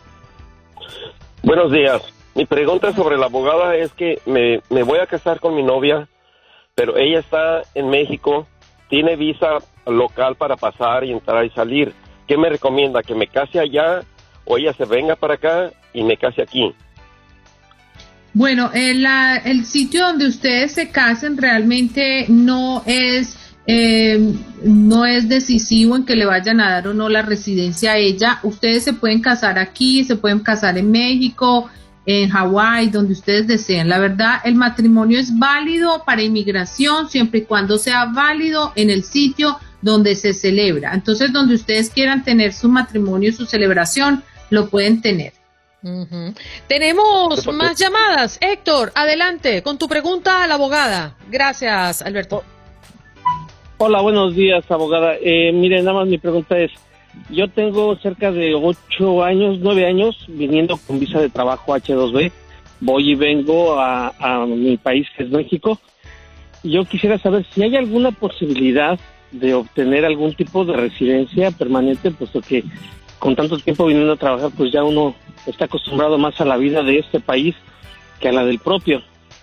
Buenos 1.43 1.73
días. 1.73 2.03
Mi 2.35 2.47
pregunta 2.47 2.93
sobre 2.93 3.17
la 3.17 3.27
abogada 3.27 3.77
es 3.77 3.93
que 3.93 4.21
me, 4.27 4.83
voy 4.83 4.99
a 4.99 5.07
casar 5.07 5.41
con 5.41 5.55
mi 5.55 5.63
novia, 5.63 6.09
pero 6.75 6.97
ella 6.97 7.19
está 7.19 7.63
en 7.75 7.89
México, 7.89 8.47
tiene 8.89 9.17
visa 9.17 9.59
local 9.87 10.37
para 10.37 10.57
pasar 10.57 11.05
y 11.05 11.13
entrar 11.13 11.45
y 11.45 11.51
salir. 11.51 11.95
¿Qué 12.27 12.37
me 12.37 12.49
recomienda? 12.49 13.03
¿Que 13.03 13.15
me 13.15 13.27
case 13.27 13.59
allá 13.59 14.03
o 14.45 14.59
ella 14.59 14.73
se 14.73 14.85
venga 14.85 15.17
para 15.17 15.35
acá 15.35 15.71
y 15.93 16.03
me 16.03 16.17
case 16.17 16.43
aquí? 16.43 16.75
Bueno, 18.35 18.71
el, 18.73 19.07
el 19.45 19.65
sitio 19.67 20.07
donde 20.07 20.27
ustedes 20.27 20.73
se 20.73 20.91
casen 20.91 21.37
realmente 21.37 22.27
no 22.29 22.83
es 22.87 23.37
eh, 23.67 24.35
no 24.65 25.07
es 25.07 25.29
decisivo 25.29 25.95
en 25.95 26.05
que 26.05 26.17
le 26.17 26.25
vayan 26.25 26.61
a 26.61 26.71
dar 26.71 26.89
o 26.89 26.95
no 26.95 27.09
la 27.09 27.23
residencia 27.23 27.93
a 27.93 27.97
ella. 27.97 28.41
Ustedes 28.43 28.85
se 28.85 28.93
pueden 28.93 29.21
casar 29.21 29.59
aquí, 29.59 30.05
se 30.05 30.17
pueden 30.17 30.41
casar 30.41 30.79
en 30.79 30.91
México, 30.91 31.69
en 32.05 32.31
Hawái, 32.31 32.91
donde 32.91 33.13
ustedes 33.13 33.47
deseen. 33.47 33.89
La 33.89 33.99
verdad, 33.99 34.41
el 34.45 34.57
matrimonio 34.57 35.19
es 35.19 35.39
válido 35.39 36.03
para 36.05 36.23
inmigración 36.23 37.09
siempre 37.09 37.41
y 37.41 37.45
cuando 37.45 37.79
sea 37.79 38.07
válido 38.07 38.73
en 38.75 38.91
el 38.91 39.05
sitio 39.05 39.59
donde 39.83 40.15
se 40.15 40.33
celebra. 40.33 40.95
Entonces, 40.95 41.33
donde 41.33 41.55
ustedes 41.55 41.91
quieran 41.91 42.25
tener 42.25 42.53
su 42.53 42.69
matrimonio, 42.69 43.33
su 43.33 43.45
celebración, 43.45 44.23
lo 44.51 44.69
pueden 44.69 45.03
tener. 45.03 45.33
Tenemos 46.69 47.47
más 47.53 47.77
llamadas. 47.77 48.39
Héctor, 48.41 48.93
adelante 48.95 49.63
con 49.63 49.79
tu 49.79 49.89
pregunta 49.89 50.45
a 50.45 50.47
la 50.47 50.55
abogada. 50.55 51.17
Gracias, 51.29 52.03
Alberto. 52.03 52.45
Hola, 53.79 54.01
buenos 54.01 54.37
días, 54.37 54.65
abogada. 54.71 55.15
Eh, 55.21 55.51
mire, 55.53 55.83
nada 55.83 55.95
más 55.99 56.07
mi 56.07 56.19
pregunta 56.19 56.57
es, 56.57 56.71
yo 57.31 57.49
tengo 57.49 57.97
cerca 57.97 58.31
de 58.31 58.55
ocho 58.55 59.25
años, 59.25 59.59
nueve 59.61 59.87
años, 59.87 60.17
viniendo 60.29 60.77
con 60.77 61.01
visa 61.01 61.21
de 61.21 61.31
trabajo 61.31 61.75
H2B. 61.75 62.31
Voy 62.81 63.11
y 63.11 63.15
vengo 63.17 63.81
a, 63.81 64.47
mi 64.47 64.77
país, 64.77 65.09
que 65.17 65.25
es 65.25 65.31
México. 65.31 65.81
Yo 66.63 66.85
quisiera 66.85 67.19
saber 67.19 67.45
si 67.53 67.63
hay 67.63 67.77
alguna 67.77 68.13
posibilidad 68.13 69.01
de 69.33 69.55
obtener 69.55 70.05
algún 70.05 70.35
tipo 70.35 70.65
de 70.65 70.75
residencia 70.75 71.51
permanente, 71.51 72.11
puesto 72.11 72.41
que 72.41 72.65
con 73.19 73.35
tanto 73.35 73.59
tiempo 73.59 73.87
viniendo 73.87 74.13
a 74.13 74.17
trabajar, 74.17 74.51
pues 74.57 74.73
ya 74.73 74.85
uno 74.85 75.15
está 75.47 75.65
acostumbrado 75.65 76.19
más 76.19 76.41
a 76.41 76.45
la 76.45 76.57
vida 76.57 76.83
de 76.83 76.99
este 76.99 77.21
país 77.21 77.55
que 78.21 78.29
a 78.29 78.33
la 78.33 78.45
del 78.45 78.59
propio. 78.59 79.03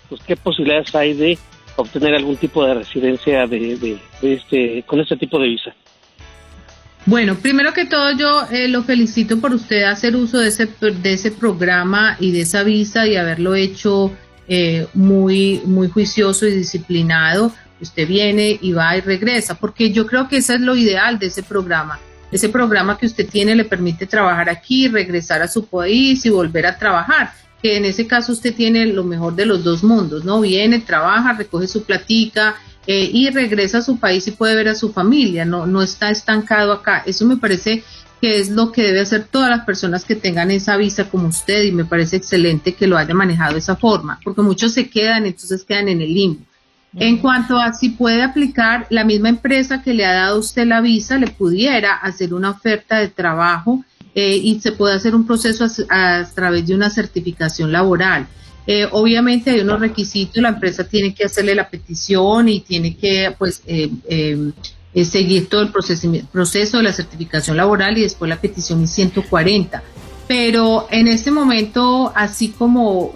Pues, 0.09 0.21
¿qué 0.25 0.35
posibilidades 0.35 0.93
hay 0.95 1.13
de 1.13 1.37
obtener 1.79 2.13
algún 2.13 2.37
tipo 2.37 2.65
de 2.65 2.73
residencia 2.75 3.47
de, 3.47 3.99
este, 4.21 4.83
con 4.85 4.99
este 4.99 5.17
tipo 5.17 5.39
de 5.39 5.47
visa. 5.47 5.73
Bueno, 7.05 7.35
primero 7.35 7.73
que 7.73 7.85
todo 7.85 8.11
yo 8.11 8.43
eh, 8.51 8.67
lo 8.67 8.83
felicito 8.83 9.39
por 9.39 9.53
usted 9.53 9.83
hacer 9.83 10.15
uso 10.15 10.39
de 10.39 10.49
ese, 10.49 10.67
de 10.67 11.13
ese 11.13 11.31
programa 11.31 12.17
y 12.19 12.31
de 12.31 12.41
esa 12.41 12.63
visa 12.63 13.07
y 13.07 13.15
haberlo 13.15 13.55
hecho 13.55 14.11
eh, 14.47 14.87
muy, 14.93 15.61
muy 15.65 15.89
juicioso 15.89 16.45
y 16.45 16.51
disciplinado. 16.51 17.51
Usted 17.81 18.07
viene 18.07 18.57
y 18.61 18.71
va 18.71 18.97
y 18.97 19.01
regresa, 19.01 19.55
porque 19.55 19.91
yo 19.91 20.05
creo 20.05 20.27
que 20.27 20.37
eso 20.37 20.53
es 20.53 20.61
lo 20.61 20.75
ideal 20.75 21.19
de 21.19 21.27
ese 21.27 21.43
programa. 21.43 21.99
Ese 22.31 22.49
programa 22.49 22.97
que 22.97 23.07
usted 23.07 23.27
tiene 23.27 23.55
le 23.55 23.65
permite 23.65 24.05
trabajar 24.05 24.49
aquí, 24.49 24.87
regresar 24.87 25.41
a 25.41 25.47
su 25.47 25.65
país 25.65 26.25
y 26.25 26.29
volver 26.29 26.65
a 26.65 26.77
trabajar 26.77 27.33
que 27.61 27.77
en 27.77 27.85
ese 27.85 28.07
caso 28.07 28.31
usted 28.31 28.55
tiene 28.55 28.85
lo 28.85 29.03
mejor 29.03 29.35
de 29.35 29.45
los 29.45 29.63
dos 29.63 29.83
mundos, 29.83 30.23
¿no? 30.23 30.41
Viene, 30.41 30.79
trabaja, 30.79 31.33
recoge 31.33 31.67
su 31.67 31.83
platica 31.83 32.55
eh, 32.87 33.09
y 33.11 33.29
regresa 33.29 33.79
a 33.79 33.81
su 33.81 33.99
país 33.99 34.27
y 34.27 34.31
puede 34.31 34.55
ver 34.55 34.69
a 34.69 34.75
su 34.75 34.91
familia, 34.93 35.45
no, 35.45 35.65
no 35.65 35.81
está 35.81 36.09
estancado 36.09 36.71
acá. 36.71 37.03
Eso 37.05 37.25
me 37.25 37.37
parece 37.37 37.83
que 38.21 38.39
es 38.39 38.49
lo 38.49 38.71
que 38.71 38.83
debe 38.83 39.01
hacer 39.01 39.25
todas 39.25 39.49
las 39.49 39.65
personas 39.65 40.03
que 40.03 40.15
tengan 40.15 40.51
esa 40.51 40.75
visa 40.77 41.09
como 41.09 41.27
usted 41.27 41.63
y 41.63 41.71
me 41.71 41.85
parece 41.85 42.17
excelente 42.17 42.73
que 42.73 42.87
lo 42.87 42.97
haya 42.97 43.13
manejado 43.13 43.53
de 43.53 43.59
esa 43.59 43.75
forma, 43.75 44.19
porque 44.23 44.41
muchos 44.41 44.73
se 44.73 44.89
quedan, 44.89 45.25
entonces 45.25 45.63
quedan 45.63 45.87
en 45.87 46.01
el 46.01 46.13
limbo. 46.13 46.45
En 46.95 47.17
cuanto 47.17 47.57
a 47.57 47.73
si 47.73 47.89
puede 47.89 48.23
aplicar, 48.23 48.87
la 48.89 49.03
misma 49.03 49.29
empresa 49.29 49.81
que 49.83 49.93
le 49.93 50.05
ha 50.05 50.13
dado 50.13 50.39
usted 50.39 50.65
la 50.65 50.81
visa 50.81 51.17
le 51.17 51.27
pudiera 51.27 51.93
hacer 51.93 52.33
una 52.33 52.49
oferta 52.51 52.97
de 52.97 53.09
trabajo 53.09 53.83
eh, 54.15 54.37
y 54.37 54.59
se 54.59 54.71
puede 54.71 54.95
hacer 54.95 55.13
un 55.13 55.27
proceso 55.27 55.67
a, 55.89 56.25
través 56.33 56.65
de 56.65 56.73
una 56.73 56.89
certificación 56.89 57.71
laboral. 57.71 58.27
Eh, 58.65 58.87
obviamente 58.91 59.51
hay 59.51 59.59
unos 59.61 59.79
requisitos, 59.79 60.41
la 60.41 60.49
empresa 60.49 60.83
tiene 60.83 61.13
que 61.13 61.25
hacerle 61.25 61.55
la 61.55 61.69
petición 61.69 62.49
y 62.49 62.59
tiene 62.61 62.95
que 62.95 63.33
pues 63.37 63.61
eh, 63.67 63.89
seguir 65.05 65.47
todo 65.47 65.61
el 65.61 65.71
proceso, 65.71 66.11
proceso 66.31 66.77
de 66.77 66.83
la 66.83 66.93
certificación 66.93 67.55
laboral 67.55 67.97
y 67.97 68.01
después 68.01 68.29
la 68.29 68.41
petición 68.41 68.83
es 68.83 68.91
140 68.91 69.83
pero 70.29 70.87
en 70.91 71.07
este 71.07 71.31
momento, 71.31 72.13
así 72.15 72.49
como 72.49 73.13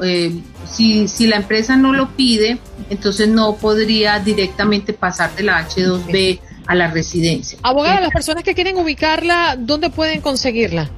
si, 0.65 1.07
si 1.07 1.27
la 1.27 1.35
empresa 1.35 1.77
no 1.77 1.93
lo 1.93 2.09
pide, 2.15 2.57
entonces 2.89 3.27
no 3.27 3.55
podría 3.57 4.17
directamente 4.17 4.93
pasar 4.93 5.35
de 5.35 5.43
la 5.43 5.69
H2B 5.69 6.39
a 6.65 6.73
la 6.73 6.89
residencia. 6.89 7.59
Abogada, 7.61 8.01
las 8.01 8.09
personas 8.09 8.43
que 8.43 8.55
quieren 8.55 8.77
ubicarla, 8.77 9.55
¿dónde 9.59 9.91
pueden 9.91 10.21
conseguirla? 10.21 10.89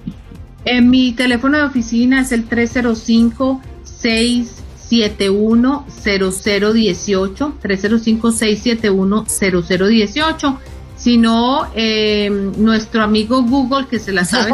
En 0.63 0.89
mi 0.89 1.11
teléfono 1.11 1.57
de 1.57 1.65
oficina 1.65 2.21
es 2.21 2.31
el 2.31 2.45
305 2.45 3.61
671 3.83 5.85
0018 6.01 7.57
305 7.61 8.31
671 8.31 9.25
0018 9.27 10.59
si 10.95 11.17
no, 11.17 11.67
eh, 11.75 12.29
nuestro 12.57 13.03
amigo 13.03 13.43
Google, 13.43 13.87
que 13.87 13.99
se 13.99 14.11
la 14.11 14.25
sabe, 14.25 14.51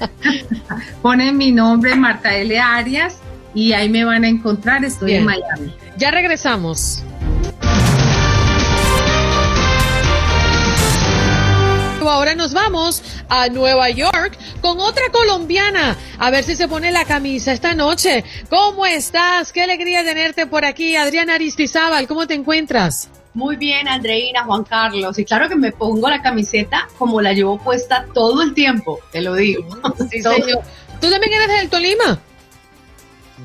pone 1.02 1.32
mi 1.32 1.52
nombre, 1.52 1.94
Marta 1.94 2.34
L. 2.34 2.58
Arias, 2.58 3.18
y 3.54 3.72
ahí 3.72 3.88
me 3.88 4.04
van 4.04 4.24
a 4.24 4.28
encontrar. 4.28 4.84
Estoy 4.84 5.14
en 5.14 5.24
Miami. 5.24 5.74
Ya 5.96 6.10
regresamos. 6.10 7.04
Ahora 12.14 12.36
nos 12.36 12.54
vamos 12.54 13.02
a 13.28 13.48
Nueva 13.48 13.90
York 13.90 14.38
con 14.60 14.78
otra 14.78 15.02
colombiana. 15.10 15.96
A 16.18 16.30
ver 16.30 16.44
si 16.44 16.54
se 16.54 16.68
pone 16.68 16.92
la 16.92 17.04
camisa 17.04 17.52
esta 17.52 17.74
noche. 17.74 18.24
¿Cómo 18.48 18.86
estás? 18.86 19.52
Qué 19.52 19.62
alegría 19.62 20.04
tenerte 20.04 20.46
por 20.46 20.64
aquí. 20.64 20.94
Adriana 20.94 21.34
Aristizábal, 21.34 22.06
¿cómo 22.06 22.26
te 22.28 22.34
encuentras? 22.34 23.10
Muy 23.34 23.56
bien, 23.56 23.88
Andreina, 23.88 24.44
Juan 24.44 24.62
Carlos. 24.62 25.18
Y 25.18 25.24
claro 25.24 25.48
que 25.48 25.56
me 25.56 25.72
pongo 25.72 26.08
la 26.08 26.22
camiseta 26.22 26.88
como 26.96 27.20
la 27.20 27.32
llevo 27.32 27.58
puesta 27.58 28.06
todo 28.14 28.42
el 28.42 28.54
tiempo, 28.54 29.00
te 29.10 29.20
lo 29.20 29.34
digo. 29.34 29.66
Sí, 30.08 30.22
señor. 30.22 30.62
¿Tú 31.00 31.10
también 31.10 31.32
eres 31.34 31.48
del 31.48 31.68
Tolima? 31.68 32.20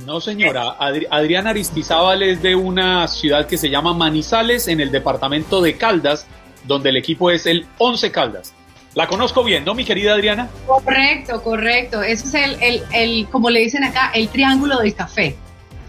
No, 0.06 0.22
señora. 0.22 0.76
Adriana 1.10 1.50
Aristizábal 1.50 2.22
es 2.22 2.42
de 2.42 2.56
una 2.56 3.08
ciudad 3.08 3.48
que 3.48 3.58
se 3.58 3.70
llama 3.70 3.94
Manizales, 3.94 4.68
en 4.68 4.80
el 4.80 4.92
departamento 4.92 5.60
de 5.60 5.76
Caldas, 5.76 6.28
donde 6.66 6.90
el 6.90 6.98
equipo 6.98 7.32
es 7.32 7.48
el 7.48 7.66
Once 7.80 8.12
Caldas. 8.12 8.54
La 8.94 9.08
conozco 9.08 9.44
bien, 9.44 9.66
¿no, 9.66 9.74
mi 9.74 9.86
querida 9.86 10.14
Adriana? 10.14 10.50
Correcto, 10.68 11.42
correcto. 11.42 12.04
Ese 12.04 12.28
es 12.28 12.34
el, 12.34 12.64
el, 12.64 12.84
el 12.94 13.28
como 13.30 13.50
le 13.50 13.62
dicen 13.62 13.84
acá, 13.84 14.12
el 14.14 14.30
triángulo 14.30 14.78
del 14.78 14.94
café. 14.94 15.36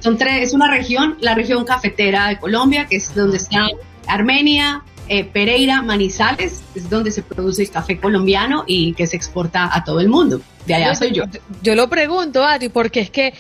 Son 0.01 0.17
tres, 0.17 0.43
es 0.43 0.55
una 0.55 0.71
región, 0.71 1.19
la 1.21 1.35
región 1.35 1.65
cafetera 1.65 2.29
de 2.29 2.39
Colombia, 2.39 2.87
que 2.87 2.97
es 2.97 3.15
donde 3.15 3.37
está 3.37 3.67
Armenia, 4.07 4.85
eh, 5.13 5.25
Pereira, 5.25 5.83
Manizales, 5.83 6.63
es 6.73 6.89
donde 6.89 7.11
se 7.11 7.23
produce 7.25 7.63
el 7.63 7.71
café 7.73 7.99
colombiano 7.99 8.63
y 8.69 8.95
que 8.95 9.09
se 9.09 9.17
exporta 9.17 9.69
a 9.75 9.83
todo 9.83 9.99
el 9.99 10.09
mundo. 10.09 10.41
De 10.67 10.75
allá 10.75 10.95
soy 10.95 11.11
yo. 11.11 11.25
Yo 11.63 11.75
lo 11.75 11.91
pregunto, 11.91 12.45
Adri, 12.45 12.69
porque 12.69 13.01
es 13.01 13.11
que 13.11 13.35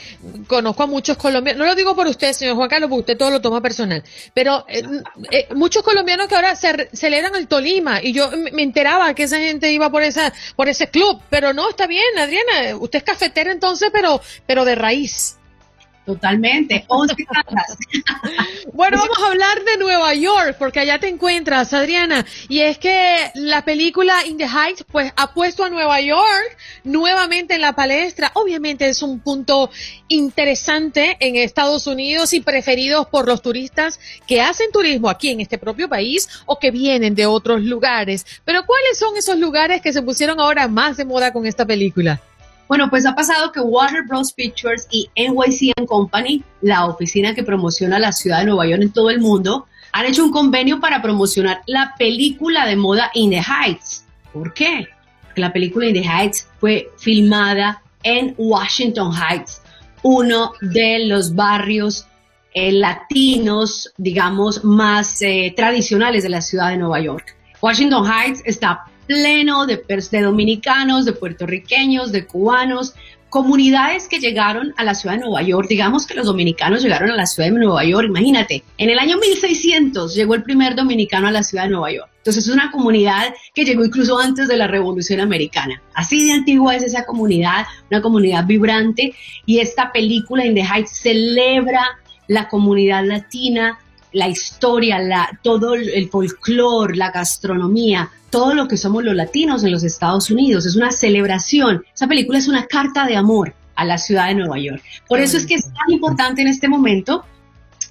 conozco 0.48 0.82
a 0.82 0.86
muchos 0.88 1.16
colombianos, 1.16 1.60
no 1.60 1.66
lo 1.66 1.76
digo 1.76 1.94
por 1.94 2.08
usted, 2.08 2.32
señor 2.32 2.56
Juan 2.56 2.68
Carlos, 2.68 2.90
porque 2.90 3.12
usted 3.12 3.16
todo 3.16 3.30
lo 3.30 3.40
toma 3.40 3.60
personal, 3.60 4.02
pero 4.34 4.64
eh, 4.68 4.82
eh, 5.30 5.46
muchos 5.54 5.84
colombianos 5.84 6.26
que 6.26 6.34
ahora 6.34 6.56
se 6.56 6.88
celebran 6.92 7.36
el 7.36 7.46
Tolima 7.46 8.02
y 8.02 8.12
yo 8.12 8.30
me 8.52 8.62
enteraba 8.62 9.14
que 9.14 9.24
esa 9.24 9.38
gente 9.38 9.70
iba 9.70 9.90
por 9.90 10.02
esa 10.02 10.32
por 10.56 10.68
ese 10.68 10.88
club, 10.88 11.20
pero 11.30 11.52
no, 11.52 11.70
está 11.70 11.86
bien, 11.86 12.18
Adriana, 12.18 12.76
usted 12.80 12.98
es 12.98 13.04
cafetera 13.04 13.52
entonces, 13.52 13.90
pero 13.92 14.20
pero 14.44 14.64
de 14.64 14.74
raíz. 14.74 15.36
Totalmente, 16.10 16.84
11 16.88 17.14
bueno, 18.72 18.98
vamos 18.98 19.16
a 19.22 19.26
hablar 19.28 19.62
de 19.62 19.76
Nueva 19.78 20.12
York, 20.12 20.56
porque 20.58 20.80
allá 20.80 20.98
te 20.98 21.06
encuentras, 21.06 21.72
Adriana. 21.72 22.26
Y 22.48 22.62
es 22.62 22.78
que 22.78 23.30
la 23.34 23.64
película 23.64 24.26
In 24.26 24.36
the 24.36 24.48
Heights, 24.48 24.84
pues 24.90 25.12
ha 25.14 25.32
puesto 25.32 25.62
a 25.62 25.70
Nueva 25.70 26.00
York 26.00 26.56
nuevamente 26.82 27.54
en 27.54 27.60
la 27.60 27.74
palestra. 27.74 28.32
Obviamente 28.34 28.88
es 28.88 29.04
un 29.04 29.20
punto 29.20 29.70
interesante 30.08 31.16
en 31.20 31.36
Estados 31.36 31.86
Unidos 31.86 32.32
y 32.32 32.40
preferidos 32.40 33.06
por 33.06 33.28
los 33.28 33.40
turistas 33.40 34.00
que 34.26 34.40
hacen 34.40 34.72
turismo 34.72 35.08
aquí 35.08 35.28
en 35.28 35.40
este 35.40 35.58
propio 35.58 35.88
país 35.88 36.28
o 36.46 36.58
que 36.58 36.72
vienen 36.72 37.14
de 37.14 37.26
otros 37.26 37.62
lugares. 37.62 38.26
Pero 38.44 38.66
¿cuáles 38.66 38.98
son 38.98 39.16
esos 39.16 39.38
lugares 39.38 39.80
que 39.80 39.92
se 39.92 40.02
pusieron 40.02 40.40
ahora 40.40 40.66
más 40.66 40.96
de 40.96 41.04
moda 41.04 41.32
con 41.32 41.46
esta 41.46 41.64
película? 41.64 42.20
Bueno, 42.70 42.88
pues 42.88 43.04
ha 43.04 43.16
pasado 43.16 43.50
que 43.50 43.58
Warner 43.58 44.04
Bros. 44.04 44.32
Pictures 44.32 44.86
y 44.92 45.10
NYC 45.16 45.74
Company, 45.88 46.44
la 46.60 46.86
oficina 46.86 47.34
que 47.34 47.42
promociona 47.42 47.98
la 47.98 48.12
ciudad 48.12 48.38
de 48.38 48.44
Nueva 48.44 48.64
York 48.64 48.80
en 48.80 48.92
todo 48.92 49.10
el 49.10 49.18
mundo, 49.18 49.66
han 49.90 50.06
hecho 50.06 50.24
un 50.24 50.30
convenio 50.30 50.78
para 50.78 51.02
promocionar 51.02 51.62
la 51.66 51.96
película 51.98 52.66
de 52.66 52.76
moda 52.76 53.10
In 53.14 53.30
the 53.30 53.42
Heights. 53.42 54.04
¿Por 54.32 54.54
qué? 54.54 54.86
Porque 55.24 55.40
la 55.40 55.52
película 55.52 55.86
In 55.86 55.94
the 55.94 56.08
Heights 56.08 56.46
fue 56.60 56.88
filmada 56.96 57.82
en 58.04 58.36
Washington 58.38 59.10
Heights, 59.16 59.62
uno 60.04 60.52
de 60.60 61.06
los 61.08 61.34
barrios 61.34 62.06
eh, 62.54 62.70
latinos, 62.70 63.92
digamos, 63.96 64.62
más 64.62 65.20
eh, 65.22 65.52
tradicionales 65.56 66.22
de 66.22 66.28
la 66.28 66.40
ciudad 66.40 66.68
de 66.68 66.76
Nueva 66.76 67.00
York. 67.00 67.36
Washington 67.60 68.06
Heights 68.06 68.42
está 68.44 68.84
pleno 69.10 69.66
de, 69.66 69.82
de 70.12 70.20
dominicanos, 70.22 71.04
de 71.04 71.12
puertorriqueños, 71.12 72.12
de 72.12 72.26
cubanos, 72.26 72.94
comunidades 73.28 74.06
que 74.06 74.20
llegaron 74.20 74.72
a 74.76 74.84
la 74.84 74.94
ciudad 74.94 75.16
de 75.16 75.22
Nueva 75.22 75.42
York. 75.42 75.66
Digamos 75.68 76.06
que 76.06 76.14
los 76.14 76.26
dominicanos 76.26 76.80
llegaron 76.80 77.10
a 77.10 77.16
la 77.16 77.26
ciudad 77.26 77.50
de 77.50 77.58
Nueva 77.58 77.84
York. 77.84 78.06
Imagínate, 78.08 78.62
en 78.78 78.88
el 78.88 79.00
año 79.00 79.18
1600 79.18 80.14
llegó 80.14 80.36
el 80.36 80.44
primer 80.44 80.76
dominicano 80.76 81.26
a 81.26 81.32
la 81.32 81.42
ciudad 81.42 81.64
de 81.64 81.70
Nueva 81.70 81.90
York. 81.90 82.08
Entonces 82.18 82.46
es 82.46 82.54
una 82.54 82.70
comunidad 82.70 83.34
que 83.52 83.64
llegó 83.64 83.84
incluso 83.84 84.16
antes 84.16 84.46
de 84.46 84.56
la 84.56 84.68
Revolución 84.68 85.18
Americana. 85.18 85.82
Así 85.92 86.24
de 86.24 86.32
antigua 86.32 86.76
es 86.76 86.84
esa 86.84 87.04
comunidad, 87.04 87.66
una 87.90 88.00
comunidad 88.00 88.46
vibrante. 88.46 89.12
Y 89.44 89.58
esta 89.58 89.90
película 89.90 90.46
In 90.46 90.54
the 90.54 90.62
Heights 90.62 91.00
celebra 91.02 91.84
la 92.28 92.48
comunidad 92.48 93.04
latina, 93.04 93.76
la 94.12 94.28
historia, 94.28 94.98
la, 94.98 95.38
todo 95.42 95.74
el 95.74 96.08
folclore, 96.10 96.96
la 96.96 97.10
gastronomía, 97.10 98.10
todo 98.30 98.54
lo 98.54 98.68
que 98.68 98.76
somos 98.76 99.04
los 99.04 99.14
latinos 99.14 99.64
en 99.64 99.72
los 99.72 99.82
Estados 99.82 100.30
Unidos. 100.30 100.64
Es 100.66 100.76
una 100.76 100.90
celebración. 100.90 101.84
Esa 101.94 102.06
película 102.06 102.38
es 102.38 102.48
una 102.48 102.66
carta 102.66 103.06
de 103.06 103.16
amor 103.16 103.54
a 103.74 103.84
la 103.84 103.98
ciudad 103.98 104.28
de 104.28 104.34
Nueva 104.34 104.58
York. 104.58 104.82
Por 105.08 105.20
eso 105.20 105.36
es 105.36 105.46
que 105.46 105.54
es 105.54 105.64
tan 105.64 105.90
importante 105.90 106.42
en 106.42 106.48
este 106.48 106.68
momento 106.68 107.24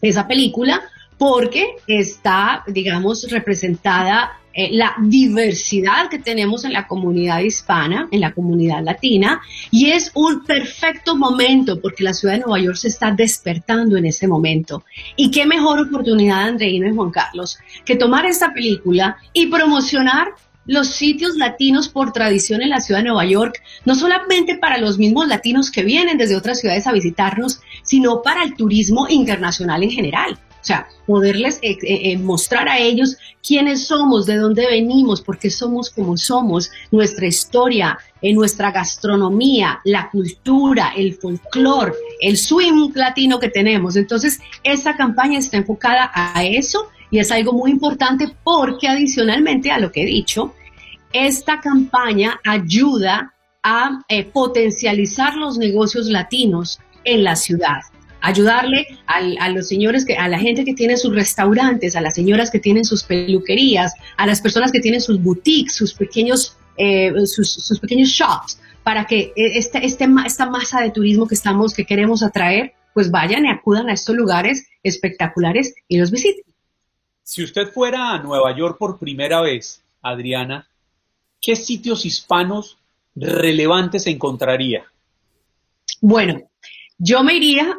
esa 0.02 0.28
película, 0.28 0.82
porque 1.18 1.76
está, 1.88 2.64
digamos, 2.68 3.30
representada 3.30 4.39
eh, 4.54 4.70
la 4.72 4.96
diversidad 5.00 6.10
que 6.10 6.20
tenemos 6.20 6.66
en 6.66 6.74
la 6.74 6.88
comunidad 6.88 7.40
hispana, 7.40 8.08
en 8.12 8.20
la 8.22 8.34
comunidad 8.34 8.84
latina, 8.84 9.42
y 9.72 9.92
es 9.92 10.12
un 10.16 10.44
perfecto 10.44 11.16
momento 11.16 11.80
porque 11.80 12.04
la 12.04 12.14
ciudad 12.14 12.34
de 12.34 12.40
Nueva 12.42 12.60
York 12.60 12.78
se 12.78 12.88
está 12.88 13.12
despertando 13.12 13.98
en 13.98 14.06
ese 14.06 14.28
momento. 14.28 14.84
Y 15.16 15.30
qué 15.32 15.46
mejor 15.46 15.80
oportunidad, 15.80 16.48
Andreina 16.48 16.90
y 16.90 16.96
Juan 16.96 17.12
Carlos, 17.12 17.60
que 17.86 17.96
tomar 17.96 18.26
esta 18.26 18.54
película 18.54 19.18
y 19.34 19.48
promocionar 19.48 20.30
los 20.66 20.90
sitios 20.90 21.36
latinos 21.36 21.90
por 21.90 22.12
tradición 22.12 22.62
en 22.62 22.70
la 22.70 22.80
ciudad 22.80 23.00
de 23.00 23.08
Nueva 23.08 23.26
York, 23.26 23.62
no 23.86 23.96
solamente 23.96 24.56
para 24.56 24.78
los 24.78 25.00
mismos 25.00 25.28
latinos 25.28 25.72
que 25.72 25.84
vienen 25.84 26.18
desde 26.18 26.36
otras 26.36 26.60
ciudades 26.60 26.86
a 26.86 26.92
visitarnos, 26.92 27.60
sino 27.82 28.22
para 28.22 28.44
el 28.44 28.56
turismo 28.56 29.08
internacional 29.10 29.82
en 29.84 29.90
general. 29.90 30.38
O 30.62 30.66
sea, 30.66 30.88
poderles 31.06 31.60
eh, 31.62 31.78
eh, 31.82 32.12
eh, 32.12 32.18
mostrar 32.18 32.68
a 32.68 32.80
ellos 32.80 33.16
quiénes 33.46 33.88
somos, 33.88 34.26
de 34.26 34.36
dónde 34.36 34.68
venimos, 34.68 35.22
por 35.22 35.40
qué 35.40 35.50
somos 35.50 35.90
como 35.90 36.18
somos, 36.18 36.70
nuestra 36.92 37.28
historia, 37.28 37.98
nuestra 38.22 38.72
gastronomía, 38.72 39.80
la 39.86 40.10
cultura, 40.10 40.92
el 40.98 41.16
folclore, 41.16 41.94
el 42.20 42.38
swing 42.38 42.92
latino 42.94 43.40
que 43.40 43.50
tenemos. 43.50 43.96
Entonces, 43.96 44.40
esa 44.64 44.98
campaña 44.98 45.40
está 45.40 45.58
enfocada 45.58 46.12
a 46.14 46.44
eso 46.44 46.90
y 47.10 47.20
es 47.20 47.32
algo 47.32 47.54
muy 47.54 47.72
importante 47.72 48.30
porque 48.44 48.90
adicionalmente 48.90 49.72
a 49.72 49.80
lo 49.80 49.92
que 49.94 50.04
he 50.04 50.06
dicho, 50.06 50.54
esta 51.14 51.62
campaña 51.62 52.40
ayuda 52.46 53.34
a 53.64 54.02
potencializar 54.34 55.36
los 55.36 55.58
negocios 55.58 56.08
latinos 56.08 56.80
en 57.06 57.24
la 57.24 57.36
ciudad 57.36 57.80
ayudarle 58.22 58.88
a 59.08 59.50
los 59.50 59.68
señores, 59.68 60.06
que, 60.06 60.16
a 60.16 60.28
la 60.28 60.40
gente 60.40 60.66
que 60.66 60.74
tiene 60.74 60.98
sus 60.98 61.14
restaurantes, 61.14 61.96
a 61.96 62.02
las 62.02 62.16
señoras 62.16 62.52
que 62.52 62.60
tienen 62.60 62.86
sus 62.86 63.04
peluquerías, 63.04 63.94
a 64.18 64.26
las 64.26 64.42
personas 64.42 64.72
que 64.72 64.80
tienen 64.80 65.02
sus 65.02 65.22
boutiques, 65.22 65.76
sus 65.76 65.94
pequeños, 65.94 66.58
eh, 66.78 67.14
sus, 67.26 67.80
pequeños 67.80 68.10
shops, 68.10 68.60
para 68.84 69.06
que 69.06 69.34
e, 69.36 69.58
este, 69.58 69.86
este, 69.86 70.08
esta 70.26 70.50
masa 70.50 70.82
de 70.82 70.92
turismo 70.92 71.28
que 71.28 71.36
estamos, 71.36 71.74
que 71.74 71.86
queremos 71.86 72.24
atraer, 72.24 72.74
pues 72.94 73.12
vayan 73.12 73.46
y 73.46 73.50
acudan 73.50 73.90
a 73.90 73.94
estos 73.94 74.16
lugares 74.16 74.68
espectaculares 74.84 75.74
y 75.88 75.98
los 75.98 76.12
visiten. 76.12 76.44
Si 77.24 77.44
usted 77.44 77.72
fuera 77.72 78.14
a 78.14 78.24
Nueva 78.24 78.56
York 78.58 78.78
por 78.80 78.98
primera 78.98 79.42
vez, 79.42 79.84
Adriana, 80.02 80.68
¿qué 81.42 81.56
sitios 81.56 82.06
hispanos 82.06 82.78
relevantes 83.16 84.08
encontraría? 84.08 84.86
Bueno, 86.02 86.50
yo 86.98 87.24
me 87.24 87.36
iría 87.36 87.78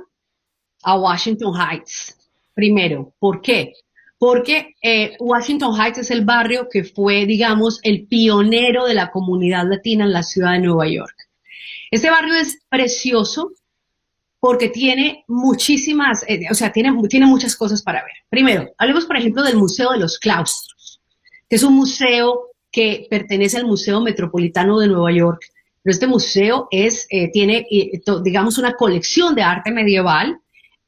a 0.83 0.99
Washington 0.99 1.55
Heights. 1.55 2.16
Primero, 2.55 3.12
¿por 3.18 3.41
qué? 3.41 3.74
Porque 4.18 4.74
eh, 4.83 5.16
Washington 5.18 5.74
Heights 5.81 5.99
es 5.99 6.11
el 6.11 6.24
barrio 6.24 6.68
que 6.70 6.85
fue, 6.85 7.26
digamos, 7.26 7.81
el 7.83 8.07
pionero 8.07 8.87
de 8.87 8.95
la 8.95 9.11
comunidad 9.11 9.66
latina 9.68 10.05
en 10.05 10.12
la 10.12 10.22
ciudad 10.22 10.53
de 10.53 10.61
Nueva 10.61 10.89
York. 10.89 11.14
Este 11.91 12.11
barrio 12.11 12.35
es 12.35 12.59
precioso 12.68 13.53
porque 14.39 14.68
tiene 14.68 15.24
muchísimas, 15.28 16.24
eh, 16.28 16.47
o 16.51 16.55
sea, 16.55 16.72
tiene, 16.72 16.93
tiene 17.09 17.26
muchas 17.26 17.57
cosas 17.57 17.83
para 17.83 18.03
ver. 18.03 18.12
Primero, 18.28 18.70
hablemos, 18.78 19.07
por 19.07 19.16
ejemplo, 19.16 19.43
del 19.43 19.57
Museo 19.57 19.91
de 19.93 19.99
los 19.99 20.18
Claustros, 20.18 21.01
que 21.49 21.57
es 21.57 21.62
un 21.62 21.74
museo 21.74 22.51
que 22.70 23.07
pertenece 23.11 23.59
al 23.59 23.66
Museo 23.66 24.01
Metropolitano 24.01 24.78
de 24.78 24.89
Nueva 24.89 25.12
York. 25.12 25.43
Pero 25.83 25.93
este 25.93 26.07
museo 26.07 26.68
es, 26.70 27.07
eh, 27.11 27.31
tiene, 27.33 27.66
digamos, 28.22 28.59
una 28.59 28.74
colección 28.74 29.35
de 29.35 29.43
arte 29.43 29.72
medieval 29.72 30.41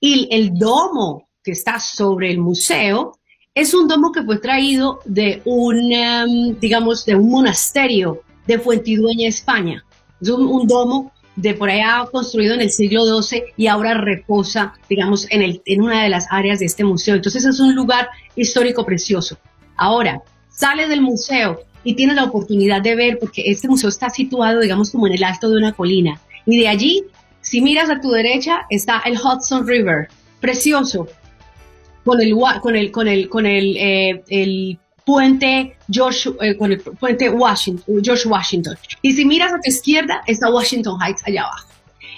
y 0.02 0.26
el 0.32 0.58
domo 0.58 1.28
que 1.44 1.52
está 1.52 1.78
sobre 1.78 2.32
el 2.32 2.38
museo 2.38 3.16
es 3.54 3.72
un 3.72 3.86
domo 3.86 4.10
que 4.10 4.24
fue 4.24 4.38
traído 4.38 4.98
de 5.04 5.40
un, 5.44 5.92
em, 5.92 6.58
digamos, 6.58 7.06
de 7.06 7.14
un 7.14 7.30
monasterio 7.30 8.22
de 8.46 8.58
Fuentidueña, 8.58 9.28
España. 9.28 9.84
Es 10.20 10.28
un, 10.28 10.66
domo 10.66 11.12
de 11.36 11.54
por 11.54 11.70
allá 11.70 12.04
construido 12.10 12.54
en 12.54 12.62
el 12.62 12.70
siglo 12.70 13.04
XII 13.22 13.44
y 13.56 13.68
ahora 13.68 13.94
reposa, 13.94 14.74
digamos, 14.88 15.28
en, 15.30 15.60
en 15.64 15.82
una 15.82 16.02
de 16.02 16.08
las 16.08 16.26
áreas 16.30 16.58
de 16.58 16.66
este 16.66 16.82
museo. 16.82 17.14
Entonces 17.14 17.44
es 17.44 17.60
un 17.60 17.74
lugar 17.76 18.08
histórico 18.34 18.84
precioso. 18.84 19.38
Ahora, 19.76 20.20
sales 20.50 20.88
del 20.88 21.00
museo 21.00 21.60
y 21.84 21.94
tienes 21.94 22.16
la 22.16 22.24
oportunidad 22.24 22.82
de 22.82 22.96
ver, 22.96 23.18
porque 23.20 23.42
este 23.46 23.68
museo 23.68 23.88
está 23.88 24.10
situado, 24.10 24.58
digamos, 24.58 24.90
como 24.90 25.06
en 25.06 25.12
el 25.12 25.22
alto 25.22 25.48
de 25.48 25.58
una 25.58 25.72
colina. 25.72 26.20
Y 26.44 26.58
de 26.58 26.68
allí 26.68 27.04
si 27.42 27.60
miras 27.60 27.90
a 27.90 28.00
tu 28.00 28.10
derecha 28.10 28.62
está 28.70 29.02
el 29.04 29.18
Hudson 29.18 29.66
River, 29.66 30.08
precioso, 30.40 31.08
con 32.04 32.20
el 32.20 32.34
con 32.60 32.76
el 32.76 32.90
con 32.90 33.08
el 33.08 33.28
con 33.28 33.46
el, 33.46 33.76
eh, 33.76 34.24
el 34.28 34.78
puente 35.04 35.76
George 35.90 36.30
eh, 36.40 36.56
con 36.56 36.72
el 36.72 36.80
puente 36.80 37.28
Washington, 37.28 38.02
George 38.02 38.28
Washington. 38.28 38.76
Y 39.02 39.12
si 39.12 39.24
miras 39.24 39.52
a 39.52 39.60
tu 39.60 39.68
izquierda 39.68 40.22
está 40.26 40.50
Washington 40.50 40.98
Heights 41.00 41.22
allá 41.26 41.42
abajo. 41.42 41.68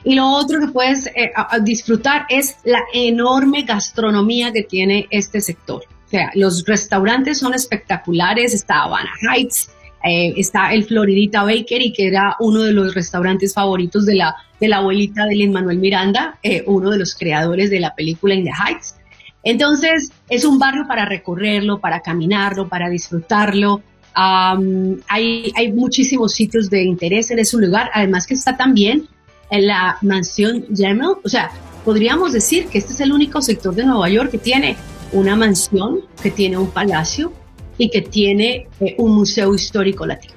Y 0.04 0.14
lo 0.14 0.28
otro 0.28 0.60
que 0.60 0.68
puedes 0.68 1.06
eh, 1.06 1.32
disfrutar 1.62 2.26
es 2.28 2.56
la 2.64 2.82
enorme 2.92 3.62
gastronomía 3.62 4.52
que 4.52 4.62
tiene 4.62 5.06
este 5.10 5.40
sector. 5.40 5.82
O 6.06 6.10
sea, 6.10 6.30
los 6.34 6.64
restaurantes 6.66 7.38
son 7.38 7.54
espectaculares, 7.54 8.52
está 8.52 8.82
Havana 8.82 9.10
Heights, 9.22 9.70
eh, 10.04 10.34
está 10.36 10.74
el 10.74 10.84
Floridita 10.84 11.42
Bakery, 11.44 11.92
que 11.92 12.06
era 12.06 12.36
uno 12.40 12.62
de 12.62 12.72
los 12.72 12.94
restaurantes 12.94 13.54
favoritos 13.54 14.04
de 14.04 14.16
la, 14.16 14.36
de 14.60 14.68
la 14.68 14.76
abuelita 14.76 15.24
de 15.24 15.34
Lin 15.34 15.52
Manuel 15.52 15.78
Miranda, 15.78 16.38
eh, 16.42 16.62
uno 16.66 16.90
de 16.90 16.98
los 16.98 17.14
creadores 17.14 17.70
de 17.70 17.80
la 17.80 17.94
película 17.94 18.34
In 18.34 18.44
the 18.44 18.50
Heights. 18.50 18.96
Entonces, 19.42 20.12
es 20.28 20.44
un 20.44 20.58
barrio 20.58 20.84
para 20.86 21.06
recorrerlo, 21.06 21.80
para 21.80 22.00
caminarlo, 22.00 22.68
para 22.68 22.88
disfrutarlo. 22.88 23.82
hay, 24.14 25.52
hay 25.56 25.72
muchísimos 25.72 26.34
sitios 26.34 26.68
de 26.68 26.82
interés 26.82 27.30
en 27.30 27.38
ese 27.38 27.56
lugar, 27.56 27.90
además 27.94 28.26
que 28.26 28.34
está 28.34 28.56
también 28.56 29.08
en 29.50 29.66
la 29.66 29.98
mansión 30.02 30.66
Gemel, 30.74 31.16
o 31.22 31.28
sea, 31.28 31.50
podríamos 31.84 32.32
decir 32.32 32.66
que 32.66 32.78
este 32.78 32.92
es 32.92 33.00
el 33.00 33.12
único 33.12 33.40
sector 33.40 33.74
de 33.74 33.84
Nueva 33.84 34.08
York 34.08 34.30
que 34.30 34.38
tiene 34.38 34.76
una 35.12 35.36
mansión, 35.36 36.00
que 36.22 36.30
tiene 36.30 36.56
un 36.56 36.70
palacio, 36.70 37.32
y 37.78 37.88
que 37.90 38.02
tiene 38.02 38.68
eh, 38.80 38.94
un 38.98 39.14
museo 39.14 39.54
histórico 39.54 40.06
latino. 40.06 40.34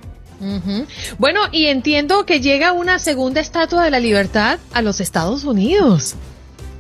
Bueno, 1.18 1.42
y 1.52 1.66
entiendo 1.66 2.26
que 2.26 2.42
llega 2.42 2.72
una 2.72 3.00
segunda 3.00 3.42
estatua 3.42 3.84
de 3.84 3.90
la 3.90 4.00
libertad 4.00 4.60
a 4.72 4.82
los 4.84 5.02
Estados 5.02 5.44
Unidos. 5.44 6.16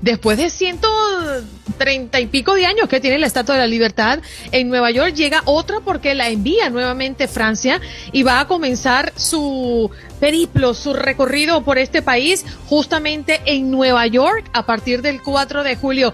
Después 0.01 0.37
de 0.37 0.51
130 0.51 2.19
y 2.19 2.27
pico 2.27 2.53
de 2.53 2.67
años 2.67 2.87
que 2.87 2.99
tiene 2.99 3.17
la 3.17 3.25
Estatua 3.25 3.55
de 3.55 3.61
la 3.61 3.67
Libertad 3.67 4.19
en 4.51 4.69
Nueva 4.69 4.91
York, 4.91 5.15
llega 5.15 5.41
otra 5.45 5.79
porque 5.79 6.13
la 6.13 6.29
envía 6.29 6.69
nuevamente 6.69 7.27
Francia 7.27 7.81
y 8.11 8.21
va 8.21 8.39
a 8.39 8.47
comenzar 8.47 9.11
su 9.15 9.89
periplo, 10.19 10.75
su 10.75 10.93
recorrido 10.93 11.63
por 11.63 11.79
este 11.79 12.03
país 12.03 12.45
justamente 12.67 13.41
en 13.45 13.71
Nueva 13.71 14.05
York 14.05 14.45
a 14.53 14.67
partir 14.67 15.01
del 15.01 15.19
4 15.23 15.63
de 15.63 15.75
julio. 15.75 16.13